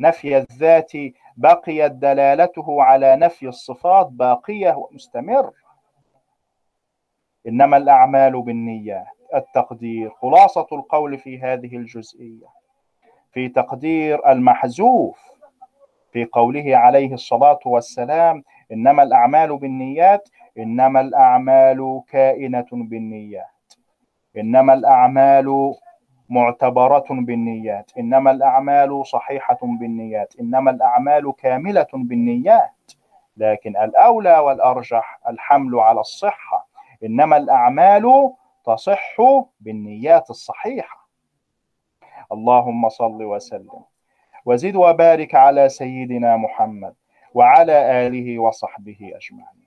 نفي 0.01 0.37
الذات 0.37 0.93
بقيت 1.37 1.93
دلالته 1.93 2.83
على 2.83 3.17
نفي 3.17 3.49
الصفات 3.49 4.07
باقية 4.07 4.75
ومستمرة 4.77 5.53
إنما 7.49 7.77
الأعمال 7.77 8.43
بالنيات 8.43 9.07
التقدير 9.35 10.11
خلاصة 10.11 10.67
القول 10.73 11.19
في 11.19 11.41
هذه 11.41 11.77
الجزئية 11.77 12.47
في 13.33 13.49
تقدير 13.49 14.31
المحذوف 14.31 15.19
في 16.13 16.25
قوله 16.25 16.77
عليه 16.77 17.15
الصلاة 17.15 17.59
والسلام 17.67 18.43
إنما 18.73 19.03
الأعمال 19.03 19.57
بالنيات 19.57 20.29
إنما 20.59 21.01
الأعمال 21.01 22.03
كائنة 22.09 22.67
بالنيات. 22.73 23.47
إنما 24.37 24.75
الأعمال 24.75 25.75
معتبرة 26.31 27.07
بالنيات 27.11 27.91
إنما 27.99 28.31
الأعمال 28.31 29.07
صحيحة 29.07 29.59
بالنيات 29.63 30.35
إنما 30.41 30.71
الأعمال 30.71 31.33
كاملة 31.37 31.87
بالنيات. 31.95 32.93
لكن 33.37 33.77
الأولى 33.77 34.39
والأرجح 34.39 35.21
الحمل 35.29 35.79
على 35.79 36.01
الصحة 36.01 36.69
إنما 37.05 37.37
الأعمال 37.37 38.33
تصح 38.65 39.17
بالنيات 39.61 40.31
الصحيحة. 40.31 41.09
اللهم 42.33 42.89
صل 42.89 43.23
وسلم. 43.23 43.83
وزد 44.45 44.77
وبارك 44.77 45.35
على 45.35 45.69
سيدنا 45.69 46.37
محمد 46.37 46.95
وعلى 47.35 48.07
آله 48.07 48.39
وصحبه 48.39 49.13
أجمعين. 49.15 49.65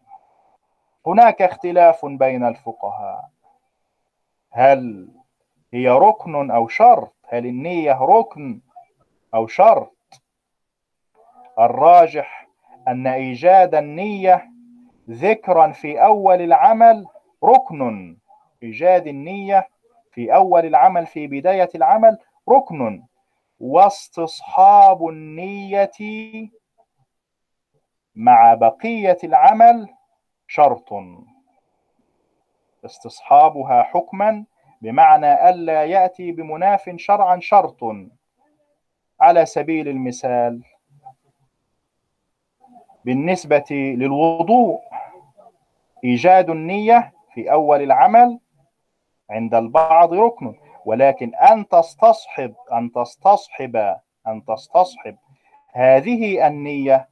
هناك 1.08 1.42
اختلاف 1.42 2.06
بين 2.06 2.46
الفقهاء. 2.46 3.30
هل 4.52 5.10
هي 5.74 5.90
ركن 5.90 6.52
أو 6.52 6.68
شرط. 6.68 7.16
هل 7.28 7.46
النية 7.46 7.98
ركن 8.02 8.62
أو 9.34 9.48
شرط؟ 9.48 9.96
الراجح 11.60 12.48
أن 12.88 13.08
إيجاد 13.08 13.76
النية 13.76 14.50
ذكرا 15.10 15.72
في 15.72 16.06
أول 16.06 16.42
العمل 16.42 17.08
ركن. 17.44 18.18
إيجاد 18.64 19.08
النية 19.08 19.68
في 20.12 20.36
أول 20.36 20.66
العمل 20.66 21.06
في 21.06 21.28
بداية 21.28 21.70
العمل 21.76 22.18
ركن. 22.50 23.04
واستصحاب 23.60 25.08
النية 25.08 25.92
مع 28.16 28.54
بقية 28.54 29.18
العمل 29.24 29.90
شرط. 30.48 30.94
استصحابها 32.86 33.84
حكما 33.84 34.46
بمعنى 34.84 35.50
ألا 35.50 35.84
يأتي 35.84 36.32
بمناف 36.32 36.90
شرعا 36.96 37.40
شرط 37.40 37.80
على 39.20 39.46
سبيل 39.46 39.88
المثال 39.88 40.62
بالنسبة 43.06 43.66
للوضوء 43.72 44.80
إيجاد 46.04 46.50
النية 46.50 47.14
في 47.34 47.52
أول 47.52 47.82
العمل 47.82 48.40
عند 49.30 49.56
البعض 49.56 50.14
ركن 50.14 50.56
ولكن 50.86 51.36
أن 51.36 51.68
تستصحب 51.68 52.56
أن 52.74 52.92
تستصحب 52.92 53.76
أن 54.28 54.46
تستصحب 54.46 55.16
هذه 55.74 56.48
النية 56.48 57.10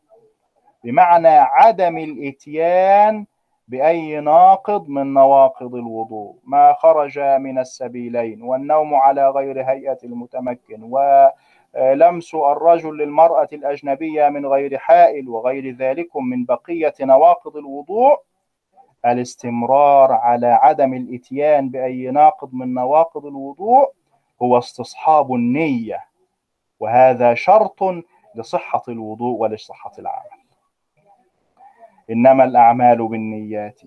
بمعنى 0.84 1.28
عدم 1.28 1.98
الإتيان 1.98 3.26
بأي 3.72 4.20
ناقض 4.20 4.90
من 4.90 5.14
نواقض 5.14 5.76
الوضوء. 5.76 6.36
ما 6.44 6.74
خرج 6.74 7.20
من 7.20 7.60
السبيلين 7.60 8.44
والنوم 8.44 8.96
على 8.96 9.30
غير 9.30 9.64
هيئة 9.70 9.98
المتمكن 10.04 10.84
ولمس 10.84 12.36
الرجل 12.36 12.98
للمرأة 12.98 13.48
الأجنبية 13.54 14.30
من 14.30 14.46
غير 14.46 14.78
حائل 14.78 15.30
وغير 15.30 15.76
ذلك 15.76 16.18
من 16.18 16.46
بقية 16.46 16.94
نواقض 17.02 17.58
الوضوء. 17.58 18.20
الاستمرار 19.06 20.12
على 20.12 20.48
عدم 20.48 20.94
الإتيان 20.94 21.70
بأي 21.70 22.12
ناقض 22.12 22.54
من 22.54 22.74
نواقض 22.74 23.26
الوضوء 23.26 23.92
هو 24.42 24.58
استصحاب 24.58 25.34
النية 25.34 26.06
وهذا 26.80 27.34
شرط 27.34 27.80
لصحة 28.36 28.84
الوضوء 28.90 29.40
ولصحة 29.40 29.92
العمل. 30.00 30.41
إنما 32.12 32.44
الأعمال 32.44 33.08
بالنيات. 33.08 33.82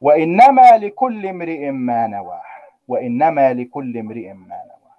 وإنما 0.00 0.76
لكل 0.78 1.26
امرئ 1.26 1.70
ما 1.70 2.06
نوى. 2.06 2.40
وإنما 2.88 3.52
لكل 3.52 3.98
امرئ 3.98 4.32
ما 4.32 4.46
نوى. 4.56 4.92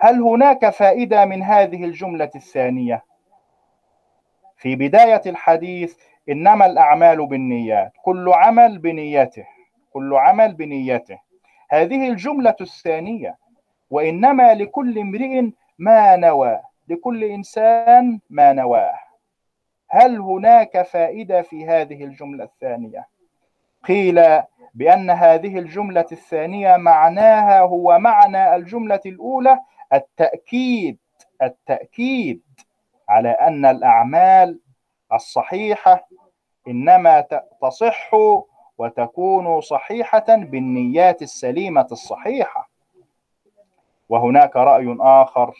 هل 0.00 0.20
هناك 0.20 0.70
فائدة 0.70 1.24
من 1.24 1.42
هذه 1.42 1.84
الجملة 1.84 2.30
الثانية؟ 2.34 3.04
في 4.56 4.76
بداية 4.76 5.22
الحديث 5.26 5.96
إنما 6.28 6.66
الأعمال 6.66 7.26
بالنيات. 7.26 7.92
كل 8.02 8.32
عمل 8.32 8.78
بنيته 8.78 9.46
كل 9.92 10.14
عمل 10.14 10.54
بنيته 10.54 11.18
هذه 11.70 12.08
الجملة 12.08 12.56
الثانية. 12.60 13.36
وإنما 13.90 14.54
لكل 14.54 14.98
امرئ 14.98 15.50
ما 15.78 16.16
نوى. 16.16 16.60
لكل 16.88 17.24
إنسان 17.24 18.20
ما 18.30 18.52
نواه. 18.52 19.09
هل 19.90 20.18
هناك 20.20 20.82
فائدة 20.82 21.42
في 21.42 21.66
هذه 21.66 22.04
الجملة 22.04 22.44
الثانية؟ 22.44 23.08
قيل 23.84 24.42
بأن 24.74 25.10
هذه 25.10 25.58
الجملة 25.58 26.06
الثانية 26.12 26.76
معناها 26.76 27.60
هو 27.60 27.98
معنى 27.98 28.56
الجملة 28.56 29.00
الأولى 29.06 29.60
التأكيد 29.92 30.98
التأكيد 31.42 32.42
على 33.08 33.30
أن 33.30 33.66
الأعمال 33.66 34.60
الصحيحة 35.12 36.08
إنما 36.68 37.26
تصح 37.62 38.10
وتكون 38.78 39.60
صحيحة 39.60 40.24
بالنيات 40.28 41.22
السليمة 41.22 41.86
الصحيحة. 41.92 42.70
وهناك 44.08 44.56
رأي 44.56 44.96
آخر 45.00 45.54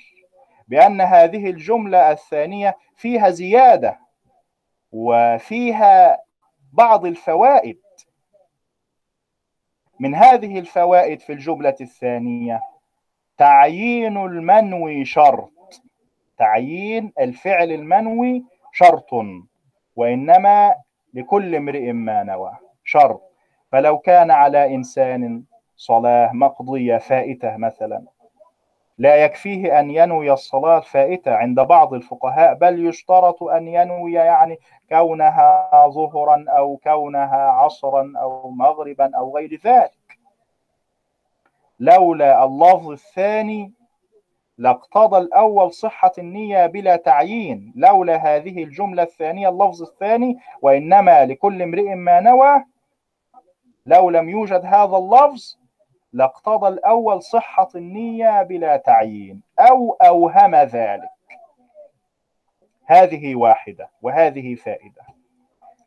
بأن 0.68 1.01
هذه 1.01 1.51
الجملة 1.51 2.11
الثانية 2.11 2.76
فيها 2.97 3.31
زيادة 3.31 4.10
وفيها 4.93 6.18
بعض 6.72 7.07
الفوائد 7.07 7.78
من 10.01 10.14
هذه 10.14 10.59
الفوائد 10.59 11.20
في 11.20 11.32
الجملة 11.32 11.76
الثانية. 11.80 12.61
تعيين 13.38 14.16
المنوي 14.16 15.05
شرط. 15.05 15.82
تعيين 16.38 17.12
الفعل 17.20 17.72
المنوي 17.72 18.45
شرط 18.72 19.11
وإنما 19.97 20.74
لكل 21.14 21.55
امرئ 21.55 21.93
ما 21.93 22.22
نوى. 22.22 22.53
شرط. 22.84 23.22
فلو 23.72 23.99
كان 23.99 24.30
على 24.30 24.74
إنسان 24.74 25.45
صلاة 25.76 26.32
مقضية 26.32 26.99
فائتة 26.99 27.57
مثلا 27.57 28.05
لا 29.01 29.17
يكفيه 29.17 29.81
أن 29.81 29.91
ينوي 29.91 30.33
الصلاة 30.33 30.81
فائتة 30.81 31.35
عند 31.35 31.61
بعض 31.61 31.95
الفقهاء 31.95 32.55
بل 32.55 32.87
يشترط 32.87 33.43
أن 33.43 33.69
ينوي 33.69 34.13
يعني 34.13 34.59
كونها 34.89 35.71
ظهرا 35.89 36.45
أو 36.49 36.77
كونها 36.77 37.51
عصرا 37.51 38.13
أو 38.17 38.51
مغربا 38.51 39.11
أو 39.17 39.37
غير 39.37 39.61
ذلك. 39.65 40.19
لولا 41.79 42.45
اللفظ 42.45 42.91
الثاني 42.91 43.73
لاقتضى 44.59 45.19
الأول 45.19 45.73
صحة 45.73 46.13
النية 46.19 46.67
بلا 46.67 46.97
تعيين. 46.97 47.73
لولا 47.77 48.17
هذه 48.17 48.65
الجملة 48.65 49.03
الثانية 49.03 49.49
اللفظ 49.49 49.83
الثاني 49.83 50.39
وإنما 50.63 51.25
لكل 51.27 51.63
امرئ 51.63 51.95
ما 51.95 52.21
نوى 52.21 52.65
لو 53.87 54.11
لم 54.11 54.29
يوجد 54.29 54.65
هذا 54.65 54.97
اللفظ 54.97 55.60
لاقتضى 56.13 56.69
الأول 56.69 57.23
صحة 57.23 57.69
النية 57.75 58.43
بلا 58.43 58.77
تعيين 58.77 59.43
أو 59.59 59.93
أوهم 59.93 60.55
ذلك. 60.57 61.11
هذه 62.87 63.35
واحدة 63.37 63.91
وهذه 64.03 64.55
فائدة. 64.55 65.03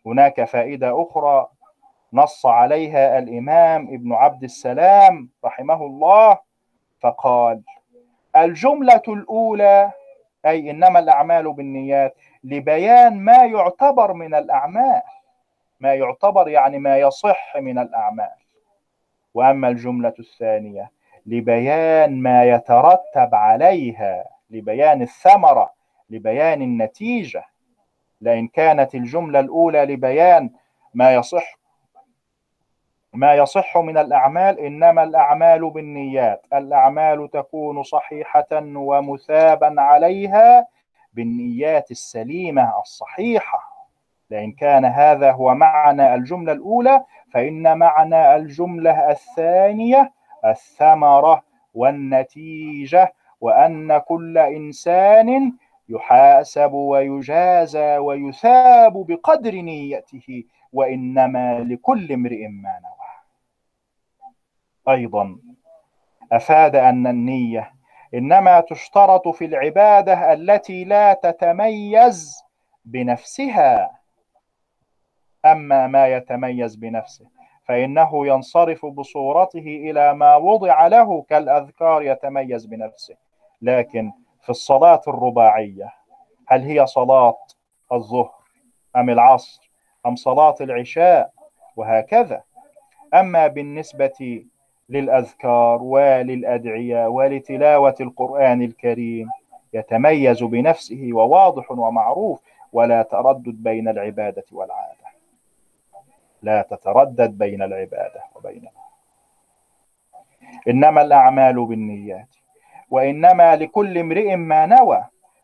هناك 0.05 0.43
فائدة 0.43 1.01
أخرى 1.03 1.47
نص 2.13 2.45
عليها 2.45 3.19
الإمام 3.19 3.87
ابن 3.87 4.13
عبد 4.13 4.43
السلام 4.43 5.29
رحمه 5.45 5.85
الله 5.85 6.37
فقال 7.01 7.61
الجملة 8.35 9.01
الأولى 9.07 9.91
أي 10.45 10.69
إنما 10.71 10.99
الأعمال 10.99 11.53
بالنيات 11.53 12.15
لبيان 12.43 13.19
ما 13.19 13.45
يعتبر 13.45 14.13
من 14.13 14.35
الأعمال. 14.35 15.01
ما 15.79 15.93
يعتبر 15.93 16.47
يعني 16.49 16.79
ما 16.79 16.97
يصح 16.97 17.57
من 17.57 17.79
الأعمال. 17.79 18.42
وأما 19.33 19.67
الجملة 19.67 20.13
الثانية 20.19 20.91
لبيان 21.25 22.21
ما 22.21 22.45
يترتب 22.45 23.35
عليها 23.35 24.25
لبيان 24.49 25.01
الثمرة 25.01 25.73
لبيان 26.09 26.61
النتيجة. 26.61 27.45
لأن 28.21 28.47
كانت 28.47 28.95
الجملة 28.95 29.39
الأولى 29.39 29.85
لبيان 29.85 30.49
ما 30.93 31.13
يصح 31.13 31.59
ما 33.13 33.35
يصح 33.35 33.77
من 33.77 33.97
الأعمال 33.97 34.59
إنما 34.59 35.03
الأعمال 35.03 35.69
بالنيات. 35.69 36.45
الأعمال 36.53 37.29
تكون 37.31 37.83
صحيحة 37.83 38.47
ومثابا 38.75 39.81
عليها 39.81 40.67
بالنيات 41.13 41.91
السليمة 41.91 42.79
الصحيحة. 42.79 43.72
لأن 44.29 44.51
كان 44.51 44.85
هذا 44.85 45.31
هو 45.31 45.55
معنى 45.55 46.15
الجملة 46.15 46.51
الأولى 46.53 47.03
فإن 47.33 47.77
معنى 47.77 48.35
الجملة 48.35 49.11
الثانية 49.11 50.11
الثمرة 50.45 51.43
والنتيجة 51.73 53.13
وأن 53.41 53.97
كل 53.97 54.37
إنسان 54.37 55.53
يحاسب 55.89 56.73
ويجازى 56.73 57.97
ويثاب 57.97 59.05
بقدر 59.07 59.51
نيته 59.55 60.43
وإنما 60.73 61.59
لكل 61.59 62.11
امرئ 62.11 62.47
ما 62.47 62.79
نوى. 62.83 63.03
أيضا 64.95 65.37
أفاد 66.31 66.75
أن 66.75 67.07
النية 67.07 67.73
إنما 68.13 68.59
تشترط 68.59 69.27
في 69.27 69.45
العبادة 69.45 70.33
التي 70.33 70.83
لا 70.83 71.13
تتميز 71.13 72.43
بنفسها. 72.85 74.02
أما 75.45 75.87
ما 75.87 76.07
يتميز 76.07 76.75
بنفسه 76.75 77.25
فإنه 77.65 78.27
ينصرف 78.27 78.85
بصورته 78.85 79.59
إلى 79.89 80.13
ما 80.13 80.35
وضع 80.35 80.87
له 80.87 81.21
كالأذكار 81.29 82.01
يتميز 82.01 82.65
بنفسه. 82.65 83.15
لكن 83.61 84.11
في 84.41 84.49
الصلاة 84.49 85.01
الرباعية 85.07 85.93
هل 86.47 86.61
هي 86.61 86.85
صلاة 86.85 87.37
الظهر 87.91 88.33
أم 88.95 89.09
العصر 89.09 89.71
أم 90.05 90.15
صلاة 90.15 90.55
العشاء؟ 90.61 91.31
وهكذا. 91.75 92.43
أما 93.13 93.47
بالنسبة 93.47 94.43
للأذكار 94.89 95.83
وللأدعية 95.83 97.07
ولتلاوة 97.07 97.95
القرآن 98.01 98.61
الكريم 98.61 99.29
يتميز 99.73 100.43
بنفسه 100.43 101.09
وواضح 101.13 101.71
ومعروف 101.71 102.39
ولا 102.73 103.01
تردد 103.01 103.63
بين 103.63 103.87
العبادة 103.87 104.43
والعادة 104.51 105.02
لا 106.43 106.61
تتردد 106.61 107.37
بين 107.37 107.61
العبادة 107.61 108.23
وبينها. 108.35 108.83
إنما 110.67 111.01
الأعمال 111.01 111.65
بالنيات 111.65 112.35
وإنما 112.89 113.55
لكل 113.55 113.97
امرئ 113.97 114.35
ما 114.35 114.65
نوى 114.65 115.03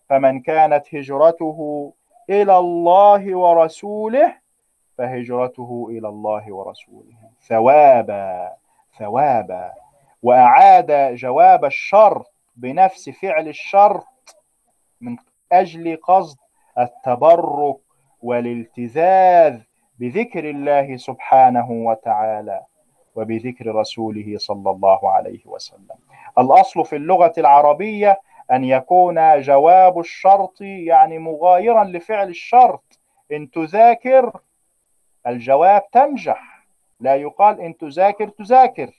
فمن 0.10 0.41
كانت 0.41 0.95
هجرته 0.95 1.91
إلى 2.30 2.58
الله 2.58 3.38
ورسوله 3.38 4.36
فهجرته 4.97 5.88
إلى 5.89 6.08
الله 6.08 6.54
ورسوله. 6.54 7.18
ثوابا 7.41 8.52
ثوابا. 8.97 9.72
وأعاد 10.24 11.16
جواب 11.16 11.66
الشرط 11.66 12.34
بنفس 12.56 13.10
فعل 13.10 13.47
الشرط 13.47 14.38
من 15.02 15.18
أجل 15.52 15.97
قصد 16.04 16.38
التبرك 16.78 17.78
والالتذاذ 18.22 19.62
بذكر 20.00 20.50
الله 20.50 20.97
سبحانه 20.97 21.72
وتعالى 21.72 22.62
وبذكر 23.16 23.76
رسوله 23.76 24.36
صلى 24.38 24.72
الله 24.72 25.12
عليه 25.12 25.39
وسلم. 25.45 25.97
الأصل 26.38 26.86
في 26.86 26.95
اللغة 26.95 27.34
العربية 27.38 28.20
أن 28.52 28.64
يكون 28.64 29.41
جواب 29.41 30.00
الشرط 30.00 30.62
يعني 30.62 31.20
مغايرا 31.20 31.84
لفعل 31.84 32.30
الشرط. 32.30 33.00
إن 33.32 33.52
تذاكر 33.52 34.39
الجواب 35.28 35.91
تنجح. 35.91 36.66
لا 37.00 37.16
يقال 37.16 37.62
إن 37.62 37.78
تذاكر 37.78 38.28
تذاكر 38.28 38.89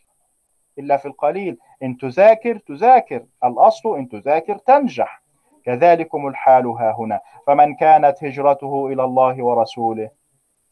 إلا 0.79 0.97
في 0.97 1.07
القليل. 1.07 1.59
إن 1.83 1.97
تذاكر 1.97 2.57
تذاكر. 2.59 3.25
الأصل 3.45 3.97
إن 3.97 4.09
تذاكر 4.09 4.59
تنجح. 4.59 5.23
كذلكم 5.65 6.27
الحال 6.27 6.67
ها 6.67 6.95
هنا. 6.99 7.21
فمن 7.47 7.75
كانت 7.75 8.25
هجرته 8.25 8.87
إلى 8.87 9.05
الله 9.05 9.45
ورسوله 9.45 10.20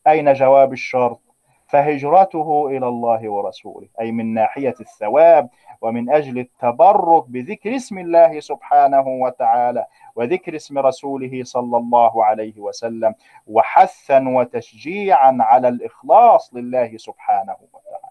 أين 0.08 0.32
جواب 0.32 0.72
الشرط؟ 0.72 1.20
فهجرته 1.66 2.68
إلى 2.68 2.88
الله 2.88 3.28
ورسوله 3.28 3.88
أي 4.00 4.12
من 4.12 4.34
ناحية 4.34 4.74
الثواب 4.80 5.48
ومن 5.80 6.10
أجل 6.10 6.38
التبرك 6.38 7.24
بذكر 7.28 7.76
اسم 7.76 7.98
الله 7.98 8.40
سبحانه 8.40 9.08
وتعالى 9.08 9.86
وذكر 10.14 10.56
اسم 10.56 10.78
رسوله 10.78 11.44
صلى 11.44 11.76
الله 11.76 12.24
عليه 12.24 12.60
وسلم 12.60 13.14
وحثا 13.46 14.28
وتشجيعا 14.28 15.36
على 15.40 15.68
الإخلاص 15.68 16.54
لله 16.54 16.96
سبحانه 16.96 17.56
وتعالى. 17.72 18.08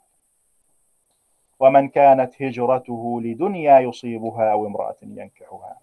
ومن 1.59 1.87
كانت 1.87 2.41
هجرته 2.41 3.21
لدنيا 3.21 3.79
يصيبها 3.79 4.51
أو 4.51 4.67
امرأة 4.67 4.95
ينكحها. 5.01 5.77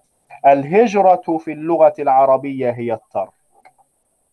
الهجرة 0.47 1.39
في 1.39 1.53
اللغة 1.53 1.95
العربية 1.99 2.71
هي 2.71 2.93
الترك. 2.93 3.33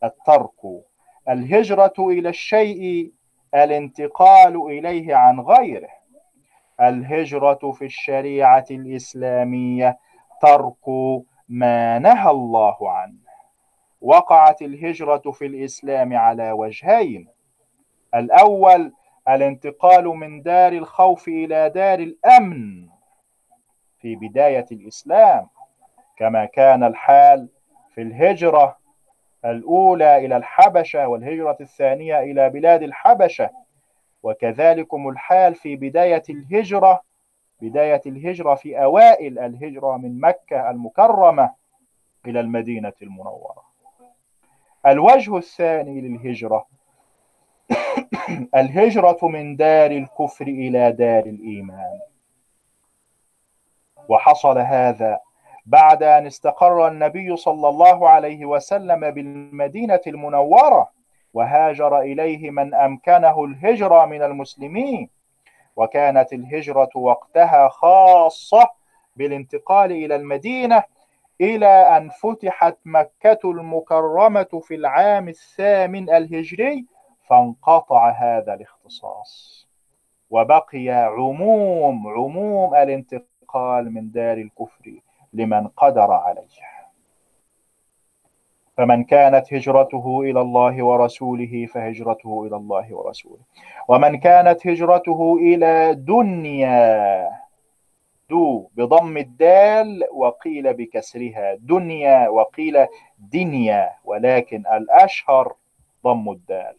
الترك. 0.03 0.81
الهجرة 1.29 1.93
إلى 1.99 2.29
الشيء 2.29 3.11
الانتقال 3.55 4.55
إليه 4.55 5.15
عن 5.15 5.39
غيره. 5.39 5.89
الهجرة 6.81 7.71
في 7.71 7.85
الشريعة 7.85 8.65
الإسلامية 8.71 9.97
ترك 10.41 10.87
ما 11.49 11.99
نهى 11.99 12.31
الله 12.31 12.91
عنه. 12.91 13.21
وقعت 14.01 14.61
الهجرة 14.61 15.31
في 15.31 15.45
الإسلام 15.45 16.13
على 16.13 16.51
وجهين. 16.51 17.27
الأول 18.15 18.93
الانتقال 19.29 20.05
من 20.05 20.41
دار 20.41 20.73
الخوف 20.73 21.27
إلى 21.27 21.69
دار 21.69 21.99
الأمن 21.99 22.87
في 23.99 24.15
بداية 24.15 24.65
الإسلام. 24.71 25.47
كما 26.17 26.45
كان 26.45 26.83
الحال 26.83 27.49
في 27.95 28.01
الهجرة 28.01 28.80
الأولى 29.45 30.25
إلى 30.25 30.37
الحبشة 30.37 31.07
والهجرة 31.07 31.57
الثانية 31.61 32.19
إلى 32.19 32.49
بلاد 32.49 32.83
الحبشة. 32.83 33.49
وكذلكم 34.23 35.09
الحال 35.09 35.55
في 35.55 35.75
بداية 35.75 36.23
الهجرة. 36.29 37.01
بداية 37.61 38.01
الهجرة 38.05 38.55
في 38.55 38.83
أوائل 38.83 39.39
الهجرة 39.39 39.97
من 39.97 40.19
مكة 40.19 40.69
المكرمة 40.69 41.51
إلى 42.25 42.39
المدينة 42.39 42.93
المنورة. 43.01 43.63
الوجه 44.85 45.37
الثاني 45.37 46.01
للهجرة. 46.01 46.65
الهجرة 48.55 49.27
من 49.27 49.55
دار 49.55 49.91
الكفر 49.91 50.47
إلى 50.47 50.91
دار 50.91 51.25
الإيمان. 51.25 51.99
وحصل 54.09 54.57
هذا 54.57 55.19
بعد 55.65 56.03
أن 56.03 56.25
استقر 56.25 56.87
النبي 56.87 57.37
صلى 57.37 57.69
الله 57.69 58.09
عليه 58.09 58.45
وسلم 58.45 59.11
بالمدينة 59.11 59.99
المنورة 60.07 60.89
وهاجر 61.33 61.99
إليه 61.99 62.51
من 62.51 62.73
أمكنه 62.73 63.45
الهجرة 63.45 64.05
من 64.05 64.23
المسلمين. 64.23 65.09
وكانت 65.75 66.33
الهجرة 66.33 66.89
وقتها 66.95 67.67
خاصة 67.69 68.69
بالانتقال 69.15 69.91
إلى 69.91 70.15
المدينة 70.15 70.83
إلى 71.41 71.97
أن 71.97 72.09
فتحت 72.09 72.77
مكة 72.85 73.39
المكرمة 73.51 74.61
في 74.63 74.75
العام 74.75 75.27
الثامن 75.27 76.09
الهجري 76.09 76.85
فانقطع 77.29 78.09
هذا 78.09 78.53
الاختصاص. 78.53 79.67
وبقي 80.29 80.89
عموم 80.89 82.07
عموم 82.07 82.75
الانتقال 82.75 83.93
من 83.93 84.11
دار 84.11 84.37
الكفر. 84.37 85.01
لمن 85.33 85.67
قدر 85.67 86.11
عليه. 86.11 86.71
فمن 88.77 89.03
كانت 89.03 89.53
هجرته 89.53 90.21
إلى 90.21 90.41
الله 90.41 90.83
ورسوله 90.83 91.65
فهجرته 91.65 92.47
إلى 92.47 92.55
الله 92.55 92.95
ورسوله. 92.95 93.41
ومن 93.87 94.15
كانت 94.15 94.67
هجرته 94.67 95.37
إلى 95.37 95.93
دنيا 95.95 97.29
دو 98.29 98.67
بضم 98.75 99.17
الدال 99.17 100.03
وقيل 100.13 100.73
بكسرها 100.73 101.55
دنيا 101.55 102.29
وقيل 102.29 102.87
دنيا 103.19 103.89
ولكن 104.05 104.63
الأشهر 104.67 105.55
ضم 106.03 106.31
الدال. 106.31 106.75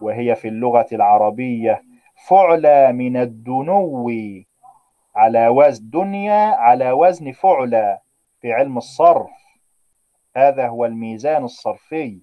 وهي 0.00 0.34
في 0.34 0.48
اللغة 0.48 0.86
العربية 0.92 1.82
فعلى 2.26 2.92
من 2.92 3.16
الدنو 3.16 4.10
على 5.16 5.48
وزن 5.48 5.90
دنيا 5.90 6.44
على 6.54 6.92
وزن 6.92 7.32
فعلى 7.32 7.98
في 8.40 8.52
علم 8.52 8.78
الصرف. 8.78 9.30
هذا 10.36 10.68
هو 10.68 10.84
الميزان 10.84 11.44
الصرفي. 11.44 12.18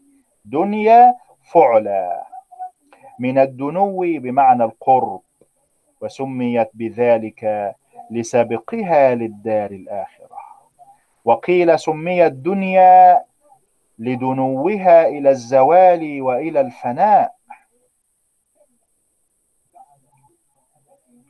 دنيا 0.45 1.15
فعلى 1.53 2.23
من 3.19 3.37
الدنو 3.37 3.99
بمعنى 3.99 4.63
القرب 4.63 5.21
وسميت 6.01 6.69
بذلك 6.73 7.75
لسابقها 8.11 9.15
للدار 9.15 9.71
الآخرة. 9.71 10.37
وقيل 11.25 11.79
سميت 11.79 12.33
دنيا 12.33 13.23
لدنوها 13.99 15.07
إلى 15.07 15.29
الزوال 15.29 16.21
وإلى 16.21 16.61
الفناء. 16.61 17.35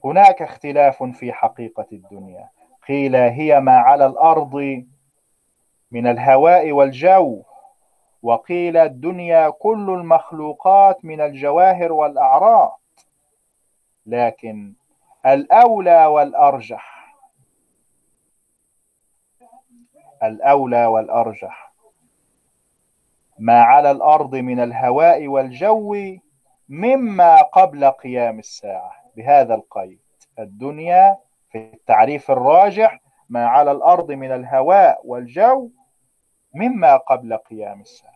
هناك 0.06 0.42
اختلاف 0.42 1.04
في 1.04 1.34
حقيقة 1.34 1.86
الدنيا. 1.92 2.50
قيل 2.88 3.16
هي 3.16 3.60
ما 3.60 3.78
على 3.78 4.06
الأرض 4.06 4.86
من 5.92 6.08
الهواء 6.08 6.72
والجو 6.72 7.44
وقيل 8.24 8.78
الدنيا 8.78 9.50
كل 9.50 9.90
المخلوقات 9.90 11.06
من 11.06 11.22
الجواهر 11.22 11.92
والأعراض. 11.92 12.80
لكن 14.06 14.74
الأولى 15.26 16.06
والأرجح 16.06 17.16
الأولى 20.24 20.86
والأرجح 20.86 21.72
ما 23.40 23.62
على 23.62 23.92
الأرض 23.92 24.36
من 24.36 24.60
الهواء 24.60 25.28
والجو 25.28 25.96
مما 26.70 27.42
قبل 27.42 27.86
قيام 27.86 28.40
الساعة. 28.40 29.01
بهذا 29.16 29.56
القيد. 29.56 30.00
الدنيا 30.40 31.18
في 31.52 31.74
التعريف 31.74 32.32
الراجح 32.32 33.02
ما 33.30 33.46
على 33.46 33.72
الأرض 33.72 34.12
من 34.12 34.32
الهواء 34.32 35.02
والجو 35.06 35.70
مما 36.56 36.98
قبل 36.98 37.38
قيام 37.38 37.82
الساعة. 37.82 38.12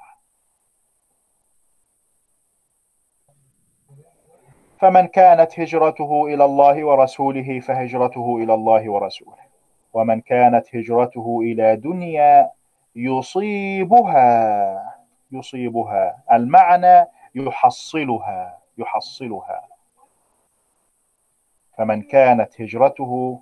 فمن 4.80 5.08
كانت 5.08 5.60
هجرته 5.60 6.26
إلى 6.26 6.46
الله 6.46 6.86
ورسوله 6.86 7.60
فهجرته 7.60 8.38
إلى 8.38 8.54
الله 8.54 8.90
ورسوله. 8.90 9.46
ومن 9.94 10.22
كانت 10.22 10.76
هجرته 10.76 11.40
إلى 11.42 11.76
دنيا 11.76 12.52
يصيبها 12.96 14.96
يصيبها. 15.32 16.24
المعنى 16.32 17.08
يحصلها 17.36 18.60
يحصلها. 18.78 19.75
فمن 21.78 22.02
كانت 22.02 22.62
هجرته 22.62 23.40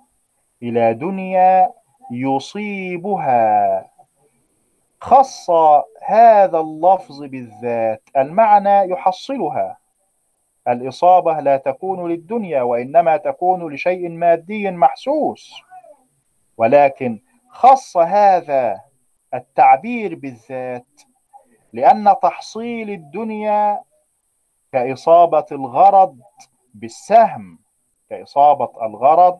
إلى 0.62 0.94
دنيا 0.94 1.72
يصيبها. 2.10 3.90
خص 5.00 5.50
هذا 6.02 6.58
اللفظ 6.60 7.22
بالذات. 7.22 8.02
المعنى 8.16 8.90
يحصلها. 8.90 9.78
الإصابة 10.68 11.40
لا 11.40 11.56
تكون 11.56 12.10
للدنيا 12.10 12.62
وإنما 12.62 13.16
تكون 13.16 13.74
لشيء 13.74 14.08
مادي 14.08 14.70
محسوس. 14.70 15.54
ولكن 16.56 17.20
خص 17.48 17.96
هذا 17.96 18.80
التعبير 19.34 20.14
بالذات 20.14 21.00
لأن 21.72 22.14
تحصيل 22.22 22.90
الدنيا 22.90 23.82
كإصابة 24.72 25.46
الغرض 25.52 26.18
بالسهم. 26.74 27.63
كإصابة 28.14 28.86
الغرض 28.86 29.38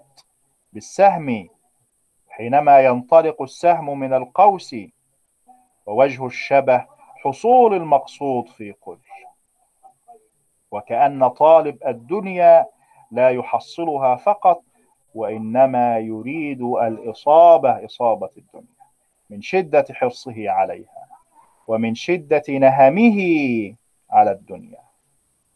بالسهم 0.72 1.48
حينما 2.28 2.80
ينطلق 2.80 3.42
السهم 3.42 3.98
من 3.98 4.14
القوس 4.14 4.76
ووجه 5.86 6.26
الشبه 6.26 6.86
حصول 7.24 7.74
المقصود 7.74 8.48
في 8.48 8.74
قل 8.82 8.98
وكأن 10.70 11.28
طالب 11.28 11.78
الدنيا 11.86 12.66
لا 13.10 13.30
يحصلها 13.30 14.16
فقط 14.16 14.62
وإنما 15.14 15.98
يريد 15.98 16.62
الإصابة 16.62 17.84
إصابة 17.84 18.30
الدنيا 18.36 18.74
من 19.30 19.42
شدة 19.42 19.84
حرصه 19.90 20.50
عليها 20.50 21.06
ومن 21.66 21.94
شدة 21.94 22.42
نهمه 22.48 23.18
على 24.10 24.30
الدنيا. 24.30 24.78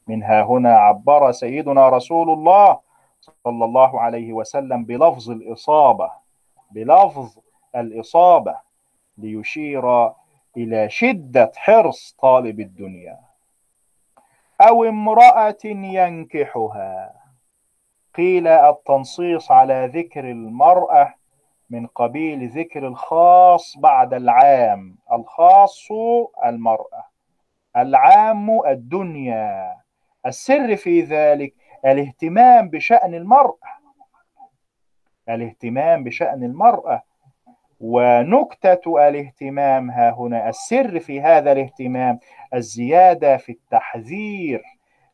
منها 0.06 0.42
هنا 0.42 0.78
عبر 0.78 1.32
سيدنا 1.32 1.88
رسول 1.88 2.30
الله 2.30 2.87
صلى 3.20 3.64
الله 3.64 4.00
عليه 4.00 4.32
وسلم 4.32 4.84
بلفظ 4.84 5.30
الإصابة 5.30 6.10
بلفظ 6.70 7.38
الإصابة 7.76 8.56
ليشير 9.18 10.12
إلى 10.56 10.90
شدة 10.90 11.52
حرص 11.56 12.16
طالب 12.18 12.60
الدنيا. 12.60 13.18
أو 14.60 14.84
امرأة 14.84 15.58
ينكحها. 15.64 17.14
قيل 18.14 18.46
التنصيص 18.48 19.50
على 19.50 19.90
ذكر 19.94 20.30
المرأة 20.30 21.14
من 21.70 21.86
قبيل 21.86 22.48
ذكر 22.48 22.86
الخاص 22.86 23.78
بعد 23.78 24.14
العام 24.14 24.98
الخاص 25.12 25.88
المرأة. 26.44 27.04
العام 27.76 28.66
الدنيا. 28.66 29.76
السر 30.26 30.76
في 30.76 31.02
ذلك 31.02 31.54
الاهتمام 31.86 32.68
بشأن 32.70 33.14
المرأة 33.14 33.58
الاهتمام 35.28 36.04
بشأن 36.04 36.44
المرأة 36.44 37.02
ونكتة 37.80 39.08
الاهتمام 39.08 39.90
ها 39.90 40.10
هنا 40.10 40.48
السر 40.48 41.00
في 41.00 41.20
هذا 41.20 41.52
الاهتمام 41.52 42.18
الزيادة 42.54 43.36
في 43.36 43.52
التحذير 43.52 44.62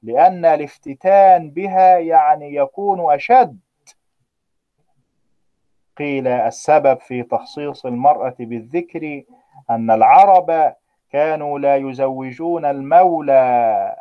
لأن 0.02 0.44
الافتتان 0.44 1.50
بها 1.50 1.98
يعني 1.98 2.54
يكون 2.54 3.14
أشد. 3.14 3.58
قيل 5.96 6.28
السبب 6.28 7.00
في 7.00 7.22
تخصيص 7.22 7.86
المرأة 7.86 8.34
بالذكر 8.38 9.22
أن 9.70 9.90
العرب 9.90 10.74
كانوا 11.10 11.58
لا 11.58 11.76
يزوجون 11.76 12.64
المولى 12.64 13.96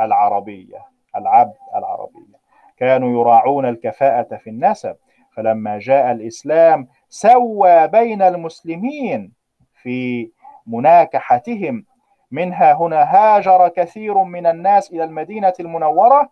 العربية. 0.00 0.95
العبد 1.16 1.54
العربية 1.76 2.36
كانوا 2.76 3.20
يراعون 3.20 3.66
الكفاءة 3.66 4.36
في 4.36 4.50
النسب. 4.50 4.96
فلما 5.32 5.78
جاء 5.78 6.12
الإسلام 6.12 6.88
سوى 7.08 7.88
بين 7.88 8.22
المسلمين 8.22 9.32
في 9.74 10.30
مناكحتهم. 10.66 11.84
منها 12.30 12.72
هنا 12.72 13.02
هاجر 13.02 13.68
كثير 13.68 14.22
من 14.22 14.46
الناس 14.46 14.90
إلى 14.90 15.04
المدينة 15.04 15.52
المنورة 15.60 16.28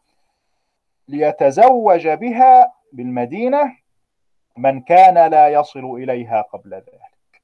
ليتزوج 1.08 2.08
بها 2.08 2.72
بالمدينة 2.92 3.76
من 4.56 4.80
كان 4.80 5.30
لا 5.30 5.48
يصل 5.48 5.84
إليها 5.84 6.40
قبل 6.40 6.74
ذلك. 6.74 7.42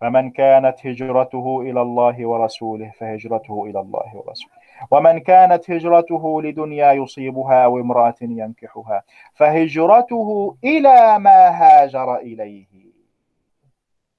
فمن 0.00 0.30
كانت 0.30 0.86
هجرته 0.86 1.60
إلى 1.60 1.82
الله 1.82 2.26
ورسوله 2.26 2.92
فهجرته 2.98 3.64
إلى 3.64 3.80
الله 3.80 4.10
ورسوله. 4.14 4.54
ومن 4.90 5.18
كانت 5.18 5.70
هجرته 5.70 6.42
لدنيا 6.42 6.92
يصيبها 6.92 7.64
أو 7.64 7.80
امرأة 7.80 8.14
ينكحها 8.20 9.02
فهجرته 9.34 10.56
إلى 10.64 11.18
ما 11.18 11.48
هاجر 11.48 12.16
إليه. 12.16 12.66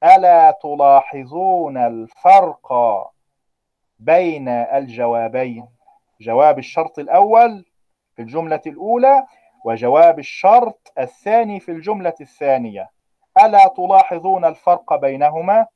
ألا 0.03 0.51
تلاحظون 0.51 1.77
الفرق 1.77 2.73
بين 3.99 4.47
الجوابين؟ 4.49 5.67
جواب 6.21 6.59
الشرط 6.59 6.99
الأول 6.99 7.65
في 8.15 8.21
الجملة 8.21 8.61
الأولى 8.67 9.25
وجواب 9.65 10.19
الشرط 10.19 10.93
الثاني 10.99 11.59
في 11.59 11.71
الجملة 11.71 12.13
الثانية. 12.21 12.89
ألا 13.43 13.67
تلاحظون 13.67 14.45
الفرق 14.45 14.95
بينهما؟ 14.95 15.67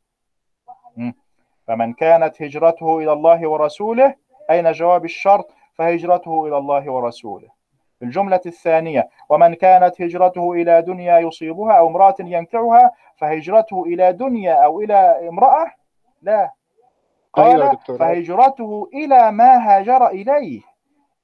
فمن 1.67 1.93
كانت 1.93 2.41
هجرته 2.41 2.97
إلى 2.97 3.13
الله 3.13 3.49
ورسوله 3.49 4.15
أين 4.49 4.71
جواب 4.71 5.05
الشرط؟ 5.05 5.51
فهجرته 5.73 6.47
إلى 6.47 6.57
الله 6.57 6.91
ورسوله. 6.91 7.59
الجملة 8.01 8.41
الثانية 8.45 9.09
ومن 9.29 9.53
كانت 9.53 10.01
هجرته 10.01 10.53
إلى 10.53 10.81
دنيا 10.81 11.19
يصيبها 11.19 11.73
أو 11.73 11.87
امرأة 11.87 12.15
ينكعها 12.19 12.91
فهجرته 13.17 13.83
إلى 13.83 14.13
دنيا 14.13 14.53
أو 14.53 14.81
إلى 14.81 15.29
امرأة؟ 15.29 15.71
لا. 16.21 16.51
قال 17.33 17.61
أيوة 17.61 17.75
فهجرته 17.75 18.89
إلى 18.93 19.31
ما 19.31 19.57
هاجر 19.57 20.07
إليه. 20.07 20.61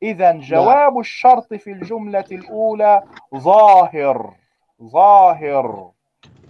إذا. 0.03 0.31
جواب 0.31 0.99
الشرط 0.99 1.53
في 1.53 1.71
الجملة 1.71 2.25
الأولى 2.31 3.03
ظاهر 3.35 4.33
ظاهر. 4.83 5.89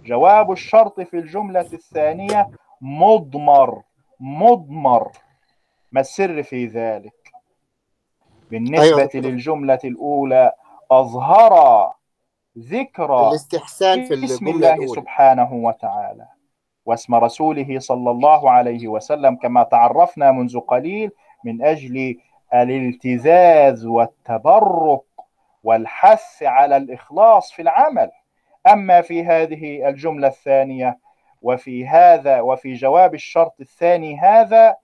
جواب 0.04 0.52
الشرط 0.52 1.00
في 1.00 1.16
الجملة 1.16 1.60
الثانية 1.72 2.50
مضمر 2.80 3.82
مضمر. 4.20 5.08
ما 5.92 6.00
السر 6.00 6.42
في 6.42 6.66
ذلك 6.66 7.32
بالنسبة 8.50 8.84
أيوة. 8.84 9.10
للجملة 9.14 9.78
الأولى 9.84 10.52
أظهر 10.90 11.92
ذكر 12.58 13.28
الاستحسان 13.28 14.04
في 14.04 14.24
اسم 14.24 14.48
الله 14.48 14.74
الأولى. 14.74 14.88
سبحانه 14.88 15.52
وتعالى 15.52 16.26
واسم 16.86 17.14
رسوله 17.14 17.78
صلى 17.78 18.10
الله 18.10 18.50
عليه 18.50 18.88
وسلم 18.88 19.36
كما 19.36 19.62
تعرفنا 19.62 20.32
منذ 20.32 20.60
قليل 20.60 21.10
من 21.44 21.64
أجل 21.64 22.16
الالتزاز 22.54 23.86
والتبرك 23.86 25.02
والحث 25.64 26.42
على 26.42 26.76
الإخلاص 26.76 27.52
في 27.52 27.62
العمل 27.62 28.10
أما 28.66 29.00
في 29.00 29.24
هذه 29.24 29.88
الجملة 29.88 30.28
الثانية 30.28 30.98
وفي 31.42 31.86
هذا 31.86 32.40
وفي 32.40 32.72
جواب 32.72 33.14
الشرط 33.14 33.60
الثاني 33.60 34.18
هذا 34.20 34.76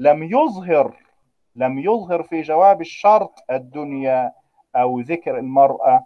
لم 0.00 0.22
يظهر 0.22 0.96
لم 1.56 1.78
يظهر 1.78 2.22
في 2.22 2.42
جواب 2.42 2.80
الشرط 2.80 3.44
الدنيا 3.50 4.32
أو 4.76 5.00
ذكر 5.00 5.38
المرأة 5.38 6.04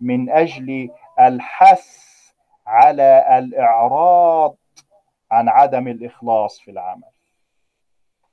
من 0.00 0.30
أجل 0.30 0.90
الحث 1.20 1.86
على 2.66 3.38
الإعراض 3.38 4.56
عن 5.30 5.48
عدم 5.48 5.88
الإخلاص 5.88 6.60
في 6.60 6.70
العمل. 6.70 7.10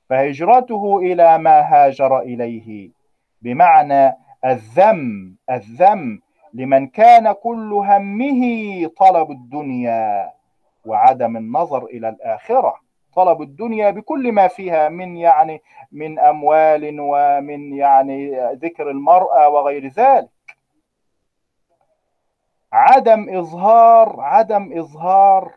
فهجرته 0.08 0.98
إلى 0.98 1.38
ما 1.38 1.60
هاجر 1.60 2.18
إليه 2.18 2.90
بمعنى 3.42 4.16
الذم 4.44 5.36
الذم 5.50 6.20
لمن 6.54 6.86
كان 6.86 7.32
كل 7.32 7.72
همه 7.72 8.86
طلب 8.96 9.30
الدنيا 9.30 10.32
وعدم 10.86 11.36
النظر 11.36 11.84
إلى 11.84 12.08
الآخرة. 12.08 12.83
طلب 13.16 13.42
الدنيا 13.42 13.90
بكل 13.90 14.32
ما 14.32 14.48
فيها 14.48 14.88
من 14.88 15.16
يعني 15.16 15.62
من 15.92 16.18
أموال 16.18 16.96
ومن 17.00 17.72
يعني 17.72 18.36
ذكر 18.54 18.90
المرأة 18.90 19.48
وغير 19.48 19.86
ذلك. 19.88 20.28
عدم 22.72 23.36
إظهار 23.36 24.20
عدم 24.20 24.78
إظهار 24.78 25.52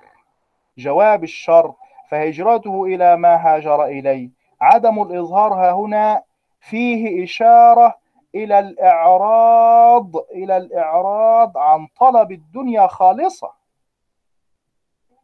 جواب 0.77 1.23
الشر 1.23 1.73
فهجرته 2.09 2.85
إلى 2.85 3.17
ما 3.17 3.35
هاجر 3.35 3.85
إليه. 3.85 4.29
عدم 4.61 5.01
الإظهار 5.01 5.53
ها 5.53 5.71
هنا 5.71 6.23
فيه 6.59 7.23
إشارة 7.23 7.95
إلى 8.35 8.59
الإعراض 8.59 10.15
إلى 10.17 10.57
الإعراض 10.57 11.57
عن 11.57 11.87
طلب 11.99 12.31
الدنيا 12.31 12.87
خالصة. 12.87 13.51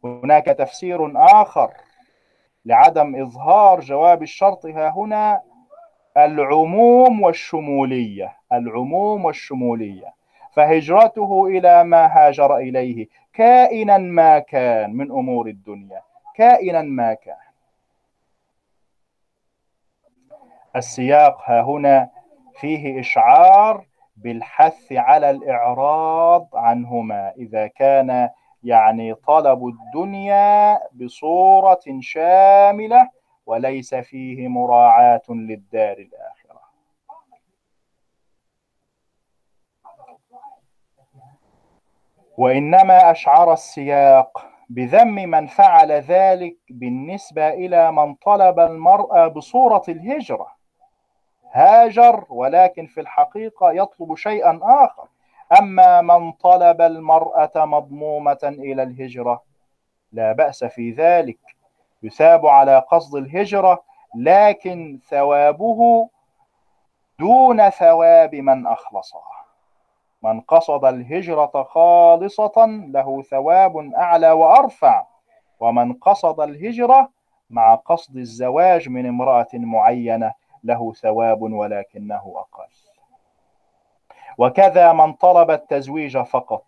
هناك 0.04 0.44
تفسير 0.46 1.12
آخر. 1.16 1.74
لعدم 2.64 3.22
إظهار 3.22 3.80
جواب 3.80 4.22
الشرط 4.22 4.66
ها 4.66 4.88
هنا 4.88 5.42
العموم 6.16 7.22
والشمولية 7.22 8.36
العموم 8.52 9.24
والشمولية. 9.24 10.14
فهجرته 10.52 11.46
إلى 11.46 11.84
ما 11.84 12.06
هاجر 12.06 12.56
إليه 12.56 13.08
كائنا 13.32 13.98
ما 13.98 14.38
كان 14.38 14.92
من 14.96 15.10
أمور 15.10 15.46
الدنيا 15.46 16.02
كائنا 16.34 16.82
ما 16.82 17.14
كان. 17.14 17.36
السياق 20.76 21.38
ها 21.44 21.62
هنا 21.62 22.10
فيه 22.60 23.00
إشعار 23.00 23.84
بالحث 24.16 24.92
على 24.92 25.30
الإعراض 25.30 26.48
عنهما 26.54 27.32
إذا 27.36 27.66
كان 27.66 28.30
يعني 28.64 29.14
طلب 29.14 29.66
الدنيا 29.66 30.80
بصورة 30.92 31.80
شاملة 32.00 33.10
وليس 33.46 33.94
فيه 33.94 34.48
مراعاة 34.48 35.22
للدار 35.28 35.96
الآخرة. 35.98 36.60
وإنما 42.38 43.10
أشعر 43.10 43.52
السياق 43.52 44.46
بذم 44.68 45.14
من 45.14 45.46
فعل 45.46 45.92
ذلك 45.92 46.56
بالنسبة 46.70 47.48
إلى 47.48 47.92
من 47.92 48.14
طلب 48.14 48.60
المرأة 48.60 49.28
بصورة 49.28 49.82
الهجرة. 49.88 50.54
هاجر 51.52 52.26
ولكن 52.30 52.86
في 52.86 53.00
الحقيقة 53.00 53.72
يطلب 53.72 54.14
شيئا 54.14 54.60
آخر. 54.62 55.08
أما 55.58 56.00
من 56.00 56.32
طلب 56.32 56.80
المرأة 56.80 57.50
مضمومة 57.56 58.38
إلى 58.42 58.82
الهجرة 58.82 59.42
لا 60.12 60.32
بأس 60.32 60.64
في 60.64 60.90
ذلك. 60.90 61.38
يثاب 62.02 62.46
على 62.46 62.78
قصد 62.78 63.14
الهجرة 63.16 63.82
لكن 64.16 64.98
ثوابه 65.08 66.08
دون 67.18 67.70
ثواب 67.70 68.34
من 68.34 68.66
أخلصها. 68.66 69.44
من 70.22 70.40
قصد 70.40 70.84
الهجرة 70.84 71.62
خالصة 71.62 72.66
له 72.66 73.22
ثواب 73.22 73.92
أعلى 73.96 74.30
وأرفع. 74.30 75.06
ومن 75.60 75.92
قصد 75.92 76.40
الهجرة 76.40 77.08
مع 77.50 77.74
قصد 77.74 78.16
الزواج 78.16 78.88
من 78.88 79.06
امرأة 79.06 79.48
معينة 79.54 80.32
له 80.64 80.92
ثواب 80.92 81.42
ولكنه 81.42 82.34
أقل. 82.36 82.83
وكذا 84.38 84.92
من 84.92 85.12
طلب 85.12 85.50
التزويج 85.50 86.18
فقط 86.18 86.64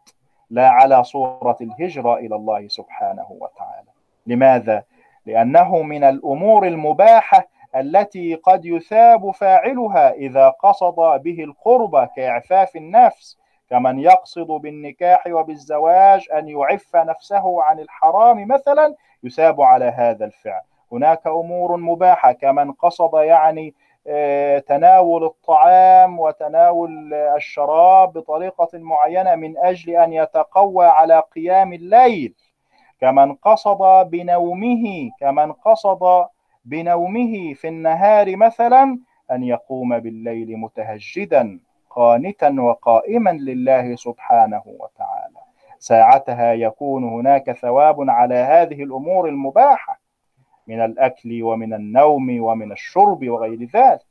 لا 0.50 0.68
على 0.68 1.04
صورة 1.04 1.56
الهجرة 1.60 2.16
إلى 2.16 2.36
الله 2.36 2.68
سبحانه 2.68 3.26
وتعالى 3.30 3.88
لماذا؟ 4.26 4.82
لأنه 5.26 5.82
من 5.82 6.04
الأمور 6.04 6.66
المباحة 6.66 7.48
التي 7.76 8.34
قد 8.34 8.64
يثاب 8.64 9.30
فاعلها 9.30 10.12
إذا 10.12 10.48
قصد 10.48 11.22
به 11.22 11.44
القربة 11.44 12.04
كإعفاف 12.04 12.76
النفس 12.76 13.38
كمن 13.70 13.98
يقصد 13.98 14.46
بالنكاح 14.46 15.26
وبالزواج 15.26 16.26
أن 16.32 16.48
يعف 16.48 16.96
نفسه 16.96 17.62
عن 17.62 17.80
الحرام 17.80 18.48
مثلا 18.48 18.94
يثاب 19.24 19.60
على 19.60 19.84
هذا 19.84 20.24
الفعل 20.24 20.60
هناك 20.92 21.26
أمور 21.26 21.76
مباحة 21.76 22.32
كمن 22.32 22.72
قصد 22.72 23.10
يعني 23.14 23.74
تناول 24.66 25.24
الطعام 25.24 26.20
وتناول 26.20 27.14
الشراب 27.14 28.12
بطريقة 28.12 28.68
معينة 28.74 29.34
من 29.34 29.58
أجل 29.58 29.90
أن 29.90 30.12
يتقوى 30.12 30.86
على 30.86 31.22
قيام 31.34 31.72
الليل. 31.72 32.34
كمن 33.00 33.34
قصد 33.34 34.10
بنومه 34.10 35.10
كمن 35.20 35.52
قصد 35.52 36.26
بنومه 36.64 37.54
في 37.54 37.68
النهار 37.68 38.36
مثلا 38.36 38.98
أن 39.30 39.44
يقوم 39.44 39.98
بالليل 39.98 40.56
متهجدا 40.56 41.60
قانتا 41.90 42.56
وقائما 42.60 43.30
لله 43.30 43.96
سبحانه 43.96 44.62
وتعالى. 44.66 45.40
ساعتها 45.78 46.52
يكون 46.52 47.04
هناك 47.04 47.52
ثواب 47.52 48.10
على 48.10 48.34
هذه 48.34 48.82
الأمور 48.82 49.28
المباحة. 49.28 50.05
من 50.66 50.84
الأكل 50.84 51.42
ومن 51.42 51.74
النوم 51.74 52.40
ومن 52.40 52.72
الشرب 52.72 53.28
وغير 53.28 53.64
ذلك. 53.74 54.06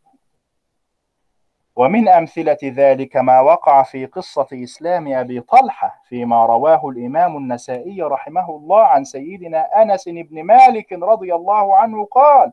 ومن 1.75 2.07
أمثلة 2.07 2.57
ذلك 2.63 3.17
ما 3.17 3.39
وقع 3.41 3.83
في 3.83 4.05
قصة 4.05 4.47
إسلام 4.53 5.13
أبي 5.13 5.41
طلحة 5.41 6.01
فيما 6.07 6.45
رواه 6.45 6.89
الإمام 6.89 7.37
النسائي 7.37 8.01
رحمه 8.01 8.49
الله 8.49 8.83
عن 8.83 9.03
سيدنا 9.03 9.81
أنس 9.81 10.09
بن 10.09 10.43
مالك 10.43 10.93
رضي 10.93 11.35
الله 11.35 11.75
عنه 11.77 12.05
قال 12.05 12.51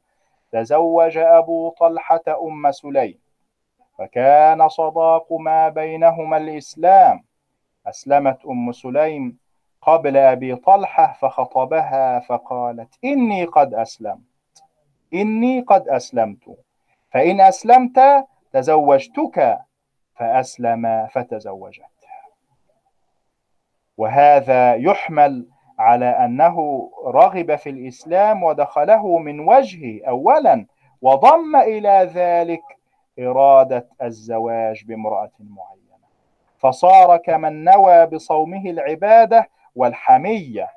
تزوج 0.53 1.19
أبو 1.19 1.71
طلحة 1.71 2.23
أم 2.29 2.73
سليم 2.73 3.19
فكان 3.99 4.69
صداق 4.69 5.33
ما 5.33 5.69
بينهما 5.69 6.37
الإسلام. 6.37 7.25
أسلمت 7.87 8.47
أم 8.47 8.73
سليم 8.73 9.39
قبل 9.83 10.17
أبي 10.17 10.57
طلحة 10.57 11.13
فخطبها 11.13 12.21
فقالت 12.21 12.95
إني 13.05 13.45
قد 13.45 13.75
أسلمت 13.75 14.21
إني 15.15 15.61
قد 15.61 15.89
أسلمت 15.89 16.57
فإن 17.11 17.41
أسلمت 17.41 18.27
تزوجتك 18.53 19.59
فأسلم 20.15 21.07
فتزوجت. 21.07 21.83
وهذا 23.97 24.75
يحمل 24.75 25.47
على 25.79 26.05
أنه 26.05 26.89
رغب 27.07 27.57
في 27.57 27.71
الإسلام 27.71 28.43
ودخله 28.43 29.19
من 29.19 29.41
وجهه 29.41 30.09
أولا 30.09 30.67
وضم 31.03 31.57
إلى 31.57 32.11
ذلك 32.15 32.63
إرادة 33.19 33.89
الزواج 34.03 34.85
بامرأة 34.85 35.31
معينة. 35.41 35.83
فصار 36.59 37.17
كمن 37.17 37.65
نوى 37.65 38.07
بصومه 38.07 38.71
العبادة 38.71 39.49
والحمية 39.77 40.69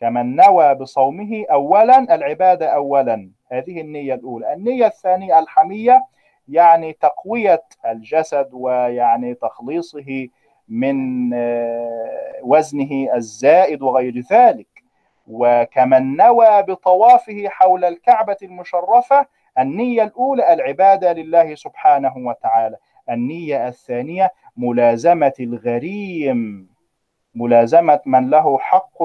كمن 0.00 0.36
نوى 0.36 0.74
بصومه 0.74 1.44
أولا 1.50 2.14
العبادة 2.14 2.66
أولا. 2.66 3.30
هذه 3.52 3.80
النية 3.80 4.14
الأولى. 4.14 4.52
النية 4.52 4.86
الثانية 4.86 5.38
الحمية 5.38 6.02
يعني 6.48 6.92
تقوية 6.92 7.62
الجسد 7.86 8.48
ويعني 8.52 9.34
تخليصه 9.34 10.28
من 10.68 11.30
آه، 11.34 12.38
وزنه 12.42 13.14
الزائد 13.14 13.82
وغير 13.82 14.22
ذلك. 14.32 14.66
وكمن 15.26 16.16
نوى 16.16 16.62
بطوافه 16.62 17.48
حول 17.48 17.84
الكعبة 17.84 18.36
المشرفة 18.42 19.26
النية 19.58 20.02
الأولى 20.02 20.52
العبادة 20.52 21.12
لله 21.12 21.54
سبحانه 21.54 22.16
وتعالى. 22.16 22.76
النية 23.10 23.68
الثانية 23.68 24.32
ملازمة 24.56 25.32
الغريم. 25.40 26.73
ملازمة 27.34 28.00
من 28.06 28.30
له 28.30 28.58
حق 28.58 29.02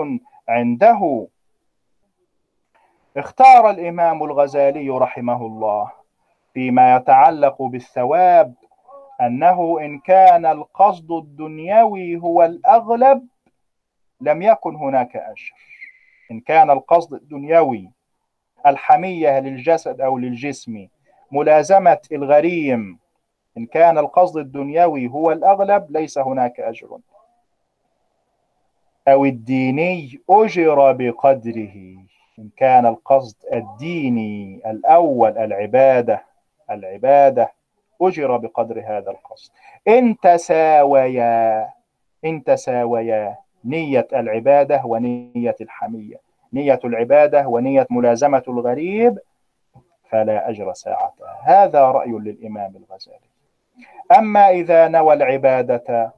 عنده. 0.49 1.27
اختار 3.17 3.69
الإمام 3.69 4.23
الغزالي 4.23 4.89
رحمه 4.89 5.45
الله 5.45 5.91
فيما 6.53 6.95
يتعلق 6.95 7.61
بالثواب 7.61 8.53
أنه 9.21 9.79
إن 9.81 9.99
كان 9.99 10.45
القصد 10.45 11.11
الدنيوي 11.11 12.15
هو 12.17 12.43
الأغلب 12.43 13.27
لم 14.21 14.41
يكن 14.41 14.75
هناك 14.75 15.15
أجر 15.15 15.53
إن 16.31 16.39
كان 16.39 16.69
القصد 16.69 17.13
الدنيوي 17.13 17.91
الحمية 18.67 19.39
للجسد 19.39 20.01
أو 20.01 20.17
للجسم 20.17 20.87
ملازمة 21.31 22.01
الغريم 22.11 22.99
إن 23.57 23.65
كان 23.65 23.97
القصد 23.97 24.37
الدنيوي 24.37 25.07
هو 25.07 25.31
الأغلب 25.31 25.91
ليس 25.91 26.17
هناك 26.17 26.59
أجر. 26.59 26.99
أو 29.13 29.25
الديني 29.25 30.19
أجر 30.29 30.91
بقدره 30.91 31.75
إن 32.39 32.49
كان 32.57 32.85
القصد 32.85 33.35
الديني 33.53 34.61
الأول 34.65 35.37
العبادة 35.37 36.23
العبادة 36.69 37.51
أجر 38.01 38.37
بقدر 38.37 38.79
هذا 38.79 39.11
القصد. 39.11 39.51
إن 39.87 40.17
تساويا 40.17 41.69
إن 42.25 42.43
تساويا 42.43 43.37
نية 43.65 44.07
العبادة 44.13 44.81
ونية 44.85 45.55
الحمية. 45.61 46.15
نية 46.53 46.79
العبادة 46.85 47.47
ونية 47.47 47.87
ملازمة 47.89 48.43
الغريب 48.47 49.19
فلا 50.09 50.49
أجر 50.49 50.73
ساعتها 50.73 51.39
هذا 51.43 51.81
رأي 51.81 52.11
للإمام 52.11 52.73
الغزالي. 52.75 53.29
أما 54.17 54.49
إذا 54.49 54.87
نوى 54.87 55.13
العبادة 55.13 56.11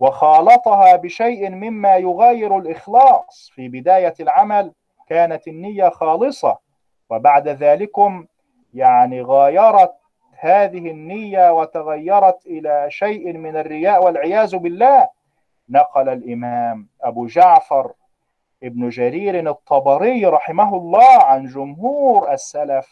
وخالطها 0.00 0.96
بشيء 0.96 1.50
مما 1.50 1.96
يغاير 1.96 2.58
الإخلاص 2.58 3.50
في 3.54 3.68
بداية 3.68 4.14
العمل 4.20 4.72
كانت 5.08 5.48
النية 5.48 5.88
خالصة 5.88 6.58
وبعد 7.10 7.48
ذلكم 7.48 8.26
يعني 8.74 9.22
غايرت 9.22 9.94
هذه 10.38 10.90
النية 10.90 11.52
وتغيرت 11.52 12.46
إلى 12.46 12.86
شيء 12.90 13.32
من 13.32 13.56
الرياء 13.56 14.04
والعياذ 14.04 14.56
بالله. 14.56 15.08
نقل 15.68 16.08
الإمام 16.08 16.88
أبو 17.02 17.26
جعفر 17.26 17.92
ابن 18.62 18.88
جرير 18.88 19.50
الطبري 19.50 20.26
رحمه 20.26 20.76
الله 20.76 21.22
عن 21.22 21.46
جمهور 21.46 22.32
السلف 22.32 22.88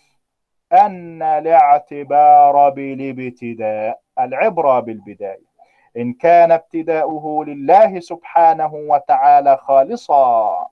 أن 0.72 1.22
الاعتبار 1.22 2.70
بالابتداء 2.70 4.00
العبرة 4.18 4.80
بالبداية. 4.80 5.51
إن 5.96 6.12
كان 6.12 6.52
ابتداؤه 6.52 7.44
لله 7.44 8.00
سبحانه 8.00 8.74
وتعالى 8.74 9.56
خالصا 9.56 10.68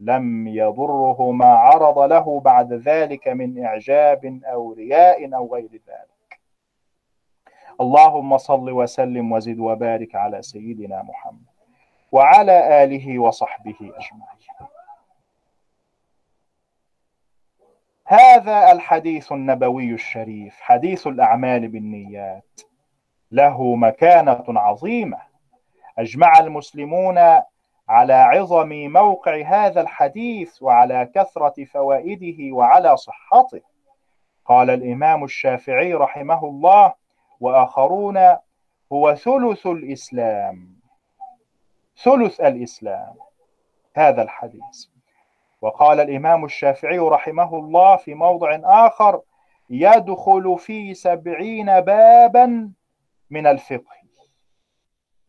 لم 0.00 0.48
يضره 0.48 1.30
ما 1.30 1.52
عرض 1.52 1.98
له 1.98 2.40
بعد 2.40 2.72
ذلك 2.72 3.28
من 3.28 3.64
إعجاب 3.64 4.40
أو 4.44 4.72
رياء 4.72 5.34
أو 5.34 5.54
غير 5.54 5.70
ذلك. 5.72 6.40
اللهم 7.80 8.38
صل 8.38 8.70
وسلم 8.70 9.32
وزد 9.32 9.58
وبارك 9.58 10.14
على 10.14 10.42
سيدنا 10.42 11.02
محمد 11.02 11.50
وعلى 12.12 12.84
آله 12.84 13.18
وصحبه 13.18 13.76
أجمعين. 13.80 14.70
هذا 18.04 18.72
الحديث 18.72 19.32
النبوي 19.32 19.92
الشريف 19.92 20.60
حديث 20.60 21.06
الأعمال 21.06 21.68
بالنيات. 21.68 22.69
له 23.32 23.74
مكانة 23.74 24.44
عظيمة. 24.48 25.18
أجمع 25.98 26.38
المسلمون 26.38 27.18
على 27.88 28.12
عظم 28.12 28.68
موقع 28.68 29.42
هذا 29.46 29.80
الحديث 29.80 30.62
وعلى 30.62 31.10
كثرة 31.14 31.64
فوائده 31.64 32.54
وعلى 32.54 32.96
صحته. 32.96 33.60
قال 34.44 34.70
الإمام 34.70 35.24
الشافعي 35.24 35.94
رحمه 35.94 36.44
الله 36.44 36.94
وآخرون 37.40 38.18
هو 38.92 39.14
ثلث 39.14 39.66
الإسلام. 39.66 40.80
ثلث 42.02 42.40
الإسلام. 42.40 43.14
هذا 43.96 44.22
الحديث. 44.22 44.86
وقال 45.62 46.00
الإمام 46.00 46.44
الشافعي 46.44 46.98
رحمه 46.98 47.58
الله 47.58 47.96
في 47.96 48.14
موضع 48.14 48.60
آخر 48.64 49.20
يدخل 49.70 50.58
في 50.58 50.94
سبعين 50.94 51.80
بابا 51.80 52.70
من 53.30 53.46
الفقه. 53.46 54.00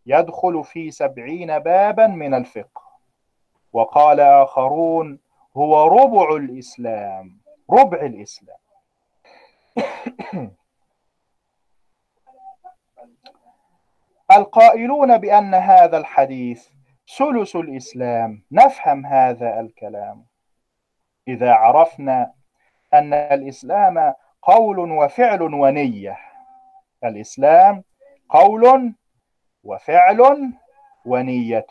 يدخل 0.06 0.64
في 0.64 0.92
سبعين 0.92 1.60
بابا 1.60 2.08
من 2.08 2.34
الفقه. 2.34 2.82
وقال 3.74 4.20
آخرون 4.20 5.20
هو 5.58 5.88
ربع 5.88 6.36
الإسلام 6.36 7.42
ربع 7.72 7.98
الإسلام. 8.02 8.58
القائلون 14.38 15.18
بأن 15.18 15.54
هذا 15.54 15.98
الحديث 15.98 16.68
ثلث 17.18 17.56
الإسلام. 17.56 18.44
نفهم 18.52 19.06
هذا 19.06 19.60
الكلام. 19.60 20.26
إذا 21.28 21.54
عرفنا 21.54 22.34
أن 22.94 23.14
الإسلام 23.14 24.14
قول 24.42 24.80
وفعل 24.80 25.42
ونية. 25.42 26.18
الإسلام 27.04 27.84
قول 28.32 28.94
وفعل 29.64 30.52
ونية. 31.06 31.68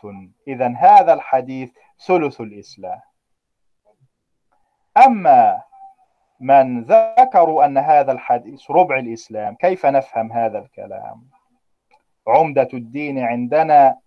إذا 0.47 0.73
هذا 0.77 1.13
الحديث 1.13 1.71
ثلث 2.05 2.41
الإسلام. 2.41 3.01
أما 5.05 5.61
من 6.39 6.83
ذكروا 6.83 7.65
أن 7.65 7.77
هذا 7.77 8.11
الحديث 8.11 8.71
ربع 8.71 8.99
الإسلام 8.99 9.55
كيف 9.55 9.85
نفهم 9.85 10.31
هذا 10.31 10.59
الكلام؟ 10.59 11.27
عمدة 12.27 12.69
الدين 12.73 13.19
عندنا 13.19 13.97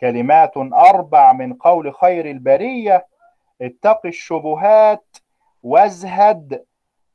كلمات 0.00 0.56
أربع 0.56 1.32
من 1.32 1.54
قول 1.54 1.94
خير 1.94 2.30
البرية. 2.30 3.06
اتق 3.62 4.06
الشبهات 4.06 5.16
وازهد 5.62 6.64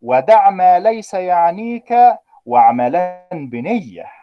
ودع 0.02 0.50
ما 0.50 0.80
ليس 0.80 1.14
يعنيك 1.14 1.96
واعملا 2.46 3.28
بنية. 3.32 4.19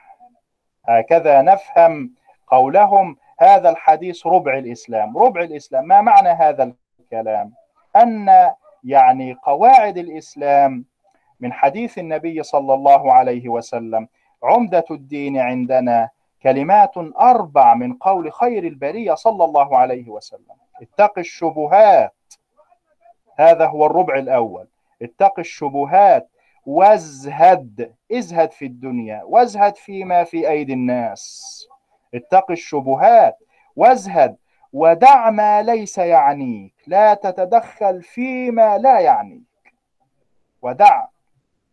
هكذا 0.89 1.43
نفهم 1.43 2.11
قولهم. 2.47 3.17
هذا 3.41 3.71
الحديث 3.71 4.27
ربع 4.27 4.59
الإسلام. 4.59 5.19
ربع 5.19 5.41
الإسلام 5.41 5.85
ما 5.85 6.01
معنى 6.01 6.29
هذا 6.29 6.73
الكلام؟ 7.01 7.53
أن 7.97 8.51
يعني 8.85 9.37
قواعد 9.43 9.99
الإسلام 9.99 10.85
من 11.41 11.53
حديث 11.53 11.99
النبي 11.99 12.43
صلى 12.43 12.75
الله 12.75 13.13
عليه 13.13 13.49
وسلم 13.49 14.09
عمدة 14.43 14.85
الدين 14.91 15.39
عندنا 15.39 16.11
كلمات 16.43 16.93
أربع 17.21 17.75
من 17.75 17.93
قول 17.93 18.33
خير 18.33 18.65
البرية 18.65 19.15
صلى 19.15 19.45
الله 19.45 19.77
عليه 19.79 20.09
وسلم. 20.09 20.57
اتق 20.83 21.19
الشبهات. 21.19 22.15
هذا 23.37 23.67
هو 23.67 23.87
الربع 23.87 24.15
الأول. 24.15 24.67
اتق 25.03 25.39
الشبهات. 25.39 26.29
وازهد 26.67 27.95
ازهد 28.13 28.53
في 28.53 28.65
الدنيا 28.65 29.23
وازهد 29.25 29.77
فيما 29.77 30.25
في 30.25 30.51
أيدي 30.51 30.73
الناس. 30.73 31.67
اتق 32.15 32.51
الشبهات 32.51 33.39
وازهد 33.77 34.37
ودع 34.73 35.31
ما 35.31 35.63
ليس 35.63 35.99
يعنيك 35.99 36.75
لا 36.87 37.15
تتدخل 37.15 38.03
فيما 38.03 38.79
لا 38.79 39.01
يعنيك. 39.01 39.75
ودع 40.63 41.07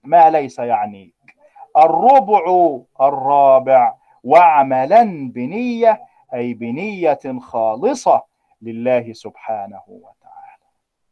ما 0.03 0.29
ليس 0.29 0.59
يعنيك. 0.59 1.35
الربع 1.77 2.79
الرابع 3.01 3.93
واعملا 4.23 5.31
بنية 5.33 6.01
أي 6.33 6.53
بنية 6.53 7.39
خالصة 7.39 8.23
لله 8.61 9.13
سبحانه 9.13 9.81
وتعالى. 9.87 10.63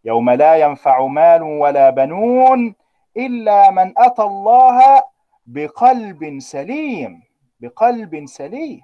يوم 0.06 0.30
لا 0.30 0.56
ينفع 0.56 1.06
مال 1.06 1.44
ولا 1.44 1.90
بنون 1.90 2.76
إلا 3.18 3.72
من 3.72 3.94
أتى 3.98 4.22
الله 4.22 5.04
بقلب 5.46 6.40
سليم 6.40 7.24
بقلب 7.60 8.26
سليم. 8.26 8.82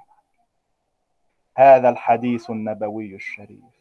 هذا 1.57 1.89
الحديث 1.89 2.49
النبوي 2.49 3.15
الشريف. 3.15 3.77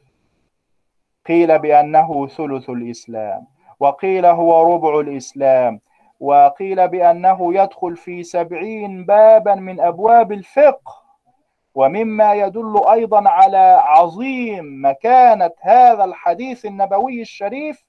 قيل 1.27 1.59
بأنه 1.59 2.27
ثلث 2.27 2.71
الإسلام 2.71 3.47
وقيل 3.81 4.27
هو 4.27 4.75
ربع 4.75 5.01
الإسلام 5.01 5.81
وقيل 6.21 6.89
بأنه 6.89 7.55
يدخل 7.55 7.97
في 7.97 8.23
سبعين 8.23 9.05
بابا 9.05 9.55
من 9.55 9.81
أبواب 9.81 10.33
الفقه. 10.33 11.07
ومما 11.75 12.35
يدل 12.35 12.81
أيضا 12.89 13.29
على 13.29 13.83
عظيم 13.85 14.87
مكانة 14.87 15.51
هذا 15.61 16.05
الحديث 16.05 16.67
النبوي 16.67 17.23
الشريف 17.23 17.86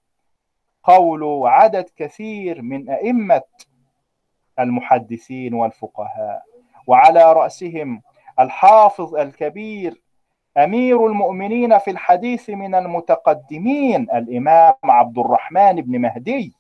قول 0.88 1.48
عدد 1.48 1.90
كثير 1.96 2.62
من 2.62 2.90
أئمة 2.90 3.42
المحدثين 4.60 5.54
والفقهاء. 5.54 6.44
وعلى 6.88 7.34
رأسهم 7.34 8.02
الحافظ 8.40 9.16
الكبير 9.16 10.02
أمير 10.58 11.08
المؤمنين 11.08 11.78
في 11.78 11.92
الحديث 11.92 12.50
من 12.50 12.76
المتقدمين 12.76 14.02
الإمام 14.02 14.74
عبد 14.84 15.18
الرحمن 15.18 15.82
بن 15.82 16.00
مهدي. 16.02 16.54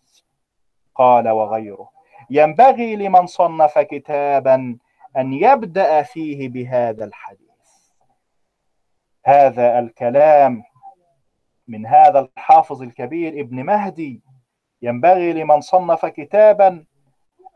قال 0.95 1.29
وغيره. 1.29 1.89
ينبغي 2.29 2.95
لمن 2.95 3.25
صنف 3.25 3.79
كتابا 3.79 4.77
أن 5.17 5.33
يبدأ 5.33 6.01
فيه 6.01 6.49
بهذا 6.49 7.05
الحديث. 7.05 7.47
هذا 9.25 9.79
الكلام 9.79 10.63
من 11.67 11.85
هذا 11.85 12.19
الحافظ 12.19 12.81
الكبير 12.81 13.39
ابن 13.41 13.63
مهدي 13.63 14.21
ينبغي 14.81 15.33
لمن 15.33 15.61
صنف 15.61 16.05
كتابا 16.05 16.85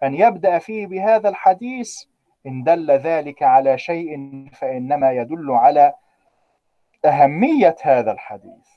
أن 0.04 0.14
يبدأ 0.14 0.60
فيه 0.60 0.88
بهذا 0.88 1.30
الحديث 1.30 2.04
إن 2.46 2.64
دل 2.64 2.92
ذلك 2.92 3.44
على 3.44 3.78
شيء 3.78 4.46
فإنما 4.54 5.12
يدل 5.12 5.52
على 5.52 5.94
أهمية 7.06 7.76
هذا 7.82 8.12
الحديث. 8.12 8.68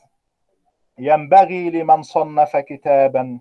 ينبغي 0.98 1.70
لمن 1.70 2.02
صنف 2.02 2.56
كتابا 2.56 3.40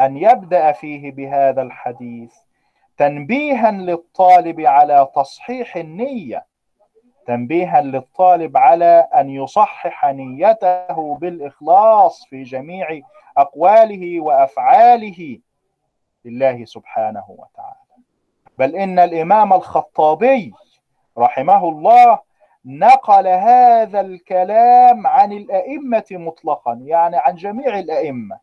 أن 0.00 0.16
يبدأ 0.16 0.72
فيه 0.72 1.12
بهذا 1.12 1.62
الحديث 1.62 2.34
تنبيها 2.96 3.70
للطالب 3.70 4.60
على 4.60 5.08
تصحيح 5.14 5.76
النية 5.76 6.46
تنبيها 7.26 7.80
للطالب 7.80 8.56
على 8.56 9.08
أن 9.14 9.30
يصحح 9.30 10.04
نيته 10.06 11.14
بالإخلاص 11.20 12.24
في 12.30 12.42
جميع 12.42 13.00
أقواله 13.36 14.20
وأفعاله 14.20 15.38
لله 16.24 16.64
سبحانه 16.64 17.24
وتعالى. 17.28 17.76
بل 18.58 18.76
إن 18.76 18.98
الإمام 18.98 19.52
الخطابي 19.52 20.52
رحمه 21.18 21.68
الله 21.68 22.18
نقل 22.64 23.26
هذا 23.26 24.00
الكلام 24.00 25.06
عن 25.06 25.32
الأئمة 25.32 26.04
مطلقا 26.10 26.72
يعني 26.82 27.16
عن 27.16 27.34
جميع 27.34 27.78
الأئمة. 27.78 28.38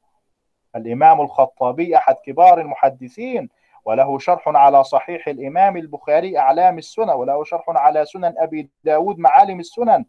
الإمام 0.75 1.21
الخطابي 1.21 1.97
أحد 1.97 2.15
كبار 2.15 2.61
المحدثين 2.61 3.49
وله 3.85 4.19
شرح 4.19 4.47
على 4.47 4.83
صحيح 4.83 5.27
الإمام 5.27 5.77
البخاري 5.77 6.37
أعلام 6.37 6.77
السنن 6.77 7.09
وله 7.09 7.43
شرح 7.43 7.63
على 7.67 8.05
سنن 8.05 8.33
أبي 8.37 8.69
داود 8.83 9.19
معالم 9.19 9.59
السنن. 9.59 10.05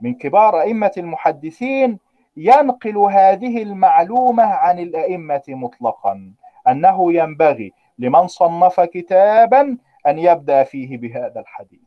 من 0.00 0.14
كبار 0.14 0.60
أئمة 0.60 0.92
المحدثين 0.98 1.98
ينقل 2.36 2.98
هذه 2.98 3.62
المعلومة 3.62 4.44
عن 4.44 4.78
الأئمة 4.78 5.42
مطلقا 5.48 6.32
أنه 6.68 7.12
ينبغي 7.12 7.72
لمن 7.98 8.26
صنف 8.26 8.80
كتابا 8.80 9.78
أن 10.06 10.18
يبدأ 10.18 10.62
فيه 10.62 10.98
بهذا 10.98 11.40
الحديث. 11.40 11.80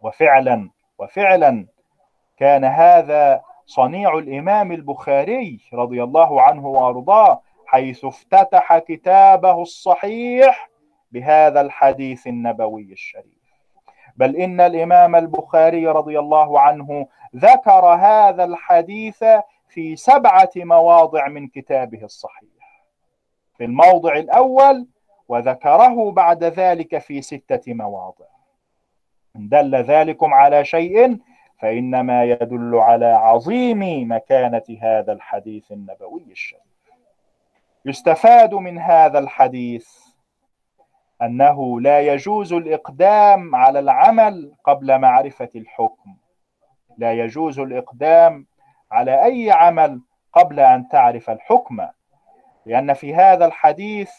وفعلا 0.00 0.70
وفعلا 0.98 1.66
كان 2.36 2.64
هذا 2.64 3.42
صنيع 3.66 4.18
الإمام 4.18 4.72
البخاري 4.72 5.60
رضي 5.72 6.02
الله 6.02 6.42
عنه 6.42 6.66
وأرضاه 6.66 7.40
حيث 7.66 8.04
افتتح 8.04 8.78
كتابه 8.78 9.62
الصحيح 9.62 10.70
بهذا 11.12 11.60
الحديث 11.60 12.26
النبوي 12.26 12.92
الشريف. 12.92 13.36
بل 14.16 14.36
إن 14.36 14.60
الإمام 14.60 15.16
البخاري 15.16 15.86
رضي 15.86 16.18
الله 16.18 16.60
عنه 16.60 17.06
ذكر 17.36 17.84
هذا 17.86 18.44
الحديث 18.44 19.24
في 19.68 19.96
سبعة 19.96 20.50
مواضع 20.56 21.28
من 21.28 21.48
كتابه 21.48 22.04
الصحيح. 22.04 22.84
في 23.58 23.64
الموضع 23.64 24.16
الأول 24.16 24.86
وذكره 25.28 26.12
بعد 26.12 26.44
ذلك 26.44 26.98
في 26.98 27.22
ستة 27.22 27.74
مواضع. 27.74 28.26
إن 29.36 29.48
دل 29.48 29.74
ذلكم 29.74 30.34
على 30.34 30.64
شيء 30.64 31.18
فإنما 31.58 32.24
يدل 32.24 32.74
على 32.74 33.06
عظيم 33.06 34.12
مكانة 34.12 34.62
هذا 34.82 35.12
الحديث 35.12 35.72
النبوي 35.72 36.26
الشريف. 36.30 36.75
يستفاد 37.86 38.54
من 38.54 38.78
هذا 38.78 39.18
الحديث 39.18 39.88
أنه 41.22 41.80
لا 41.80 42.00
يجوز 42.00 42.52
الإقدام 42.52 43.54
على 43.54 43.78
العمل 43.78 44.52
قبل 44.64 44.98
معرفة 44.98 45.48
الحكم. 45.56 46.16
لا 46.98 47.12
يجوز 47.12 47.58
الإقدام 47.58 48.46
على 48.92 49.24
أي 49.24 49.50
عمل 49.50 50.00
قبل 50.32 50.60
أن 50.60 50.88
تعرف 50.88 51.30
الحكم 51.30 51.86
لأن 52.66 52.92
في 52.92 53.14
هذا 53.14 53.46
الحديث 53.46 54.12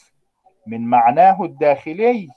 من 0.68 0.82
معناه 0.82 1.43
الداخلي 1.43 2.28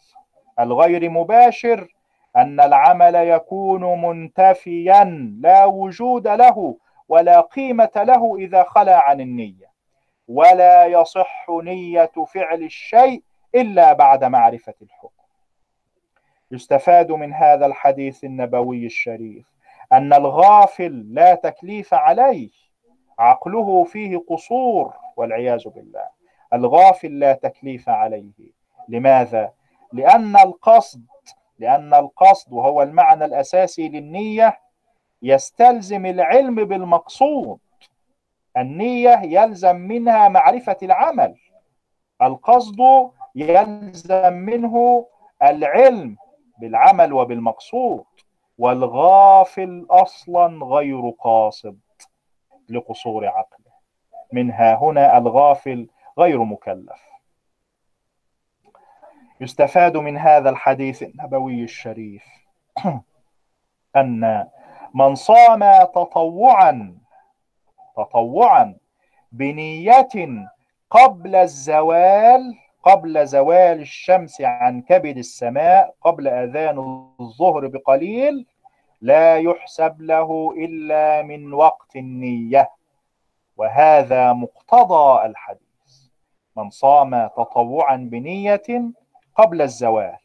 الغير 0.61 1.11
مباشر 1.11 1.89
أن 2.37 2.61
العمل 2.61 3.15
يكون 3.15 4.03
منتفيا 4.03 5.05
لا 5.41 5.65
وجود 5.65 6.29
له 6.29 6.77
ولا 7.09 7.41
قيمة 7.41 7.93
له 7.97 8.37
إذا 8.37 8.63
خلا 8.63 8.99
عن 8.99 9.21
النية. 9.21 9.70
ولا 10.31 10.87
يصح 10.87 11.47
نية 11.51 12.13
فعل 12.27 12.63
الشيء 12.63 13.23
إلا 13.55 13.93
بعد 13.93 14.25
معرفة 14.25 14.75
الحكم. 14.83 15.25
يستفاد 16.51 17.13
من 17.13 17.35
هذا 17.35 17.67
الحديث 17.67 18.25
النبوي 18.25 18.87
الشريف 18.87 19.47
أن 19.93 20.13
الغافل 20.13 21.15
لا 21.15 21.35
تكليف 21.35 21.95
عليه 21.95 22.51
عقله 23.19 23.85
فيه 23.85 24.25
قصور 24.29 24.95
والعياذ 25.17 25.69
بالله. 25.69 26.09
الغافل 26.53 27.19
لا 27.19 27.33
تكليف 27.33 27.89
عليه. 27.89 28.53
لماذا؟ 28.89 29.53
لأن 29.93 30.37
القصد 30.37 31.05
لأن 31.59 31.95
القصد 31.95 32.53
وهو 32.53 32.83
المعنى 32.83 33.25
الأساسي 33.25 33.89
للنية 33.89 34.59
يستلزم 35.23 36.07
العلم 36.07 36.55
بالمقصود. 36.55 37.59
النية 38.57 39.21
يلزم 39.23 39.77
منها 39.77 40.29
معرفة 40.29 40.77
العمل. 40.83 41.35
القصد 42.23 43.11
يلزم 43.35 44.33
منه 44.33 45.07
العلم 45.43 46.17
بالعمل 46.59 47.13
وبالمقصود. 47.13 48.05
والغافل 48.59 49.87
أصلا 49.91 50.65
غير 50.65 51.11
قاصد 51.11 51.79
لقصور 52.69 53.27
عقله. 53.27 53.71
منها 54.33 54.75
هنا 54.75 55.19
الغافل 55.19 55.89
غير 56.19 56.45
مكلف. 56.45 57.11
يستفاد 59.41 59.97
من 59.97 60.17
هذا 60.17 60.51
الحديث 60.51 61.03
النبوي 61.03 61.65
الشريف 61.65 62.25
أن 63.97 64.49
من 64.95 65.15
صام 65.15 65.85
تطوعا 65.85 67.00
تطوعا 67.97 68.77
بنية 69.33 70.09
قبل 70.91 71.37
الزوال 71.37 72.55
قبل 72.83 73.27
زوال 73.27 73.81
الشمس 73.81 74.41
عن 74.41 74.83
كبد 74.83 75.17
السماء 75.17 75.95
قبل 76.01 76.29
أذان 76.29 76.79
الظهر 77.21 77.67
بقليل 77.67 78.47
لا 79.01 79.37
يحسب 79.37 80.01
له 80.01 80.55
إلا 80.57 81.23
من 81.23 81.53
وقت 81.53 81.97
النية. 81.97 82.71
وهذا 83.57 84.33
مقتضى 84.33 85.27
الحديث. 85.27 85.61
من 86.57 86.71
صام 86.71 87.27
تطوعا 87.27 87.97
بنية 87.97 88.93
قبل 89.35 89.63
الزوال 89.63 90.19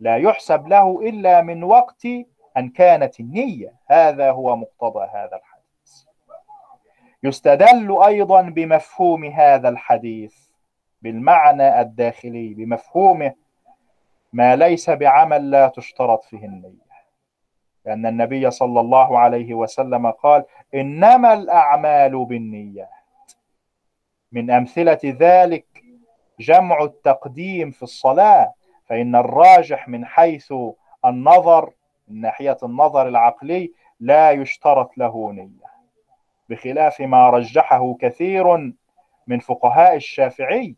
لا 0.00 0.16
يحسب 0.16 0.66
له 0.68 1.00
إلا 1.02 1.42
من 1.42 1.64
وقت 1.64 2.06
أن 2.56 2.68
كانت 2.68 3.20
النية. 3.20 3.74
هذا 3.86 4.30
هو 4.30 4.56
مقتضى 4.56 5.04
هذا 5.04 5.36
الحديث. 5.36 5.51
يستدل 7.22 8.02
أيضا 8.06 8.42
بمفهوم 8.42 9.24
هذا 9.24 9.68
الحديث 9.68 10.34
بالمعنى 11.02 11.80
الداخلي 11.80 12.54
بمفهومه 12.54 13.34
ما 14.32 14.56
ليس 14.56 14.90
بعمل 14.90 15.50
لا 15.50 15.68
تشترط 15.68 16.24
فيه 16.24 16.44
النية. 16.44 16.92
لأن 17.86 18.06
النبي 18.06 18.50
صلى 18.50 18.80
الله 18.80 19.18
عليه 19.18 19.54
وسلم 19.54 20.10
قال 20.10 20.44
إنما 20.74 21.32
الأعمال 21.34 22.24
بالنيات 22.24 22.88
من 24.32 24.50
أمثلة 24.50 24.98
ذلك 25.04 25.66
جمع 26.40 26.82
التقديم 26.84 27.70
في 27.70 27.82
الصلاة 27.82 28.54
فإن 28.84 29.16
الراجح 29.16 29.88
من 29.88 30.04
حيث 30.04 30.54
النظر 31.04 31.72
من 32.08 32.20
ناحية 32.20 32.56
النظر 32.62 33.08
العقلي 33.08 33.72
لا 34.00 34.30
يشترط 34.30 34.98
له 34.98 35.32
نية. 35.32 35.71
بخلاف 36.52 37.00
ما 37.00 37.30
رجحه 37.30 37.94
كثير 38.00 38.72
من 39.26 39.38
فقهاء 39.38 39.96
الشافعي 39.96 40.76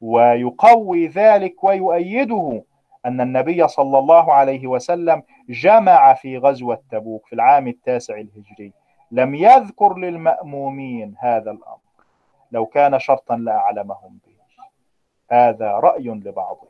ويقوي 0.00 1.06
ذلك 1.06 1.64
ويؤيده 1.64 2.64
أن 3.06 3.20
النبي 3.20 3.68
صلى 3.68 3.98
الله 3.98 4.32
عليه 4.32 4.66
وسلم 4.66 5.22
جمع 5.48 6.14
في 6.14 6.38
غزوة 6.38 6.82
تبوك 6.90 7.26
في 7.26 7.32
العام 7.32 7.68
التاسع 7.68 8.14
الهجري. 8.14 8.72
لم 9.10 9.34
يذكر 9.34 9.98
للمأمومين 9.98 11.14
هذا 11.18 11.50
الأمر. 11.50 11.78
لو 12.52 12.66
كان 12.66 12.98
شرطا 12.98 13.36
لأعلمهم 13.36 14.18
به. 14.26 14.34
هذا 15.30 15.72
رأي 15.72 16.08
لبعضهم. 16.08 16.68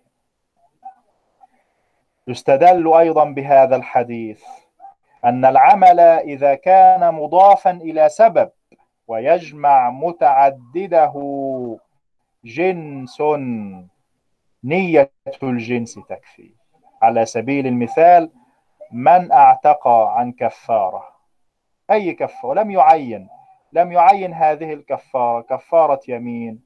يستدل 2.28 2.94
أيضا 2.94 3.24
بهذا 3.24 3.76
الحديث 3.76 4.44
أن 5.24 5.44
العمل 5.44 6.00
إذا 6.00 6.54
كان 6.54 7.14
مضافا 7.14 7.70
إلى 7.70 8.08
سبب 8.08 8.50
ويجمع 9.08 9.90
متعدده 9.90 11.14
جنس 12.44 13.22
نية 14.64 15.10
الجنس 15.42 15.94
تكفي. 15.94 16.50
على 17.02 17.26
سبيل 17.26 17.66
المثال 17.66 18.30
من 18.92 19.32
أعتق 19.32 19.88
عن 19.88 20.32
كفارة. 20.32 21.08
أي 21.90 22.12
كفارة؟ 22.12 22.62
لم 22.62 22.70
يعين. 22.70 23.28
لم 23.72 23.92
يعين 23.92 24.32
هذه 24.32 24.72
الكفارة. 24.72 25.40
كفارة 25.40 26.00
يمين 26.08 26.60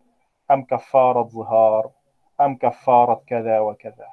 أم 0.50 0.64
كفارة 0.64 1.22
ظهار 1.22 1.90
أم 2.40 2.56
كفارة 2.56 3.22
كذا 3.26 3.60
وكذا. 3.60 4.06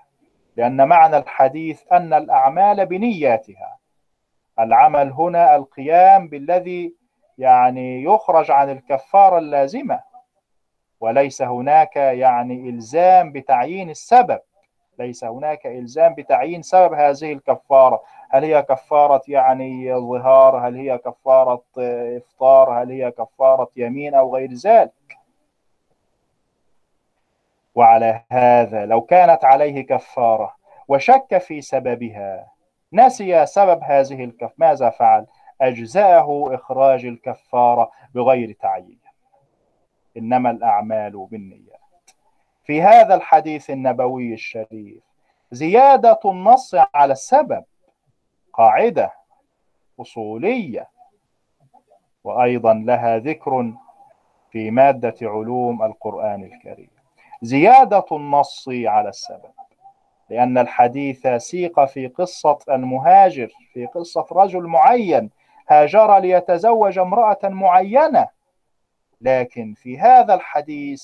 لأن 0.58 0.88
معنى 0.88 1.18
الحديث 1.18 1.84
أن 1.92 2.14
الأعمال 2.14 2.86
بنياتها. 2.86 3.78
العمل 4.60 5.12
هنا 5.12 5.56
القيام 5.56 6.28
بالذي 6.28 6.94
يعني 7.38 8.04
يخرج 8.04 8.52
عن 8.52 8.70
الكفارة 8.70 9.38
اللازمة 9.38 10.00
وليس 11.00 11.42
هناك 11.42 11.96
يعني 11.96 12.70
إلزام 12.70 13.32
بتعيين 13.32 13.90
السبب 13.90 14.40
ليس 15.00 15.24
هناك 15.24 15.66
إلزام 15.66 16.14
بتعيين 16.14 16.62
سبب 16.62 16.94
هذه 16.94 17.34
الكفارة. 17.34 18.04
هل 18.30 18.44
هي 18.44 18.62
كفارة 18.62 19.22
يعني 19.28 19.94
ظهار 19.94 20.68
هل 20.68 20.76
هي 20.76 20.98
كفارة 20.98 21.64
إفطار؟ 22.18 22.84
هل 22.84 22.92
هي 22.92 23.12
كفارة 23.12 23.70
يمين 23.76 24.14
أو 24.14 24.36
غير 24.36 24.54
ذلك؟ 24.54 24.92
وعلى 27.76 28.22
هذا 28.32 28.86
لو 28.86 29.02
كانت 29.02 29.46
عليه 29.46 29.86
كفارة 29.86 30.56
وشك 30.88 31.38
في 31.38 31.62
سببها 31.62 32.55
نسي 32.96 33.46
سبب 33.46 33.84
هذه 33.84 34.24
الكف 34.24 34.52
ماذا 34.58 34.90
فعل؟ 34.90 35.26
أجزأه 35.62 36.56
إخراج 36.56 37.06
الكفارة 37.06 37.92
بغير 38.16 38.52
تعيين. 38.52 39.00
إنما 40.18 40.52
الأعمال 40.52 41.28
بالنيات. 41.32 41.80
في 42.64 42.82
هذا 42.82 43.16
الحديث 43.16 43.70
النبوي 43.70 44.34
الشريف 44.34 45.04
زيادة 45.52 46.20
النص 46.26 46.76
على 46.96 47.12
السبب 47.12 47.64
قاعدة 48.54 49.14
أصولية 50.00 50.90
وأيضا 52.24 52.74
لها 52.74 53.18
ذكر 53.18 53.74
في 54.52 54.72
مادة 54.72 55.16
علوم 55.22 55.84
القرآن 55.84 56.44
الكريم. 56.44 56.90
زيادة 57.42 58.06
النص 58.12 58.70
على 58.70 59.10
السبب. 59.10 59.52
لأن 60.30 60.58
الحديث 60.58 61.28
سيق 61.28 61.86
في 61.86 62.08
قصة 62.08 62.58
المهاجر 62.70 63.52
في 63.74 63.86
قصة 63.86 64.26
رجل 64.32 64.64
معين. 64.64 65.30
هاجر 65.70 66.20
ليتزوج 66.20 67.00
امرأة 67.00 67.40
معينة. 67.44 68.28
لكن 69.22 69.74
في 69.74 70.00
هذا 70.00 70.34
الحديث 70.34 71.04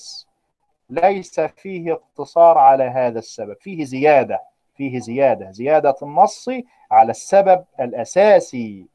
ليس 0.90 1.40
فيه 1.40 1.92
اقتصار 1.92 2.58
على 2.58 2.84
هذا 2.84 3.18
السبب. 3.18 3.56
فيه 3.60 3.84
زيادة 3.84 4.40
فيه 4.74 4.98
زيادة. 4.98 5.50
زيادة 5.50 5.96
النص 6.02 6.48
على 6.90 7.10
السبب 7.10 7.64
الأساسي. 7.80 8.86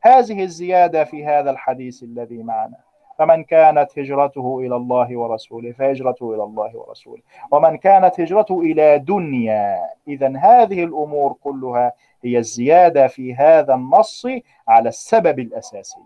هذه 0.00 0.42
الزيادة 0.42 1.04
في 1.04 1.24
هذا 1.26 1.50
الحديث 1.50 2.02
الذي 2.02 2.42
معنا. 2.42 2.83
فمن 3.18 3.44
كانت 3.44 3.98
هجرته 3.98 4.60
إلى 4.60 4.76
الله 4.76 5.16
ورسوله 5.16 5.72
فهجرته 5.72 6.34
إلى 6.34 6.42
الله 6.42 6.76
ورسوله. 6.76 7.22
ومن 7.50 7.76
كانت 7.76 8.20
هجرته 8.20 8.60
إلى 8.60 8.98
دنيا 8.98 9.90
إذا 10.08 10.36
هذه 10.36 10.84
الأمور 10.84 11.32
كلها 11.32 11.92
هي 12.24 12.38
الزيادة 12.38 13.06
في 13.06 13.34
هذا 13.34 13.74
النص 13.74 14.26
على 14.68 14.88
السبب 14.88 15.38
الأساسي. 15.38 16.00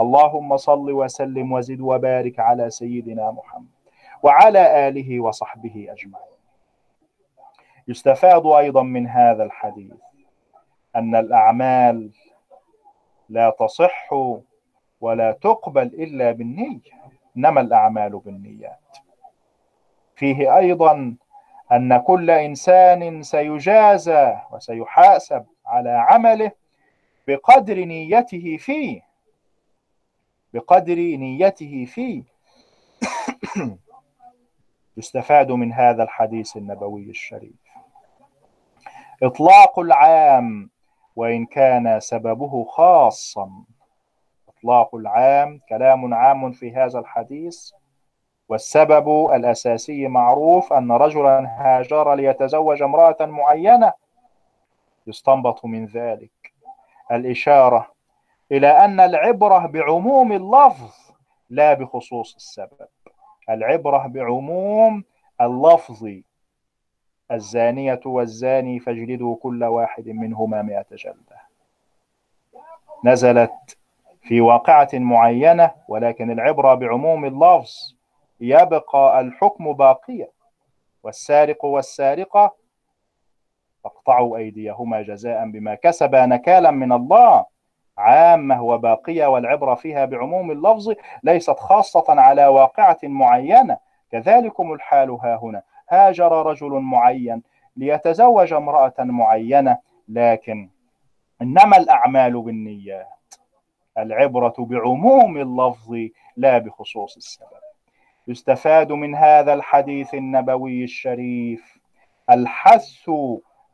اللهم 0.00 0.56
صل 0.56 0.92
وسلم 0.92 1.52
وزد 1.52 1.80
وبارك 1.80 2.40
على 2.40 2.70
سيدنا 2.70 3.30
محمد 3.30 3.66
وعلى 4.22 4.88
آله 4.88 5.20
وصحبه 5.20 5.86
أجمعين. 5.90 6.32
يستفاد 7.88 8.46
أيضا 8.46 8.82
من 8.82 9.06
هذا 9.06 9.44
الحديث 9.44 9.92
أن 10.96 11.14
الأعمال 11.14 12.10
لا 13.28 13.50
تصح 13.50 14.14
ولا 15.02 15.32
تقبل 15.32 15.82
إلا 15.82 16.32
بالنية 16.32 16.80
إنما 17.36 17.60
الأعمال 17.60 18.18
بالنيات. 18.18 18.98
فيه 20.16 20.56
أيضا 20.56 21.16
أن 21.72 21.96
كل 21.96 22.30
إنسان 22.30 23.22
سيجازى 23.22 24.36
وسيحاسب 24.52 25.46
على 25.66 25.90
عمله 25.90 26.50
بقدر 27.28 27.84
نيته 27.84 28.56
فيه. 28.56 29.02
بقدر 30.54 30.94
نيته 30.94 31.84
فيه. 31.84 32.22
يستفاد 34.96 35.52
من 35.52 35.72
هذا 35.72 36.02
الحديث 36.02 36.56
النبوي 36.56 37.10
الشريف. 37.10 37.62
إطلاق 39.22 39.78
العام 39.78 40.70
وإن 41.16 41.46
كان 41.46 42.00
سببه 42.00 42.64
خاصا. 42.64 43.50
إطلاق 44.62 44.94
العام 44.94 45.60
كلام 45.68 46.14
عام 46.14 46.52
في 46.52 46.74
هذا 46.74 46.98
الحديث 46.98 47.72
والسبب 48.48 49.30
الأساسي 49.34 50.08
معروف 50.08 50.72
أن 50.72 50.92
رجلا 50.92 51.46
هاجر 51.58 52.14
ليتزوج 52.14 52.82
امرأة 52.82 53.16
معينة. 53.20 53.92
يستنبط 55.06 55.64
من 55.64 55.86
ذلك 55.86 56.52
الإشارة 57.12 57.92
إلى 58.52 58.68
أن 58.68 59.00
العبرة 59.00 59.66
بعموم 59.66 60.32
اللفظ 60.32 60.94
لا 61.50 61.74
بخصوص 61.74 62.34
السبب. 62.34 62.88
العبرة 63.50 64.06
بعموم 64.06 65.04
اللفظ 65.40 66.08
الزانية 67.32 68.00
والزاني 68.06 68.80
فاجلدوا 68.80 69.36
كل 69.36 69.64
واحد 69.64 70.08
منهما 70.08 70.62
مئة 70.62 70.86
جلدة. 70.92 71.42
نزلت 73.04 73.78
في 74.32 74.40
واقعة 74.40 74.88
معينة 74.94 75.70
ولكن 75.88 76.30
العبرة 76.30 76.74
بعموم 76.74 77.24
اللفظ 77.24 77.94
يبقى 78.40 79.20
الحكم 79.20 79.72
باقيا 79.72 80.28
والسارق 81.02 81.64
والسارقة 81.64 82.54
فاقطعوا 83.84 84.36
أيديهما 84.36 85.02
جزاء 85.02 85.50
بما 85.50 85.74
كسبا 85.74 86.26
نكالا 86.26 86.70
من 86.70 86.92
الله 86.92 87.44
عامة 87.98 88.62
وباقية 88.62 89.26
والعبرة 89.26 89.74
فيها 89.74 90.04
بعموم 90.04 90.50
اللفظ 90.50 90.92
ليست 91.22 91.58
خاصة 91.58 92.04
على 92.08 92.46
واقعة 92.46 92.98
معينة. 93.02 93.76
كذلكم 94.12 94.72
الحال 94.72 95.10
ها 95.10 95.40
هنا. 95.42 95.62
هاجر 95.90 96.46
رجل 96.46 96.70
معين 96.70 97.42
ليتزوج 97.76 98.52
امرأة 98.52 98.94
معينة 98.98 99.78
لكن 100.08 100.70
إنما 101.42 101.76
الأعمال 101.76 102.42
بالنيات. 102.42 103.21
العبرة 103.98 104.54
بعموم 104.58 105.36
اللفظ 105.36 105.96
لا 106.36 106.58
بخصوص 106.58 107.16
السبب. 107.16 107.62
يستفاد 108.28 108.92
من 108.92 109.14
هذا 109.14 109.54
الحديث 109.54 110.14
النبوي 110.14 110.84
الشريف 110.84 111.78
الحث 112.30 113.10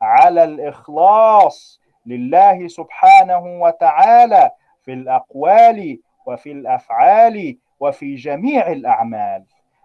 على 0.02 0.44
الإخلاص 0.44 1.80
لله 2.06 2.68
سبحانه 2.68 3.60
وتعالى 3.60 4.50
في 4.84 4.92
الأقوال 4.92 6.00
وفي 6.26 6.52
الأفعال 6.52 7.58
وفي 7.80 8.14
جميع 8.14 8.72
الأعمال. 8.72 9.44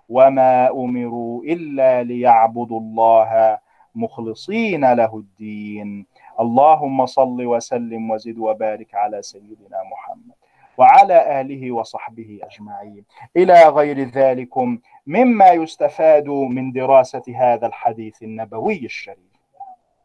وما 0.09 0.69
أمروا 0.69 1.43
إلا 1.43 2.03
ليعبدوا 2.03 2.79
الله 2.79 3.59
مخلصين 3.95 4.93
له 4.93 5.17
الدين. 5.17 6.05
اللهم 6.39 7.05
صل 7.05 7.45
وسلم 7.45 8.11
وزد 8.11 8.37
وبارك 8.37 8.95
على 8.95 9.21
سيدنا 9.21 9.83
محمد 9.91 10.35
وعلى 10.77 11.41
آله 11.41 11.71
وصحبه 11.71 12.39
أجمعين 12.43 13.05
إلى 13.37 13.67
غير 13.69 13.99
ذلكم 14.09 14.79
مما 15.07 15.49
يستفاد 15.49 16.27
من 16.27 16.71
دراسة 16.71 17.23
هذا 17.35 17.67
الحديث 17.67 18.23
النبوي 18.23 18.85
الشريف 18.85 19.33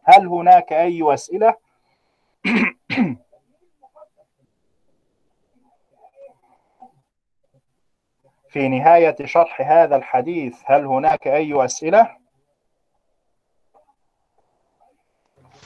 هل 0.04 0.26
هناك 0.26 0.72
أي 0.72 1.14
أسئلة؟ 1.14 1.54
في 8.48 8.68
نهاية 8.68 9.16
شرح 9.24 9.60
هذا 9.60 9.96
الحديث 9.96 10.58
هل 10.64 10.86
هناك 10.86 11.28
أي 11.28 11.64
أسئلة؟ 11.64 12.16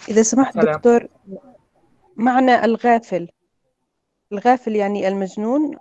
إذا 0.09 0.23
سمحت 0.23 0.55
سلام. 0.55 0.74
دكتور 0.74 1.07
معنى 2.16 2.65
الغافل 2.65 3.29
الغافل 4.33 4.77
يعني 4.77 5.09
المجنون 5.09 5.79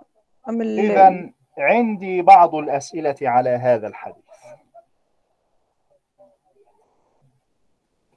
أم 0.48 0.62
ال... 0.62 0.78
إذا 0.78 1.30
عندي 1.58 2.22
بعض 2.22 2.54
الأسئلة 2.54 3.16
على 3.22 3.50
هذا 3.50 3.86
الحديث 3.86 4.22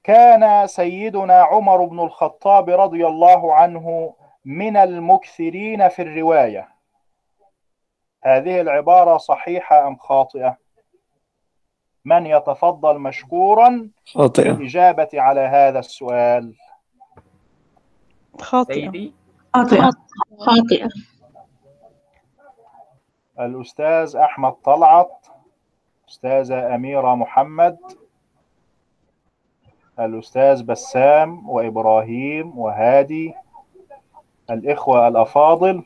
كان 0.03 0.67
سيدنا 0.67 1.41
عمر 1.41 1.85
بن 1.85 1.99
الخطاب 1.99 2.69
رضي 2.69 3.07
الله 3.07 3.53
عنه 3.53 4.15
من 4.45 4.77
المكثرين 4.77 5.89
في 5.89 6.01
الرواية 6.01 6.69
هذه 8.23 8.61
العبارة 8.61 9.17
صحيحة 9.17 9.87
أم 9.87 9.95
خاطئة؟ 9.95 10.57
من 12.05 12.25
يتفضل 12.25 12.99
مشكورا 12.99 13.89
خاطئة 14.13 14.51
بالإجابة 14.51 15.09
على 15.13 15.41
هذا 15.41 15.79
السؤال؟ 15.79 16.53
خاطئة 18.41 19.11
خاطئة 19.55 19.89
خاطئة 20.39 20.89
الأستاذ 23.39 24.15
أحمد 24.15 24.53
طلعت. 24.53 25.27
أستاذة 26.09 26.75
أميرة 26.75 27.15
محمد. 27.15 27.77
الأستاذ 29.99 30.63
بسام 30.63 31.49
وإبراهيم 31.49 32.59
وهادي. 32.59 33.33
الإخوة 34.49 35.07
الأفاضل. 35.07 35.83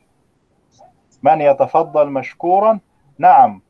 من 1.24 1.42
يتفضل 1.42 2.10
مشكورا؟ 2.10 2.80
نعم. 3.18 3.62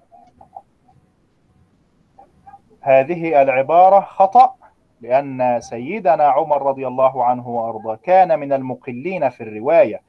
هذه 2.81 3.41
العبارة 3.41 3.99
خطأ 3.99 4.55
لأن 5.01 5.61
سيدنا 5.61 6.23
عمر 6.23 6.61
رضي 6.67 6.87
الله 6.87 7.23
عنه 7.23 7.47
وأرضاه 7.49 7.95
كان 7.95 8.39
من 8.39 8.53
المقلين 8.53 9.29
في 9.29 9.43
الرواية 9.43 10.01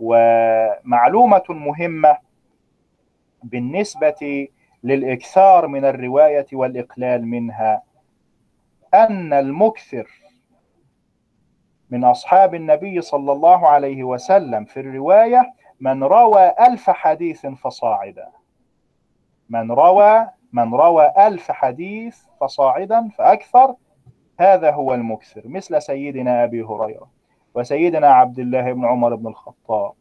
ومعلومة 0.00 1.42
مهمة 1.48 2.18
بالنسبة 3.42 4.48
للإكثار 4.84 5.66
من 5.66 5.84
الرواية 5.84 6.46
والإقلال 6.52 7.26
منها 7.26 7.82
أن 8.94 9.32
المكثر 9.32 10.10
من 11.90 12.04
أصحاب 12.04 12.54
النبي 12.54 13.00
صلى 13.00 13.32
الله 13.32 13.68
عليه 13.68 14.04
وسلم 14.04 14.64
في 14.64 14.80
الرواية 14.80 15.52
من 15.80 16.04
روى 16.04 16.52
ألف 16.60 16.90
حديث 16.90 17.46
فصاعدا. 17.46 18.28
من 19.48 19.72
روى 19.72 20.28
من 20.54 20.74
روى 20.74 21.12
ألف 21.18 21.50
حديث 21.50 22.22
فصاعدا 22.40 23.08
فأكثر 23.08 23.74
هذا 24.40 24.70
هو 24.70 24.94
المكثر 24.94 25.42
مثل 25.44 25.82
سيدنا 25.82 26.44
أبي 26.44 26.62
هريرة 26.62 27.08
وسيدنا 27.54 28.06
عبد 28.06 28.38
الله 28.38 28.72
بن 28.72 28.84
عمر 28.84 29.14
بن 29.14 29.26
الخطاب 29.26 29.92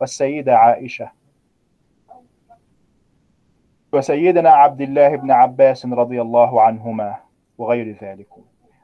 والسيدة 0.00 0.56
عائشة 0.58 1.10
وسيدنا 3.92 4.50
عبد 4.50 4.80
الله 4.80 5.16
بن 5.16 5.30
عباس 5.30 5.86
رضي 5.86 6.20
الله 6.22 6.62
عنهما 6.62 7.16
وغير 7.58 7.96
ذلك. 8.02 8.28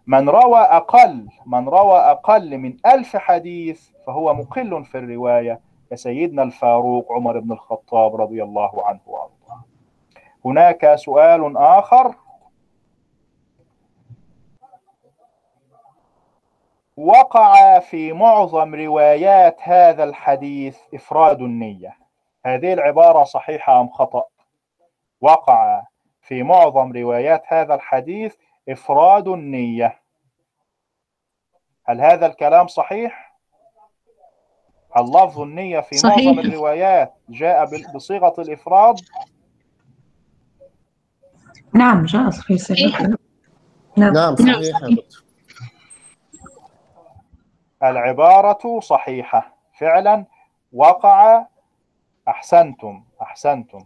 من 0.06 0.28
روى 0.28 0.58
أقل 0.60 1.28
من 1.46 1.68
روى 1.68 1.98
أقل 1.98 2.58
من 2.58 2.76
ألف 2.86 3.16
حديث 3.16 3.88
فهو 4.06 4.34
مقل 4.34 4.84
في 4.84 4.98
الرواية 4.98 5.60
كسيدنا 5.90 6.42
الفاروق 6.42 7.12
عمر 7.12 7.38
بن 7.38 7.52
الخطاب 7.52 8.16
رضي 8.16 8.42
الله 8.42 8.86
عنه 8.86 9.00
وأرضاه. 9.06 9.37
هناك 10.44 10.94
سؤال 10.94 11.56
آخر 11.56 12.14
وقع 16.96 17.78
في 17.78 18.12
معظم 18.12 18.74
روايات 18.74 19.56
هذا 19.60 20.04
الحديث 20.04 20.78
إفراد 20.94 21.40
النية 21.42 21.96
هذه 22.46 22.72
العبارة 22.72 23.24
صحيحة 23.24 23.80
أم 23.80 23.88
خطأ 23.88 24.24
وقع 25.20 25.82
في 26.22 26.42
معظم 26.42 26.92
روايات 26.92 27.42
هذا 27.48 27.74
الحديث 27.74 28.36
إفراد 28.68 29.28
النية 29.28 30.00
هل 31.84 32.00
هذا 32.00 32.26
الكلام 32.26 32.66
صحيح؟ 32.66 33.28
هل 34.96 35.04
لفظ 35.04 35.40
النية 35.40 35.80
في 35.80 35.96
صحيح. 35.96 36.26
معظم 36.26 36.38
الروايات 36.38 37.14
جاء 37.28 37.64
بصيغة 37.94 38.34
الإفراد؟ 38.38 39.00
نعم 41.74 42.04
جاء 42.04 42.30
في 42.30 42.58
صحيح. 42.58 43.00
نعم. 43.96 44.12
نعم 44.12 44.36
صحيح. 44.36 44.82
يا 44.82 44.88
دكتور 44.88 45.24
العبارة 47.82 48.80
صحيحة. 48.80 49.56
فعلا 49.78 50.24
وقع 50.72 51.46
أحسنتم 52.28 53.04
أحسنتم. 53.22 53.84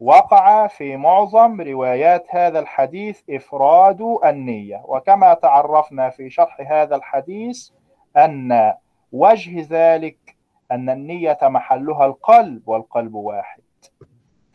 وقع 0.00 0.66
في 0.66 0.96
معظم 0.96 1.60
روايات 1.60 2.26
هذا 2.30 2.58
الحديث 2.58 3.20
إفراد 3.30 4.00
النية. 4.24 4.82
وكما 4.84 5.34
تعرفنا 5.34 6.10
في 6.10 6.30
شرح 6.30 6.60
هذا 6.70 6.96
الحديث 6.96 7.70
أن 8.16 8.74
وجه 9.12 9.66
ذلك 9.70 10.36
أن 10.72 10.90
النية 10.90 11.38
محلها 11.42 12.06
القلب 12.06 12.68
والقلب 12.68 13.14
واحد. 13.14 13.62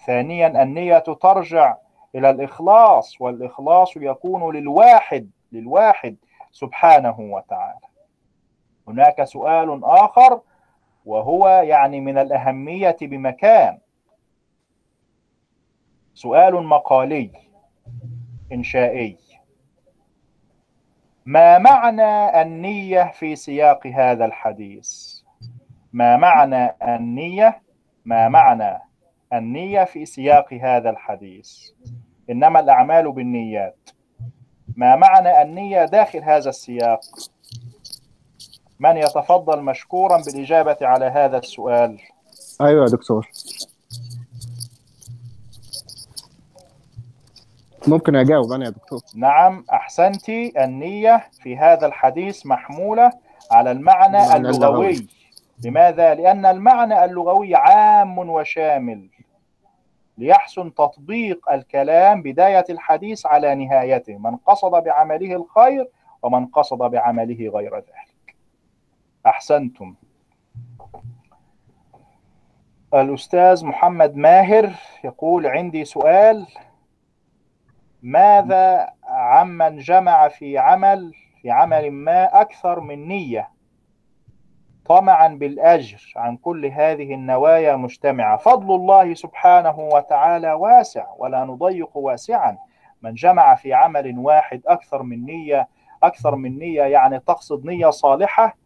ثانيا 0.05 0.63
النية 0.63 0.99
ترجع 0.99 1.75
إلى 2.15 2.29
الإخلاص 2.29 3.21
والإخلاص 3.21 3.97
يكون 3.97 4.55
للواحد 4.55 5.29
للواحد 5.51 6.15
سبحانه 6.51 7.19
وتعالى. 7.19 7.79
هناك 8.87 9.23
سؤال 9.23 9.83
آخر 9.83 10.41
وهو 11.05 11.47
يعني 11.47 12.01
من 12.01 12.17
الأهمية 12.17 12.97
بمكان. 13.01 13.79
سؤال 16.13 16.63
مقالي 16.63 17.31
إنشائي. 18.51 19.17
ما 21.25 21.57
معنى 21.57 22.41
النية 22.41 23.11
في 23.11 23.35
سياق 23.35 23.87
هذا 23.87 24.25
الحديث؟ 24.25 25.21
ما 25.93 26.17
معنى 26.17 26.75
النية؟ 26.83 27.61
ما 28.05 28.27
معنى 28.27 28.79
النية 29.33 29.83
في 29.83 30.05
سياق 30.05 30.53
هذا 30.53 30.89
الحديث؟ 30.89 31.71
إنما 32.29 32.59
الأعمال 32.59 33.11
بالنيات. 33.11 33.89
ما 34.77 34.95
معنى 34.95 35.41
النية 35.41 35.85
داخل 35.85 36.23
هذا 36.23 36.49
السياق؟ 36.49 36.99
من 38.79 38.97
يتفضل 38.97 39.61
مشكورا 39.61 40.21
بالإجابة 40.21 40.77
على 40.81 41.05
هذا 41.05 41.37
السؤال؟ 41.37 41.99
أيوه 42.61 42.83
يا 42.83 42.89
دكتور. 42.89 43.29
ممكن 47.87 48.15
أجاوب 48.15 48.51
أنا 48.51 48.65
يا 48.65 48.69
دكتور. 48.69 49.01
نعم 49.15 49.65
أحسنت. 49.73 50.29
النية 50.29 51.29
في 51.43 51.57
هذا 51.57 51.85
الحديث 51.87 52.45
محمولة 52.45 53.11
على 53.51 53.71
المعنى 53.71 54.35
اللغوي. 54.35 55.07
لماذا؟ 55.65 56.15
لأن 56.15 56.45
المعنى 56.45 57.05
اللغوي 57.05 57.55
عام 57.55 58.19
وشامل. 58.19 59.09
ليحسن 60.19 60.73
تطبيق 60.73 61.51
الكلام 61.51 62.21
بداية 62.21 62.65
الحديث 62.69 63.25
على 63.25 63.55
نهايته. 63.55 64.17
من 64.17 64.35
قصد 64.35 64.71
بعمله 64.71 65.35
الخير 65.35 65.89
ومن 66.21 66.45
قصد 66.45 66.77
بعمله 66.77 67.49
غير 67.49 67.75
ذلك. 67.75 68.35
أحسنتم. 69.25 69.95
الأستاذ 72.93 73.65
محمد 73.65 74.15
ماهر 74.15 74.71
يقول 75.03 75.47
عندي 75.47 75.85
سؤال. 75.85 76.47
ماذا 78.01 78.93
عمن 79.03 79.77
جمع 79.77 80.27
في 80.27 80.57
عمل 80.57 81.13
في 81.41 81.51
عمل 81.51 81.91
ما 81.91 82.41
أكثر 82.41 82.79
من 82.79 83.07
نية؟ 83.07 83.49
طمعا 84.89 85.27
بالأجر 85.27 86.13
عن 86.15 86.37
كل 86.37 86.65
هذه 86.65 87.13
النوايا 87.13 87.75
مجتمعة. 87.75 88.37
فضل 88.37 88.75
الله 88.75 89.13
سبحانه 89.13 89.79
وتعالى 89.79 90.53
واسع 90.53 91.05
ولا 91.17 91.45
نضيق 91.45 91.97
واسعا. 91.97 92.57
من 93.01 93.13
جمع 93.13 93.55
في 93.55 93.73
عمل 93.73 94.19
واحد 94.19 94.61
أكثر 94.67 95.03
من 95.03 95.25
نية 95.25 95.67
أكثر 96.03 96.35
من 96.35 96.59
نية 96.59 96.83
يعني 96.83 97.19
تقصد 97.19 97.65
نية 97.65 97.89
صالحة 97.89 98.57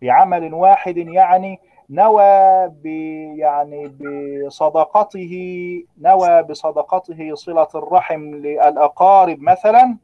في 0.00 0.10
عمل 0.10 0.54
واحد 0.54 0.96
يعني 0.96 1.60
نوى 1.90 2.68
ب 2.68 2.86
يعني 3.36 3.88
بصدقته 3.88 5.32
نوى 5.98 6.42
بصدقته 6.42 7.34
صلة 7.34 7.68
الرحم 7.74 8.20
للأقارب 8.20 9.40
مثلا. 9.40 9.96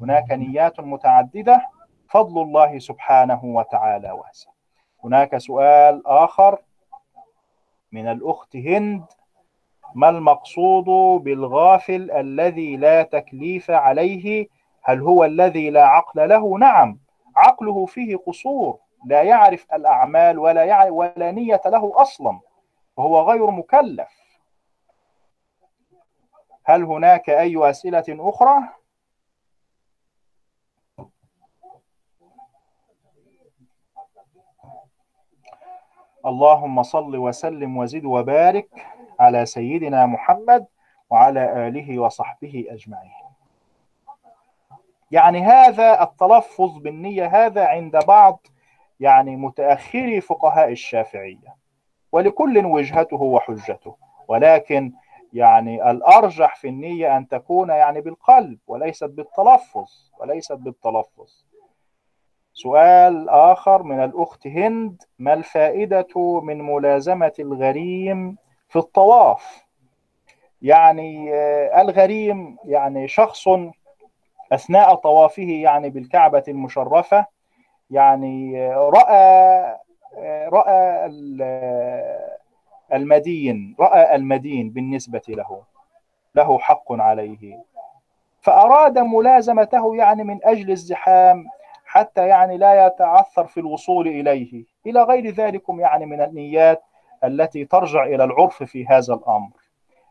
هناك 0.00 0.32
نيات 0.32 0.80
متعددة. 0.80 1.66
فضل 2.08 2.42
الله 2.42 2.78
سبحانه 2.78 3.40
وتعالى 3.44 4.10
واسع. 4.10 4.55
هناك 5.06 5.38
سؤال 5.38 6.06
آخر 6.06 6.58
من 7.92 8.08
الأخت 8.08 8.56
هند. 8.56 9.04
ما 9.94 10.08
المقصود 10.08 10.84
بالغافل 11.22 12.10
الذي 12.10 12.76
لا 12.76 13.02
تكليف 13.02 13.70
عليه؟ 13.70 14.48
هل 14.82 15.00
هو 15.00 15.24
الذي 15.24 15.70
لا 15.70 15.86
عقل 15.86 16.28
له؟ 16.28 16.58
نعم 16.58 16.98
عقله 17.36 17.86
فيه 17.86 18.16
قصور 18.16 18.78
لا 19.04 19.22
يعرف 19.22 19.66
الأعمال 19.72 20.38
ولا 20.38 20.64
يعرف 20.64 20.92
ولا 20.92 21.30
نية 21.30 21.60
له 21.66 21.92
أصلا 21.94 22.40
وهو 22.96 23.20
غير 23.20 23.50
مكلف. 23.50 24.08
هل 26.64 26.82
هناك 26.84 27.30
أي 27.30 27.70
أسئلة 27.70 28.04
أخرى؟ 28.08 28.58
اللهم 36.26 36.82
صل 36.82 37.16
وسلم 37.16 37.76
وزد 37.76 38.04
وبارك 38.04 38.68
على 39.20 39.46
سيدنا 39.46 40.06
محمد 40.06 40.66
وعلى 41.10 41.68
آله 41.68 41.98
وصحبه 41.98 42.66
أجمعين. 42.68 43.12
يعني 45.10 45.42
هذا 45.42 46.02
التلفظ 46.02 46.78
بالنية 46.78 47.26
هذا 47.26 47.66
عند 47.66 48.04
بعض 48.06 48.46
يعني 49.00 49.36
متأخري 49.36 50.20
فقهاء 50.20 50.72
الشافعية 50.72 51.56
ولكل 52.12 52.66
وجهته 52.66 53.22
وحجته. 53.22 53.96
ولكن 54.28 54.92
يعني 55.32 55.90
الأرجح 55.90 56.56
في 56.56 56.68
النية 56.68 57.16
أن 57.16 57.28
تكون 57.28 57.68
يعني 57.68 58.00
بالقلب 58.00 58.58
وليست 58.66 59.04
بالتلفظ 59.04 60.10
وليست 60.18 60.52
بالتلفظ. 60.52 61.45
سؤال 62.56 63.28
آخر 63.28 63.82
من 63.82 64.04
الأخت 64.04 64.46
هند 64.46 65.02
ما 65.18 65.34
الفائدة 65.34 66.40
من 66.40 66.62
ملازمة 66.62 67.32
الغريم 67.38 68.36
في 68.68 68.76
الطواف؟ 68.76 69.64
يعني 70.62 71.34
الغريم 71.80 72.56
يعني 72.64 73.08
شخص 73.08 73.48
أثناء 74.52 74.94
طوافه 74.94 75.42
يعني 75.42 75.90
بالكعبة 75.90 76.42
المشرفة 76.48 77.26
يعني 77.90 78.68
رأى 78.70 79.76
رأى 80.52 81.06
المدين 82.92 83.76
رأى 83.80 84.14
المدين 84.14 84.70
بالنسبة 84.70 85.22
له 85.28 85.62
له 86.34 86.58
حق 86.58 86.92
عليه. 86.92 87.62
فأراد 88.40 88.98
ملازمته 88.98 89.96
يعني 89.96 90.24
من 90.24 90.38
أجل 90.44 90.70
الزحام 90.70 91.46
حتى 91.96 92.28
يعني 92.28 92.56
لا 92.56 92.86
يتعثر 92.86 93.46
في 93.46 93.60
الوصول 93.60 94.08
إليه. 94.08 94.64
إلى 94.86 95.02
غير 95.02 95.30
ذلك 95.30 95.62
يعني 95.68 96.06
من 96.06 96.20
النيات 96.20 96.82
التي 97.24 97.64
ترجع 97.64 98.04
إلى 98.04 98.24
العرف 98.24 98.62
في 98.62 98.86
هذا 98.86 99.14
الأمر. 99.14 99.50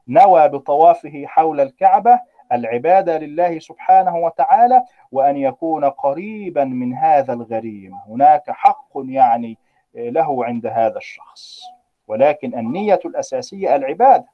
نوى 0.08 0.48
بطوافه 0.48 1.26
حول 1.26 1.62
الكعبة 1.62 2.20
العبادة 2.52 3.18
لله 3.18 3.60
سبحانه 3.60 4.18
وتعالى 4.18 4.84
وأن 5.12 5.38
يكون 5.38 5.86
قريبا 5.86 6.64
من 6.64 6.94
هذا 6.94 7.34
الغريم. 7.34 7.94
هناك 8.08 8.52
حق 8.52 8.92
يعني 8.96 9.58
له 9.96 10.46
عند 10.46 10.66
هذا 10.66 10.98
الشخص. 10.98 11.62
ولكن 12.08 12.60
النية 12.60 13.00
الأساسية 13.06 13.76
العبادة. 13.76 14.28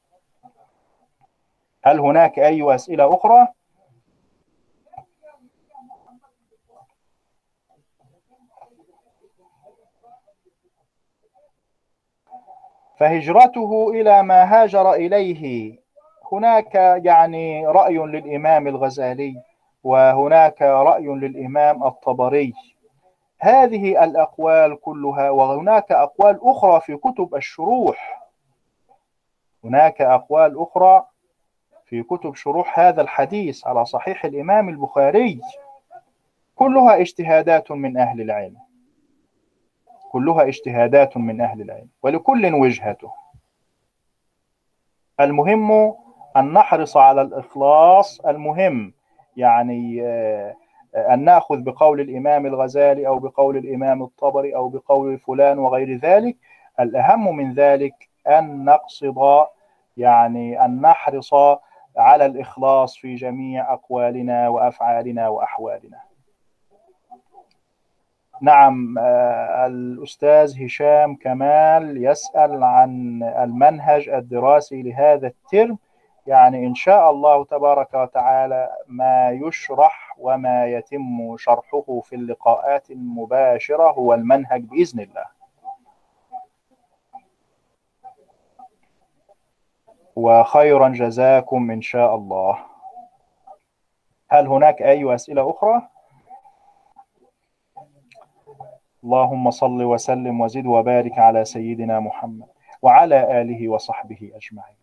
هل 1.84 2.00
هناك 2.00 2.40
أي 2.40 2.76
أسئلة 2.76 3.14
أخرى؟ 3.14 3.48
فهجرته 13.02 13.90
إلى 13.90 14.24
ما 14.24 14.44
هاجر 14.44 14.94
إليه. 14.94 15.76
هناك 16.32 16.76
يعني 17.06 17.68
رأي 17.68 17.98
للإمام 17.98 18.68
الغزالي 18.68 19.36
وهناك 19.84 20.62
رأي 20.62 21.06
للإمام 21.06 21.84
الطبري. 21.84 22.54
هذه 23.40 24.04
الأقوال 24.04 24.80
كلها 24.82 25.30
وهناك 25.30 25.92
أقوال 25.92 26.40
أخرى 26.44 26.82
في 26.82 26.98
كتب 26.98 27.36
الشروح. 27.36 28.30
هناك 29.64 30.02
أقوال 30.02 30.60
أخرى 30.60 31.06
في 31.86 32.04
كتب 32.04 32.36
شروح 32.36 32.80
هذا 32.80 33.02
الحديث 33.02 33.68
على 33.68 33.86
صحيح 33.86 34.26
الإمام 34.26 34.70
البخاري. 34.70 35.42
كلها 36.56 37.02
اجتهادات 37.02 37.72
من 37.72 37.98
أهل 37.98 38.22
العلم. 38.22 38.71
كلها 40.12 40.48
اجتهادات 40.48 41.18
من 41.18 41.42
أهل 41.42 41.62
العلم 41.62 41.88
ولكل 42.04 42.54
وجهته. 42.54 43.12
المهم 45.20 45.72
أن 46.38 46.54
نحرص 46.54 46.98
على 46.98 47.22
الإخلاص 47.22 48.20
المهم 48.20 48.94
يعني 49.38 50.04
أن 50.96 51.24
نأخذ 51.24 51.62
بقول 51.62 52.02
الإمام 52.02 52.46
الغزالي 52.46 53.08
أو 53.08 53.20
بقول 53.20 53.58
الإمام 53.58 54.04
الطبري 54.04 54.56
أو 54.56 54.70
بقول 54.70 55.18
فلان 55.20 55.60
وغير 55.60 55.98
ذلك. 55.98 56.38
الأهم 56.80 57.36
من 57.36 57.54
ذلك 57.54 58.10
أن 58.28 58.66
نقصد 58.66 59.46
يعني 59.98 60.66
أن 60.66 60.82
نحرص 60.82 61.34
على 61.98 62.26
الإخلاص 62.26 62.98
في 62.98 63.16
جميع 63.16 63.74
أقوالنا 63.74 64.50
وأفعالنا 64.50 65.28
وأحوالنا. 65.28 66.11
نعم 68.42 68.98
الأستاذ 69.66 70.66
هشام 70.66 71.16
كمال 71.16 72.06
يسأل 72.06 72.64
عن 72.64 73.24
المنهج 73.24 74.10
الدراسي 74.10 74.82
لهذا 74.82 75.28
الترم. 75.28 75.78
يعني 76.28 76.68
إن 76.68 76.76
شاء 76.76 77.12
الله 77.12 77.46
تبارك 77.46 77.94
وتعالى 77.94 78.70
ما 78.88 79.30
يشرح 79.30 80.16
وما 80.18 80.66
يتم 80.66 81.38
شرحه 81.38 82.00
في 82.04 82.16
اللقاءات 82.16 82.92
المباشرة 82.92 83.92
هو 83.92 84.14
المنهج 84.14 84.62
بإذن 84.62 85.00
الله. 85.00 85.26
وخيرا 90.16 90.90
جزاكم 90.90 91.72
إن 91.72 91.82
شاء 91.82 92.16
الله. 92.16 92.58
هل 94.30 94.48
هناك 94.48 94.82
أي 94.82 95.16
أسئلة 95.16 95.50
أخرى؟ 95.50 95.91
اللهم 99.04 99.52
صل 99.52 99.84
وسلم 99.84 100.42
وزد 100.42 100.66
وبارك 100.66 101.20
على 101.20 101.46
سيدنا 101.46 102.00
محمد 102.00 102.48
وعلى 102.82 103.42
آله 103.42 103.70
وصحبه 103.70 104.32
أجمعين. 104.36 104.76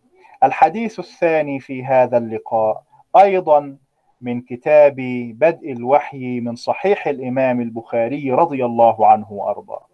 الحديث 0.43 0.99
الثاني 0.99 1.59
في 1.59 1.85
هذا 1.85 2.17
اللقاء 2.17 2.83
أيضا 3.17 3.77
من 4.21 4.41
كتاب 4.41 4.95
بدء 5.35 5.71
الوحي 5.71 6.39
من 6.39 6.55
صحيح 6.55 7.07
الإمام 7.07 7.61
البخاري 7.61 8.31
رضي 8.31 8.65
الله 8.65 9.07
عنه 9.07 9.31
وأرضاه. 9.31 9.85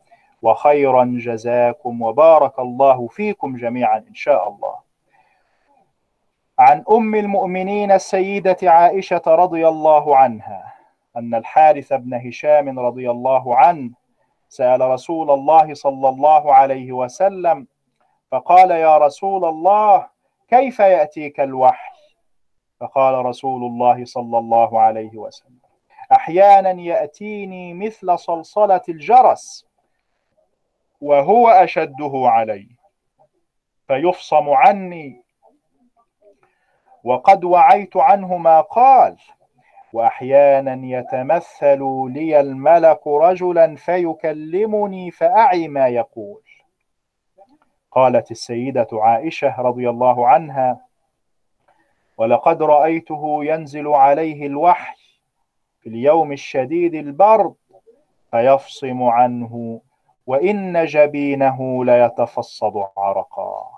وخيرا 0.41 1.03
جزاكم 1.19 2.01
وبارك 2.01 2.59
الله 2.59 3.07
فيكم 3.07 3.55
جميعا 3.55 3.97
إن 3.97 4.13
شاء 4.13 4.49
الله. 4.49 4.75
عن 6.59 6.83
أم 6.91 7.15
المؤمنين 7.15 7.91
السيدة 7.91 8.57
عائشة 8.63 9.21
رضي 9.27 9.67
الله 9.67 10.17
عنها 10.17 10.73
أن 11.17 11.35
الحارث 11.35 11.93
بن 11.93 12.13
هشام 12.13 12.79
رضي 12.79 13.11
الله 13.11 13.55
عنه 13.55 14.04
سأل 14.49 14.81
رسول 14.81 15.31
الله 15.31 15.73
صلى 15.73 16.09
الله 16.09 16.53
عليه 16.55 16.91
وسلم 16.91 17.67
فقال 18.31 18.71
يا 18.71 18.97
رسول 18.97 19.45
الله 19.45 20.07
كيف 20.47 20.79
يأتيك 20.79 21.39
الوحي؟ 21.39 21.95
فقال 22.79 23.25
رسول 23.25 23.63
الله 23.63 24.05
صلى 24.05 24.37
الله 24.37 24.79
عليه 24.81 25.17
وسلم 25.17 25.59
أحيانا 26.11 26.71
يأتيني 26.71 27.73
مثل 27.73 28.19
صلصلة 28.19 28.81
الجرس 28.89 29.65
وهو 31.01 31.49
أشده 31.49 32.11
علي 32.13 32.67
فيفصم 33.87 34.49
عني 34.49 35.23
وقد 37.03 37.43
وعيت 37.43 37.97
عنه 37.97 38.37
ما 38.37 38.61
قال 38.61 39.17
وأحيانا 39.95 40.79
يتمثل 40.83 41.79
لي 42.09 42.39
الملك 42.39 43.07
رجلا 43.07 43.75
فيكلمني 43.75 45.11
فأعي 45.11 45.67
ما 45.67 45.87
يقول. 45.87 46.41
قالت 47.91 48.31
السيدة 48.31 48.87
عائشة 48.93 49.61
رضي 49.61 49.89
الله 49.89 50.27
عنها 50.27 50.85
ولقد 52.17 52.63
رأيته 52.63 53.45
ينزل 53.45 53.87
عليه 53.87 54.47
الوحي 54.47 54.95
في 55.81 55.89
اليوم 55.89 56.31
الشديد 56.31 56.93
البرد 56.93 57.55
فيفصم 58.31 59.03
عنه 59.03 59.81
وإن 60.27 60.85
جبينه 60.85 61.85
ليتفصد 61.85 62.83
عرقا. 62.97 63.71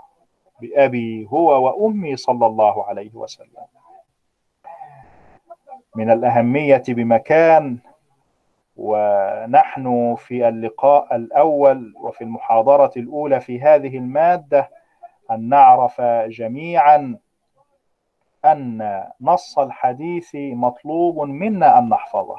بأبي 0.61 1.27
هو 1.31 1.65
وأمي 1.65 2.15
صلى 2.15 2.45
الله 2.45 2.83
عليه 2.85 3.15
وسلم. 3.15 3.76
من 5.97 6.11
الأهمية 6.11 6.83
بمكان 6.87 7.77
ونحن 8.77 10.15
في 10.15 10.47
اللقاء 10.47 11.15
الأول 11.15 11.93
وفي 12.01 12.23
المحاضرة 12.23 12.91
الأولى 12.97 13.39
في 13.39 13.61
هذه 13.61 13.97
المادة 13.97 14.69
أن 15.31 15.49
نعرف 15.49 16.01
جميعا 16.27 17.17
أن 18.45 19.03
نص 19.21 19.59
الحديث 19.59 20.29
مطلوب 20.35 21.19
منا 21.19 21.79
أن 21.79 21.89
نحفظه. 21.89 22.37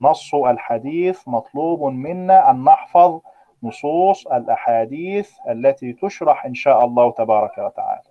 نص 0.00 0.34
الحديث 0.34 1.28
مطلوب 1.28 1.82
منا 1.84 2.50
أن 2.50 2.64
نحفظ 2.64 3.20
نصوص 3.62 4.26
الأحاديث 4.26 5.30
التي 5.48 5.92
تشرح 5.92 6.44
إن 6.46 6.54
شاء 6.54 6.84
الله 6.84 7.10
تبارك 7.10 7.58
وتعالى. 7.58 8.02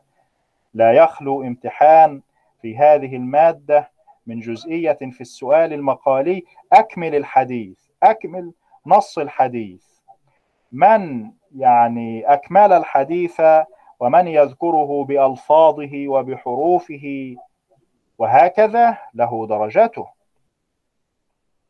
لا 0.73 0.91
يخلو 0.91 1.43
امتحان 1.43 2.21
في 2.61 2.77
هذه 2.77 3.15
المادة 3.15 3.90
من 4.27 4.39
جزئية 4.39 4.97
في 5.11 5.21
السؤال 5.21 5.73
المقالي 5.73 6.43
أكمل 6.73 7.15
الحديث 7.15 7.79
أكمل 8.03 8.51
نص 8.85 9.17
الحديث. 9.17 9.83
من 10.71 11.31
يعني 11.55 12.33
أكمل 12.33 12.73
الحديث 12.73 13.41
ومن 13.99 14.27
يذكره 14.27 15.03
بألفاظه 15.03 16.07
وبحروفه 16.07 17.35
وهكذا 18.17 18.97
له 19.13 19.47
درجته 19.47 20.07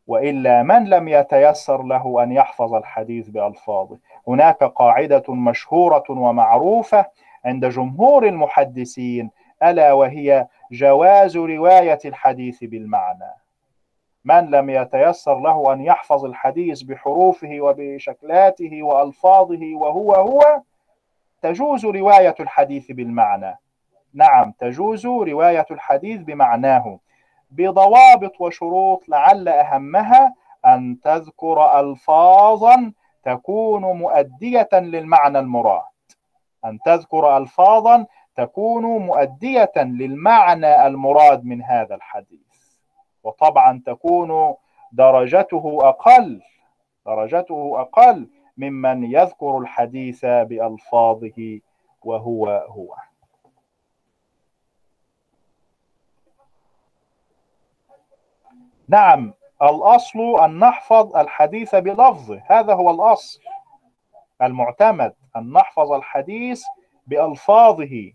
وإلا 0.08 0.64
من 0.64 0.90
لم 0.90 1.08
يتيسر 1.08 1.84
له 1.84 2.24
أن 2.24 2.32
يحفظ 2.32 2.74
الحديث 2.74 3.30
بألفاظه؟ 3.30 3.98
هناك 4.28 4.64
قاعدة 4.64 5.24
مشهورة 5.34 6.04
ومعروفة 6.10 7.06
عند 7.46 7.66
جمهور 7.66 8.28
المحدثين 8.28 9.32
ألا 9.64 9.94
وهي 9.94 10.48
جواز 10.72 11.38
رواية 11.38 12.00
الحديث 12.06 12.64
بالمعنى. 12.64 13.32
من 14.26 14.52
لم 14.52 14.70
يتيسر 14.70 15.40
له 15.40 15.74
أن 15.74 15.82
يحفظ 15.82 16.26
الحديث 16.26 16.82
بحروفه 16.82 17.62
وبشكلاته 17.62 18.84
وألفاظه 18.84 19.76
وهو 19.76 20.14
هو 20.14 20.62
تجوز 21.42 21.86
رواية 21.86 22.36
الحديث 22.40 22.92
بالمعنى. 22.92 23.60
نعم 24.14 24.54
تجوز 24.60 25.06
رواية 25.06 25.66
الحديث 25.72 26.22
بمعناه. 26.22 27.00
بضوابط 27.52 28.42
وشروط 28.42 29.10
لعل 29.10 29.48
أهمها 29.48 30.34
أن 30.66 31.00
تذكر 31.04 31.80
ألفاظا 31.80 32.94
تكون 33.24 33.82
مؤدية 33.82 34.70
للمعنى 34.74 35.40
المراد. 35.40 35.82
أن 36.66 36.80
تذكر 36.86 37.38
ألفاظا 37.38 38.06
تكون 38.36 38.84
مؤدية 38.84 39.72
للمعنى 39.76 40.88
المراد 40.88 41.46
من 41.46 41.62
هذا 41.62 41.96
الحديث. 41.96 42.76
وطبعا 43.24 43.82
تكون 43.86 44.56
درجته 44.92 45.80
أقل 45.82 46.42
درجته 47.06 47.82
أقل 47.82 48.30
ممن 48.58 49.04
يذكر 49.04 49.58
الحديث 49.58 50.26
بألفاظه 50.26 51.60
وهو 52.02 52.48
هو. 52.48 52.96
نعم 58.88 59.34
الأصل 59.62 60.20
أن 60.20 60.60
نحفظ 60.60 61.16
الحديث 61.18 61.76
بلفظه. 61.76 62.42
هذا 62.46 62.74
هو 62.74 62.92
الأصل 62.92 63.42
المعتمد 64.42 65.14
أن 65.36 65.54
نحفظ 65.54 65.92
الحديث 65.92 66.64
بألفاظه. 67.08 68.14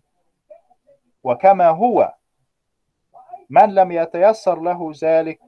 وكما 1.27 1.69
هو. 1.69 2.15
من 3.51 3.75
لم 3.75 3.93
يتيسر 3.93 4.61
له 4.61 4.93
ذلك 5.03 5.41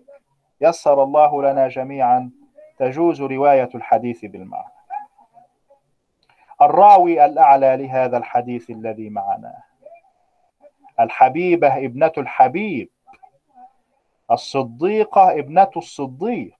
يسر 0.60 1.02
الله 1.02 1.42
لنا 1.42 1.68
جميعا. 1.68 2.30
تجوز 2.78 3.22
رواية 3.22 3.68
الحديث 3.74 4.24
بالمعنى. 4.24 4.72
الراوي 6.62 7.24
الأعلى 7.24 7.76
لهذا 7.76 8.16
الحديث 8.16 8.70
الذي 8.70 9.10
معنا. 9.10 9.62
الحبيبة 11.00 11.76
ابنة 11.76 12.12
الحبيب. 12.18 12.90
الصديقة 14.30 15.30
ابنة 15.30 15.70
الصديق. 15.76 16.58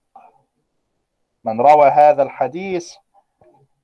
من 1.44 1.60
روى 1.60 1.88
هذا 1.88 2.22
الحديث؟ 2.22 2.94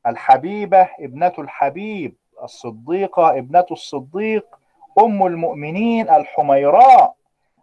الحبيبة 0.06 0.88
ابنة 1.00 1.32
الحبيب. 1.38 2.16
الصديقة 2.42 3.38
ابنة 3.38 3.66
الصديق. 3.70 4.63
أم 4.98 5.26
المؤمنين 5.26 6.10
الحميراء 6.10 7.14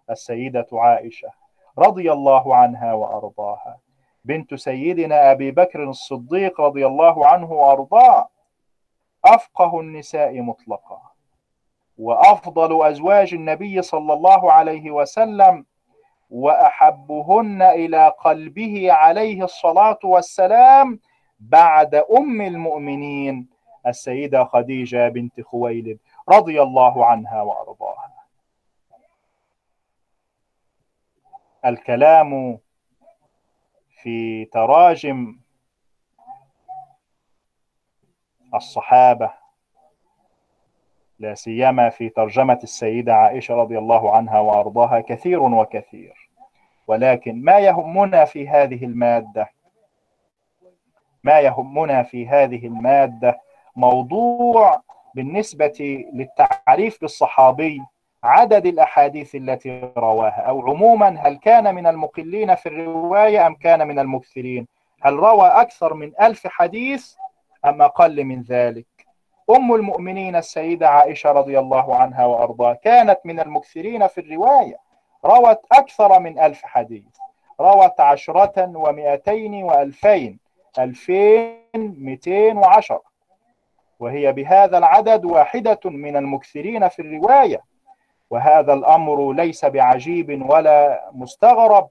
السيدة 0.09 0.67
عائشة 0.73 1.29
رضي 1.77 2.11
الله 2.11 2.55
عنها 2.55 2.93
وأرضاها. 2.93 3.77
بنت 4.25 4.53
سيدنا 4.53 5.31
أبي 5.31 5.51
بكر 5.51 5.83
الصديق 5.83 6.61
رضي 6.61 6.85
الله 6.87 7.27
عنه 7.27 7.51
وأرضاه. 7.51 8.27
أفقه 9.25 9.79
النساء 9.79 10.41
مطلقا. 10.41 11.01
وأفضل 11.97 12.87
أزواج 12.87 13.33
النبي 13.33 13.81
صلى 13.81 14.13
الله 14.13 14.51
عليه 14.51 14.91
وسلم 14.91 15.65
وأحبهن 16.29 17.61
إلى 17.61 18.13
قلبه 18.19 18.91
عليه 18.91 19.43
الصلاة 19.43 19.99
والسلام 20.03 20.99
بعد 21.39 21.95
أم 21.95 22.41
المؤمنين 22.41 23.49
السيدة 23.87 24.43
خديجة 24.43 25.09
بنت 25.09 25.41
خويلد. 25.41 25.97
رضي 26.29 26.61
الله 26.61 27.05
عنها 27.05 27.41
وأرضاها. 27.41 28.11
الكلام 31.65 32.59
في 34.01 34.45
تراجم 34.45 35.39
الصحابة 38.55 39.33
لا 41.19 41.33
سيما 41.33 41.89
في 41.89 42.09
ترجمة 42.09 42.59
السيدة 42.63 43.13
عائشة 43.15 43.55
رضي 43.55 43.77
الله 43.77 44.15
عنها 44.15 44.39
وأرضاها 44.39 44.99
كثير 44.99 45.41
وكثير. 45.41 46.29
ولكن 46.87 47.41
ما 47.43 47.59
يهمنا 47.59 48.25
في 48.25 48.49
هذه 48.49 48.85
المادة 48.85 49.49
ما 51.23 51.39
يهمنا 51.39 52.03
في 52.03 52.27
هذه 52.27 52.67
المادة 52.67 53.41
موضوع 53.75 54.81
بالنسبة 55.15 56.03
للتعريف 56.13 57.01
بالصحابي 57.01 57.81
عدد 58.23 58.65
الأحاديث 58.65 59.35
التي 59.35 59.91
رواها 59.97 60.41
أو 60.41 60.61
عموما 60.69 61.19
هل 61.27 61.37
كان 61.37 61.75
من 61.75 61.87
المقلين 61.87 62.55
في 62.55 62.69
الرواية 62.69 63.47
أم 63.47 63.55
كان 63.55 63.87
من 63.87 63.99
المكثرين؟ 63.99 64.67
هل 65.01 65.13
روى 65.13 65.47
أكثر 65.47 65.93
من 65.93 66.11
ألف 66.21 66.47
حديث 66.47 67.15
أم 67.65 67.81
أقل 67.81 68.23
من 68.23 68.41
ذلك؟ 68.41 68.85
أم 69.49 69.73
المؤمنين 69.75 70.35
السيدة 70.35 70.89
عائشة 70.89 71.31
رضي 71.31 71.59
الله 71.59 71.95
عنها 71.95 72.25
وأرضاها 72.25 72.73
كانت 72.73 73.19
من 73.25 73.39
المكثرين 73.39 74.07
في 74.07 74.21
الرواية 74.21 74.75
روت 75.25 75.59
أكثر 75.71 76.19
من 76.19 76.39
ألف 76.39 76.65
حديث 76.65 77.17
روت 77.59 77.99
عشرة 77.99 78.77
ومئتين 78.77 79.63
وألفين 79.63 80.39
ألفين 80.79 81.55
مئتين 81.75 82.57
وعشر 82.57 82.99
وهي 84.01 84.31
بهذا 84.31 84.77
العدد 84.77 85.25
واحدة 85.25 85.79
من 85.85 86.15
المكثرين 86.17 86.87
في 86.87 87.01
الرواية. 87.01 87.61
وهذا 88.29 88.73
الأمر 88.73 89.33
ليس 89.33 89.65
بعجيب 89.65 90.49
ولا 90.49 91.09
مستغرب 91.11 91.89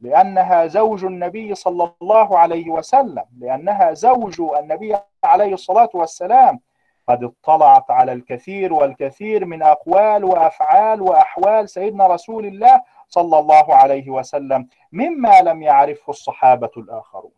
لأنها 0.00 0.66
زوج 0.66 1.04
النبي 1.04 1.54
صلى 1.54 1.92
الله 2.02 2.38
عليه 2.38 2.70
وسلم 2.70 3.24
لأنها 3.40 3.92
زوج 3.92 4.40
النبي 4.40 4.96
عليه 5.24 5.54
الصلاة 5.54 5.90
والسلام. 5.94 6.60
قد 7.08 7.24
اطلعت 7.24 7.90
على 7.90 8.12
الكثير 8.12 8.72
والكثير 8.72 9.44
من 9.44 9.62
أقوال 9.62 10.24
وأفعال 10.24 11.02
وأحوال 11.02 11.68
سيدنا 11.68 12.06
رسول 12.06 12.46
الله 12.46 12.82
صلى 13.08 13.38
الله 13.38 13.74
عليه 13.74 14.10
وسلم 14.10 14.68
مما 14.92 15.40
لم 15.40 15.62
يعرفه 15.62 16.10
الصحابة 16.10 16.70
الآخرون. 16.76 17.32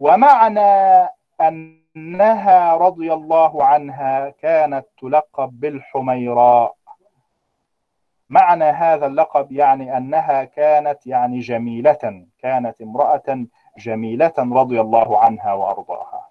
ومعنى 0.00 1.08
أنها 1.40 2.76
رضي 2.76 3.12
الله 3.12 3.64
عنها 3.64 4.30
كانت 4.30 4.86
تلقب 5.00 5.60
بالحميراء. 5.60 6.76
معنى 8.28 8.64
هذا 8.64 9.06
اللقب 9.06 9.52
يعني 9.52 9.96
أنها 9.96 10.44
كانت 10.44 11.06
يعني 11.06 11.38
جميلة 11.38 12.26
كانت 12.38 12.80
امرأة 12.80 13.46
جميلة 13.78 14.32
رضي 14.38 14.80
الله 14.80 15.18
عنها 15.18 15.52
وأرضاها. 15.52 16.28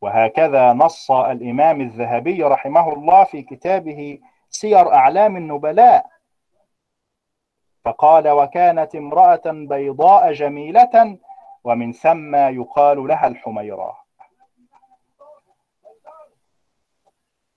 وهكذا 0.00 0.72
نص 0.72 1.10
الإمام 1.10 1.80
الذهبي 1.80 2.42
رحمه 2.42 2.92
الله 2.92 3.24
في 3.24 3.42
كتابه 3.42 4.18
سير 4.48 4.94
أعلام 4.94 5.36
النبلاء. 5.36 6.12
فقال 7.84 8.28
وكانت 8.28 8.94
امرأة 8.94 9.42
بيضاء 9.46 10.32
جميلة 10.32 11.18
ومن 11.64 11.92
ثم 11.92 12.34
يقال 12.36 13.06
لها 13.08 13.26
الحميراء 13.26 14.02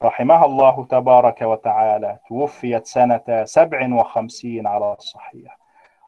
رحمها 0.04 0.46
الله 0.46 0.86
تبارك 0.86 1.42
وتعالى 1.42 2.20
توفيت 2.28 2.86
سنة 2.86 3.44
سبع 3.46 3.94
وخمسين 3.94 4.68
على 4.68 4.94
الصحيح. 4.94 5.58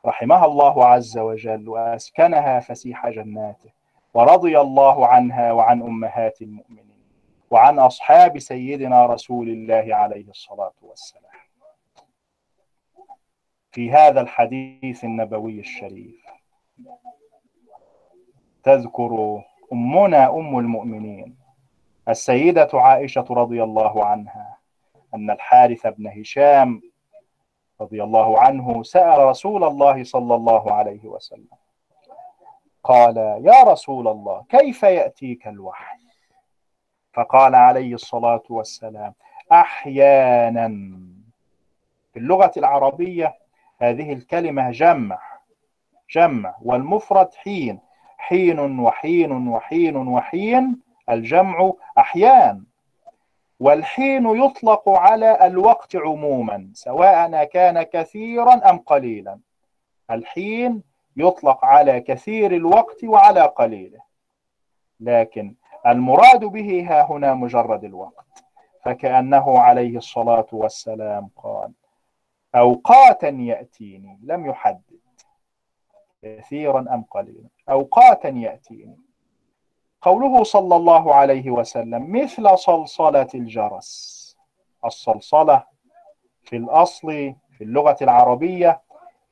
رحمها 0.05 0.45
الله 0.45 0.85
عز 0.85 1.17
وجل 1.17 1.69
وأسكنها 1.69 2.59
فسيح 2.59 3.09
جناته 3.09 3.69
ورضي 4.13 4.59
الله 4.59 5.07
عنها 5.07 5.51
وعن 5.51 5.81
أمهات 5.81 6.41
المؤمنين 6.41 6.97
وعن 7.51 7.79
أصحاب 7.79 8.39
سيدنا 8.39 9.05
رسول 9.05 9.49
الله 9.49 9.95
عليه 9.95 10.29
الصلاة 10.29 10.73
والسلام. 10.81 11.23
في 13.71 13.91
هذا 13.91 14.21
الحديث 14.21 15.03
النبوي 15.03 15.59
الشريف. 15.59 16.36
تذكر 18.67 19.41
أمنا 19.73 20.29
أم 20.29 20.59
المؤمنين 20.59 21.37
السيدة 22.09 22.69
عائشة 22.73 23.25
رضي 23.29 23.63
الله 23.63 24.05
عنها 24.05 24.57
أن 25.13 25.31
الحارث 25.31 25.87
بن 25.87 26.07
هشام 26.07 26.81
رضي 27.81 28.03
الله 28.03 28.39
عنه 28.39 28.83
سأل 28.83 29.19
رسول 29.19 29.63
الله 29.63 30.03
صلى 30.03 30.35
الله 30.35 30.73
عليه 30.73 31.05
وسلم 31.05 31.57
قال 32.83 33.17
يا 33.17 33.63
رسول 33.63 34.07
الله 34.07 34.45
كيف 34.49 34.83
يأتيك 34.83 35.47
الوحي؟ 35.47 35.97
فقال 37.13 37.55
عليه 37.55 37.93
الصلاة 37.93 38.43
والسلام 38.49 39.13
أحيانا. 39.51 40.67
في 42.13 42.19
اللغة 42.19 42.51
العربية 42.57 43.37
هذه 43.81 44.13
الكلمة 44.13 44.71
جمع 44.71 45.19
جمع 46.11 46.55
والمفرد 46.61 47.33
حين. 47.33 47.86
حين 48.17 48.79
وحين 48.79 49.47
وحين 49.47 49.95
وحين 49.95 50.81
الجمع 51.09 51.73
أحيان 51.97 52.63
والحين 53.59 54.43
يطلق 54.43 54.89
على 54.89 55.47
الوقت 55.47 55.95
عموما 55.95 56.71
سواء 56.73 57.43
كان 57.43 57.83
كثيرا 57.83 58.69
أم 58.69 58.77
قليلا. 58.77 59.39
الحين 60.11 60.83
يطلق 61.17 61.65
على 61.65 62.01
كثير 62.01 62.51
الوقت 62.51 63.03
وعلى 63.03 63.41
قليله. 63.41 63.99
لكن 64.99 65.55
المراد 65.87 66.45
به 66.45 66.87
ها 66.89 67.11
هنا 67.11 67.33
مجرد 67.33 67.83
الوقت. 67.83 68.43
فكأنه 68.83 69.59
عليه 69.59 69.97
الصلاة 69.97 70.47
والسلام 70.51 71.29
قال 71.35 71.71
أوقاتا 72.55 73.29
يأتيني 73.29 74.19
لم 74.23 74.45
يحدد 74.45 74.99
كثيرا 76.23 76.79
أم 76.79 77.03
قليلا. 77.03 77.49
أوقاتا 77.69 78.29
يأتيني. 78.29 78.99
قوله 80.01 80.43
صلى 80.43 80.75
الله 80.75 81.15
عليه 81.15 81.51
وسلم 81.51 82.11
مثل 82.11 82.57
صلصلة 82.57 83.27
الجرس. 83.35 84.37
الصلصلة 84.85 85.63
في 86.43 86.55
الأصل 86.55 87.35
في 87.57 87.63
اللغة 87.63 87.97
العربية 88.01 88.81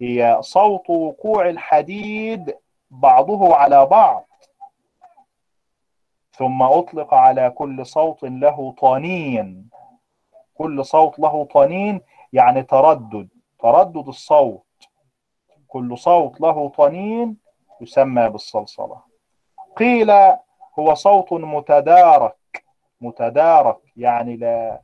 هي 0.02 0.38
صوت 0.42 0.90
وقوع 0.90 1.50
الحديد 1.50 2.58
بعضه 2.90 3.56
على 3.56 3.86
بعض. 3.86 4.28
ثم 6.32 6.62
أطلق 6.62 7.14
على 7.14 7.50
كل 7.50 7.86
صوت 7.86 8.24
له 8.24 8.76
طنين. 8.78 9.70
كل 10.54 10.86
صوت 10.86 11.20
له 11.20 11.46
طنين 11.46 12.02
يعني 12.34 12.64
تردد 12.64 13.30
تردد 13.60 14.08
الصوت. 14.08 14.66
كل 15.68 15.98
صوت 15.98 16.42
له 16.42 16.70
طنين 16.70 17.45
يسمى 17.82 18.30
بالصلصلة. 18.30 19.02
قيل 19.76 20.12
هو 20.80 20.94
صوت 20.94 21.34
متدارك 21.34 22.66
متدارك 23.02 23.78
يعني 23.98 24.38
لا 24.38 24.82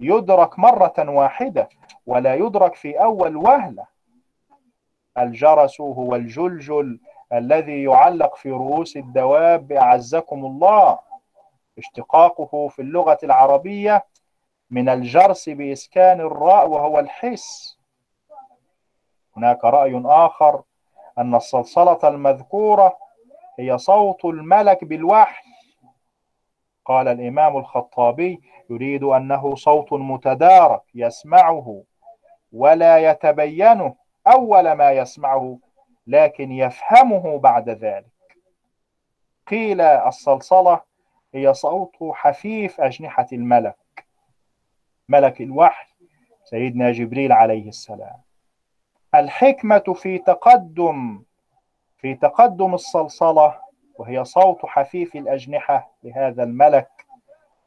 يدرك 0.00 0.58
مرة 0.58 0.94
واحدة 0.98 1.68
ولا 2.06 2.34
يدرك 2.34 2.74
في 2.74 3.02
أول 3.02 3.36
وهلة. 3.36 3.86
الجرس 5.18 5.80
هو 5.80 6.14
الجلجل 6.14 7.00
الذي 7.32 7.82
يعلق 7.82 8.36
في 8.36 8.50
رؤوس 8.50 8.96
الدواب 8.96 9.72
أعزكم 9.72 10.44
الله. 10.44 10.98
اشتقاقه 11.78 12.68
في 12.68 12.82
اللغة 12.82 13.18
العربية 13.22 14.06
من 14.70 14.88
الجرس 14.88 15.48
بإسكان 15.48 16.20
الراء 16.20 16.68
وهو 16.68 16.98
الحس. 16.98 17.78
هناك 19.36 19.64
رأي 19.64 20.02
آخر 20.04 20.62
أن 21.18 21.34
الصلصلة 21.34 22.08
المذكورة 22.08 22.98
هي 23.58 23.78
صوت 23.78 24.24
الملك 24.24 24.84
بالوحي. 24.84 25.46
قال 26.84 27.08
الإمام 27.08 27.56
الخطابي 27.56 28.40
يريد 28.70 29.02
أنه 29.02 29.54
صوت 29.54 29.92
متدارك 29.92 30.82
يسمعه 30.94 31.82
ولا 32.52 33.10
يتبينه 33.10 33.94
أول 34.26 34.72
ما 34.72 34.90
يسمعه 34.90 35.58
لكن 36.06 36.52
يفهمه 36.52 37.38
بعد 37.38 37.68
ذلك. 37.68 38.06
قيل 39.46 39.80
الصلصلة 39.80 40.80
هي 41.34 41.54
صوت 41.54 41.96
حفيف 42.12 42.80
أجنحة 42.80 43.26
الملك 43.32 44.06
ملك 45.08 45.40
الوحي 45.40 45.94
سيدنا 46.44 46.92
جبريل 46.92 47.32
عليه 47.32 47.68
السلام. 47.68 48.25
الحكمة 49.16 49.94
في 49.94 50.18
تقدم 50.18 51.22
في 51.98 52.14
تقدم 52.14 52.74
الصلصلة 52.74 53.60
وهي 53.98 54.24
صوت 54.24 54.66
حفيف 54.66 55.16
الأجنحة 55.16 55.90
لهذا 56.02 56.42
الملك 56.42 57.06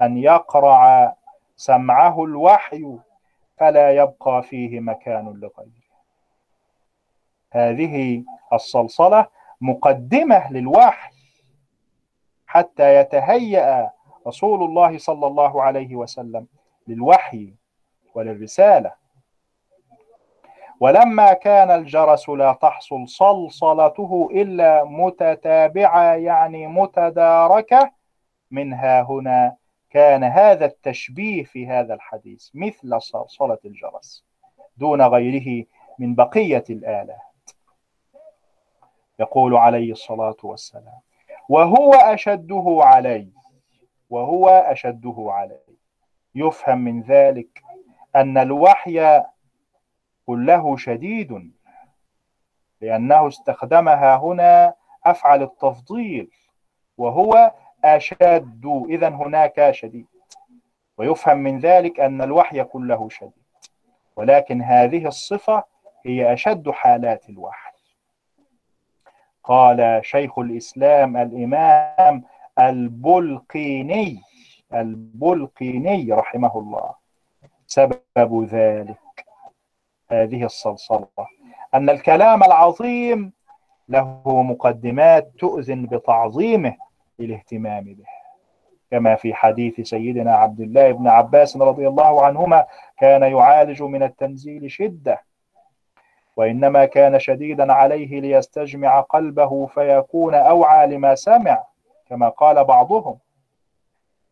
أن 0.02 0.18
يقرع 0.18 1.14
سمعه 1.56 2.24
الوحي 2.24 2.98
فلا 3.58 3.92
يبقى 3.92 4.44
فيه 4.44 4.80
مكان 4.80 5.26
لغيره. 5.26 5.90
هذه 7.52 8.24
الصلصلة 8.54 9.28
مقدمة 9.62 10.52
للوحي 10.52 11.12
حتى 12.48 12.96
يتهيأ 12.96 13.92
رسول 14.28 14.64
الله 14.64 14.98
صلى 14.98 15.28
الله 15.28 15.64
عليه 15.64 15.96
وسلم 15.96 16.48
للوحي 16.88 17.54
وللرسالة. 18.16 18.92
ولما 20.80 21.34
كان 21.34 21.72
الجرس 21.72 22.30
لا 22.30 22.54
تحصل 22.54 23.08
صلصلته 23.08 24.30
إلا 24.32 24.84
متتابعة 24.84 26.14
يعني 26.16 26.68
متداركة 26.68 27.92
منها 28.52 29.02
هنا 29.02 29.56
كان 29.90 30.24
هذا 30.24 30.66
التشبيه 30.66 31.44
في 31.44 31.68
هذا 31.68 31.94
الحديث 31.94 32.50
مثل 32.54 33.02
صلصلة 33.02 33.58
الجرس 33.66 34.26
دون 34.78 35.02
غيره 35.02 35.66
من 36.00 36.16
بقية 36.16 36.64
الآلات. 36.70 37.20
يقول 39.20 39.56
عليه 39.56 39.92
الصلاة 39.92 40.38
والسلام 40.44 41.00
وهو 41.50 41.94
أشده 41.94 42.80
علي 42.82 43.30
وهو 44.10 44.50
أشده 44.50 45.16
علي. 45.18 45.60
يفهم 46.36 46.78
من 46.78 47.02
ذلك 47.02 47.64
أن 48.16 48.38
الوحي 48.38 49.24
كله 50.30 50.78
شديد 50.78 51.52
لأنه 52.82 53.28
استخدمها 53.28 54.16
هنا 54.16 54.74
أفعل 55.06 55.44
التفضيل 55.44 56.32
وهو 56.98 57.54
أشد 57.84 58.86
إذا 58.90 59.10
هناك 59.10 59.72
شديد. 59.72 60.08
ويفهم 60.98 61.38
من 61.38 61.60
ذلك 61.60 62.00
أن 62.00 62.22
الوحي 62.22 62.64
كله 62.64 63.10
شديد. 63.10 63.44
ولكن 64.16 64.62
هذه 64.62 65.08
الصفة 65.08 65.64
هي 66.06 66.34
أشد 66.34 66.70
حالات 66.70 67.30
الوحي. 67.30 67.72
قال 69.44 70.00
شيخ 70.04 70.40
الإسلام 70.40 71.18
الإمام 71.18 72.24
البلقيني 72.60 74.22
البلقيني 74.74 76.14
رحمه 76.14 76.60
الله. 76.60 76.94
سبب 77.68 78.48
ذلك. 78.52 79.09
هذه 80.12 80.46
الصلصلة. 80.46 81.08
أن 81.74 81.90
الكلام 81.90 82.44
العظيم 82.44 83.34
له 83.90 84.22
مقدمات 84.26 85.32
تؤذن 85.40 85.86
بتعظيمه 85.86 86.76
الاهتمام 87.20 87.84
به. 87.84 88.06
كما 88.92 89.16
في 89.16 89.34
حديث 89.34 89.82
سيدنا 89.82 90.36
عبد 90.36 90.60
الله 90.60 90.92
بن 90.92 91.08
عباس 91.08 91.58
رضي 91.58 91.88
الله 91.88 92.26
عنهما 92.26 92.66
كان 93.00 93.24
يعالج 93.24 93.82
من 93.84 94.04
التنزيل 94.04 94.72
شدة 94.72 95.22
وإنما 96.38 96.86
كان 96.86 97.20
شديدا 97.20 97.74
عليه 97.74 98.22
ليستجمع 98.22 99.00
قلبه 99.00 99.66
فيكون 99.66 100.34
أوعى 100.36 100.88
لما 100.88 101.16
سمع 101.16 101.64
كما 102.10 102.30
قال 102.30 102.64
بعضهم. 102.64 103.18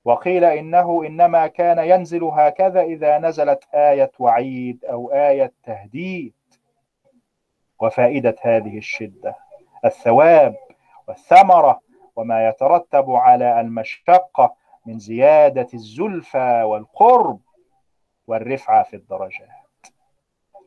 وقيل 0.07 0.43
إنه 0.43 1.03
إنما 1.05 1.47
كان 1.47 1.79
ينزل 1.79 2.23
هكذا 2.23 2.81
إذا 2.81 3.17
نزلت 3.17 3.63
آية 3.73 4.11
وعيد 4.19 4.85
أو 4.85 5.11
آية 5.11 5.53
تهديد. 5.63 6.34
وفائدة 7.81 8.35
هذه 8.41 8.77
الشدة 8.77 9.35
الثواب 9.85 10.55
والثمرة 11.07 11.79
وما 12.15 12.47
يترتب 12.47 13.11
على 13.11 13.61
المشقة 13.61 14.55
من 14.85 14.99
زيادة 14.99 15.67
الزلفى 15.73 16.63
والقرب 16.63 17.39
والرفعة 18.27 18.84
في 18.84 18.95
الدرجات. 18.95 19.49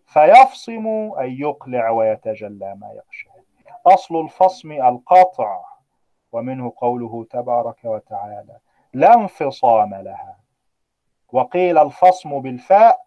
فيفصم 0.06 0.86
أن 1.18 1.30
يقلع 1.30 1.90
ويتجلى 1.90 2.74
ما 2.74 2.92
يخشى. 2.92 3.28
أصل 3.86 4.20
الفصم 4.20 4.72
القطع 4.72 5.64
ومنه 6.32 6.72
قوله 6.76 7.26
تبارك 7.30 7.84
وتعالى 7.84 8.56
لا 8.94 9.14
انفصام 9.14 9.94
لها. 9.94 10.36
وقيل 11.32 11.78
الفصم 11.78 12.40
بالفاء 12.40 13.00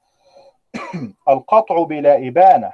القطع 1.30 1.84
بلا 1.84 2.28
إبانة. 2.28 2.74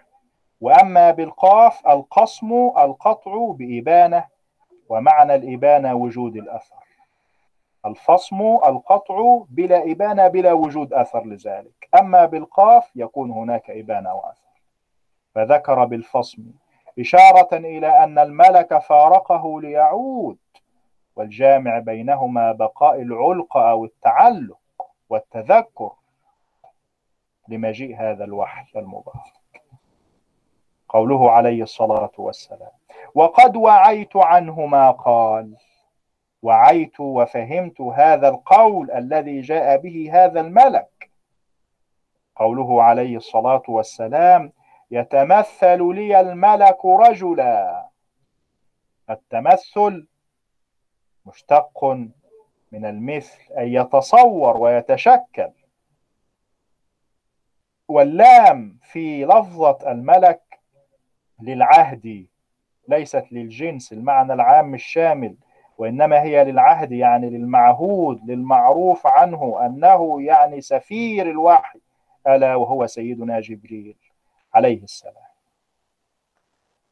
وأما 0.62 1.12
بالقاف 1.12 1.88
القصم 1.88 2.54
القطع 2.78 3.52
بإبانة. 3.52 4.26
ومعنى 4.90 5.36
الإبانة 5.36 5.94
وجود 5.94 6.36
الأثر. 6.36 6.76
الفصم 7.86 8.42
القطع 8.42 9.44
بلا 9.50 9.92
إبانة 9.92 10.28
بلا 10.28 10.54
وجود 10.54 10.94
أثر 10.94 11.26
لذلك. 11.26 11.90
أما 12.00 12.26
بالقاف 12.26 12.92
يكون 12.96 13.32
هناك 13.32 13.70
إبانة 13.70 14.14
وأثر. 14.14 14.50
فذكر 15.36 15.86
بالفصم 15.86 16.44
إشارة 17.00 17.58
إلى 17.58 18.04
أن 18.04 18.20
الملك 18.20 18.78
فارقه 18.78 19.62
ليعود. 19.62 20.38
والجامع 21.20 21.80
بينهما 21.80 22.52
بقاء 22.52 23.02
العلق 23.02 23.58
أو 23.58 23.86
التعلق 23.86 24.60
والتذكر 25.10 25.92
لمجيء 27.48 27.98
هذا 27.98 28.24
الوحي 28.24 28.80
المبارك. 28.80 29.64
قوله 30.90 31.32
عليه 31.32 31.64
الصلاة 31.64 32.12
والسلام 32.18 32.72
وقد 33.16 33.56
وعيت 33.56 34.16
عنه 34.16 34.66
ما 34.66 34.92
قال 34.92 35.56
وعيت 36.42 37.00
وفهمت 37.00 37.82
هذا 37.82 38.30
القول 38.30 38.92
الذي 38.92 39.42
جاء 39.42 39.78
به 39.78 40.10
هذا 40.14 40.42
الملك. 40.42 41.10
قوله 42.36 42.84
عليه 42.84 43.18
الصلاة 43.18 43.64
والسلام 43.68 44.54
يتمثل 44.92 45.96
لي 45.96 46.20
الملك 46.20 46.86
رجلا 46.86 47.90
التمثل 49.10 50.08
مشتق 51.26 51.86
من 52.72 52.86
المثل 52.86 53.54
أن 53.54 53.68
يتصور 53.68 54.58
ويتشكل. 54.58 55.50
واللام 57.88 58.78
في 58.84 59.26
لفظة 59.26 59.92
الملك 59.92 60.60
للعهد 61.42 62.28
ليست 62.88 63.26
للجنس 63.32 63.94
المعنى 63.94 64.34
العام 64.34 64.74
الشامل 64.74 65.36
وإنما 65.78 66.22
هي 66.22 66.44
للعهد 66.44 66.92
يعني 66.92 67.30
للمعهود 67.30 68.22
للمعروف 68.26 69.08
عنه 69.08 69.66
أنه 69.66 70.22
يعني 70.22 70.62
سفير 70.62 71.30
الوحي 71.30 71.80
ألا 72.28 72.56
وهو 72.56 72.88
سيدنا 72.88 73.40
جبريل 73.40 73.96
عليه 74.54 74.84
السلام. 74.84 75.30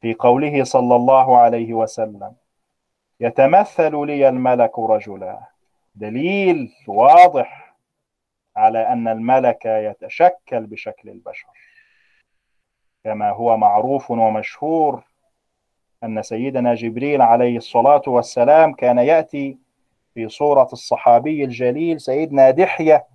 في 0.02 0.14
قوله 0.14 0.64
صلى 0.64 0.96
الله 0.96 1.38
عليه 1.38 1.74
وسلم 1.74 2.36
يتمثل 3.20 4.06
لي 4.06 4.30
الملك 4.30 4.80
رجلا. 4.80 5.48
دليل 5.96 6.74
واضح 6.88 7.76
على 8.56 8.88
أن 8.88 9.08
الملك 9.08 9.66
يتشكل 9.66 10.66
بشكل 10.66 11.10
البشر. 11.10 11.48
كما 13.04 13.30
هو 13.30 13.58
معروف 13.58 14.12
ومشهور 14.12 15.04
أن 16.04 16.22
سيدنا 16.22 16.74
جبريل 16.76 17.22
عليه 17.22 17.58
الصلاة 17.58 18.02
والسلام 18.08 18.74
كان 18.74 18.98
يأتي 18.98 19.58
في 20.14 20.30
صورة 20.30 20.70
الصحابي 20.74 21.44
الجليل 21.44 22.02
سيدنا 22.02 22.52
دحية 22.52 23.08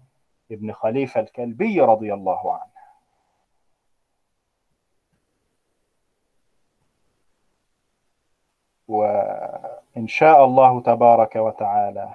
ابن 0.53 0.73
خليفة 0.73 1.21
الكلبي 1.21 1.81
رضي 1.81 2.15
الله 2.15 2.53
عنه. 2.53 2.73
وإن 9.97 10.09
شاء 10.09 10.45
الله 10.45 10.81
تبارك 10.81 11.37
وتعالى 11.37 12.15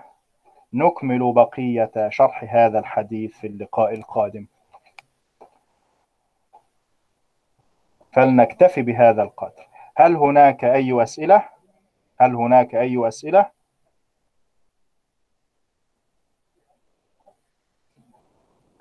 نكمل 0.73 1.33
بقية 1.33 2.09
شرح 2.09 2.45
هذا 2.49 2.79
الحديث 2.79 3.37
في 3.37 3.47
اللقاء 3.47 3.93
القادم 3.93 4.47
فلنكتفي 8.13 8.81
بهذا 8.81 9.23
القدر 9.23 9.67
هل 9.95 10.15
هناك 10.15 10.63
أي 10.65 11.03
أسئلة؟ 11.03 11.49
هل 12.19 12.35
هناك 12.35 12.75
أي 12.75 13.07
أسئلة؟ 13.07 13.51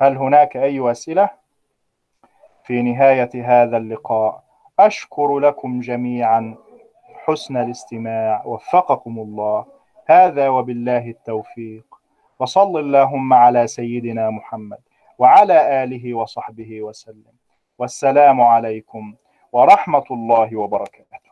هل 0.00 0.16
هناك 0.16 0.56
أي 0.56 0.90
أسئلة؟ 0.90 1.30
في 2.64 2.82
نهاية 2.82 3.30
هذا 3.34 3.76
اللقاء 3.76 4.44
أشكر 4.78 5.38
لكم 5.38 5.80
جميعا 5.80 6.56
حسن 7.26 7.56
الاستماع. 7.56 8.42
وفقكم 8.46 9.18
الله. 9.18 9.64
هذا 10.06 10.48
وبالله 10.48 11.10
التوفيق. 11.10 11.86
وصل 12.38 12.78
اللهم 12.80 13.32
على 13.32 13.66
سيدنا 13.66 14.30
محمد 14.30 14.78
وعلى 15.18 15.84
آله 15.84 16.14
وصحبه 16.14 16.82
وسلم. 16.82 17.34
والسلام 17.78 18.40
عليكم 18.40 19.14
ورحمة 19.52 20.04
الله 20.10 20.56
وبركاته. 20.56 21.25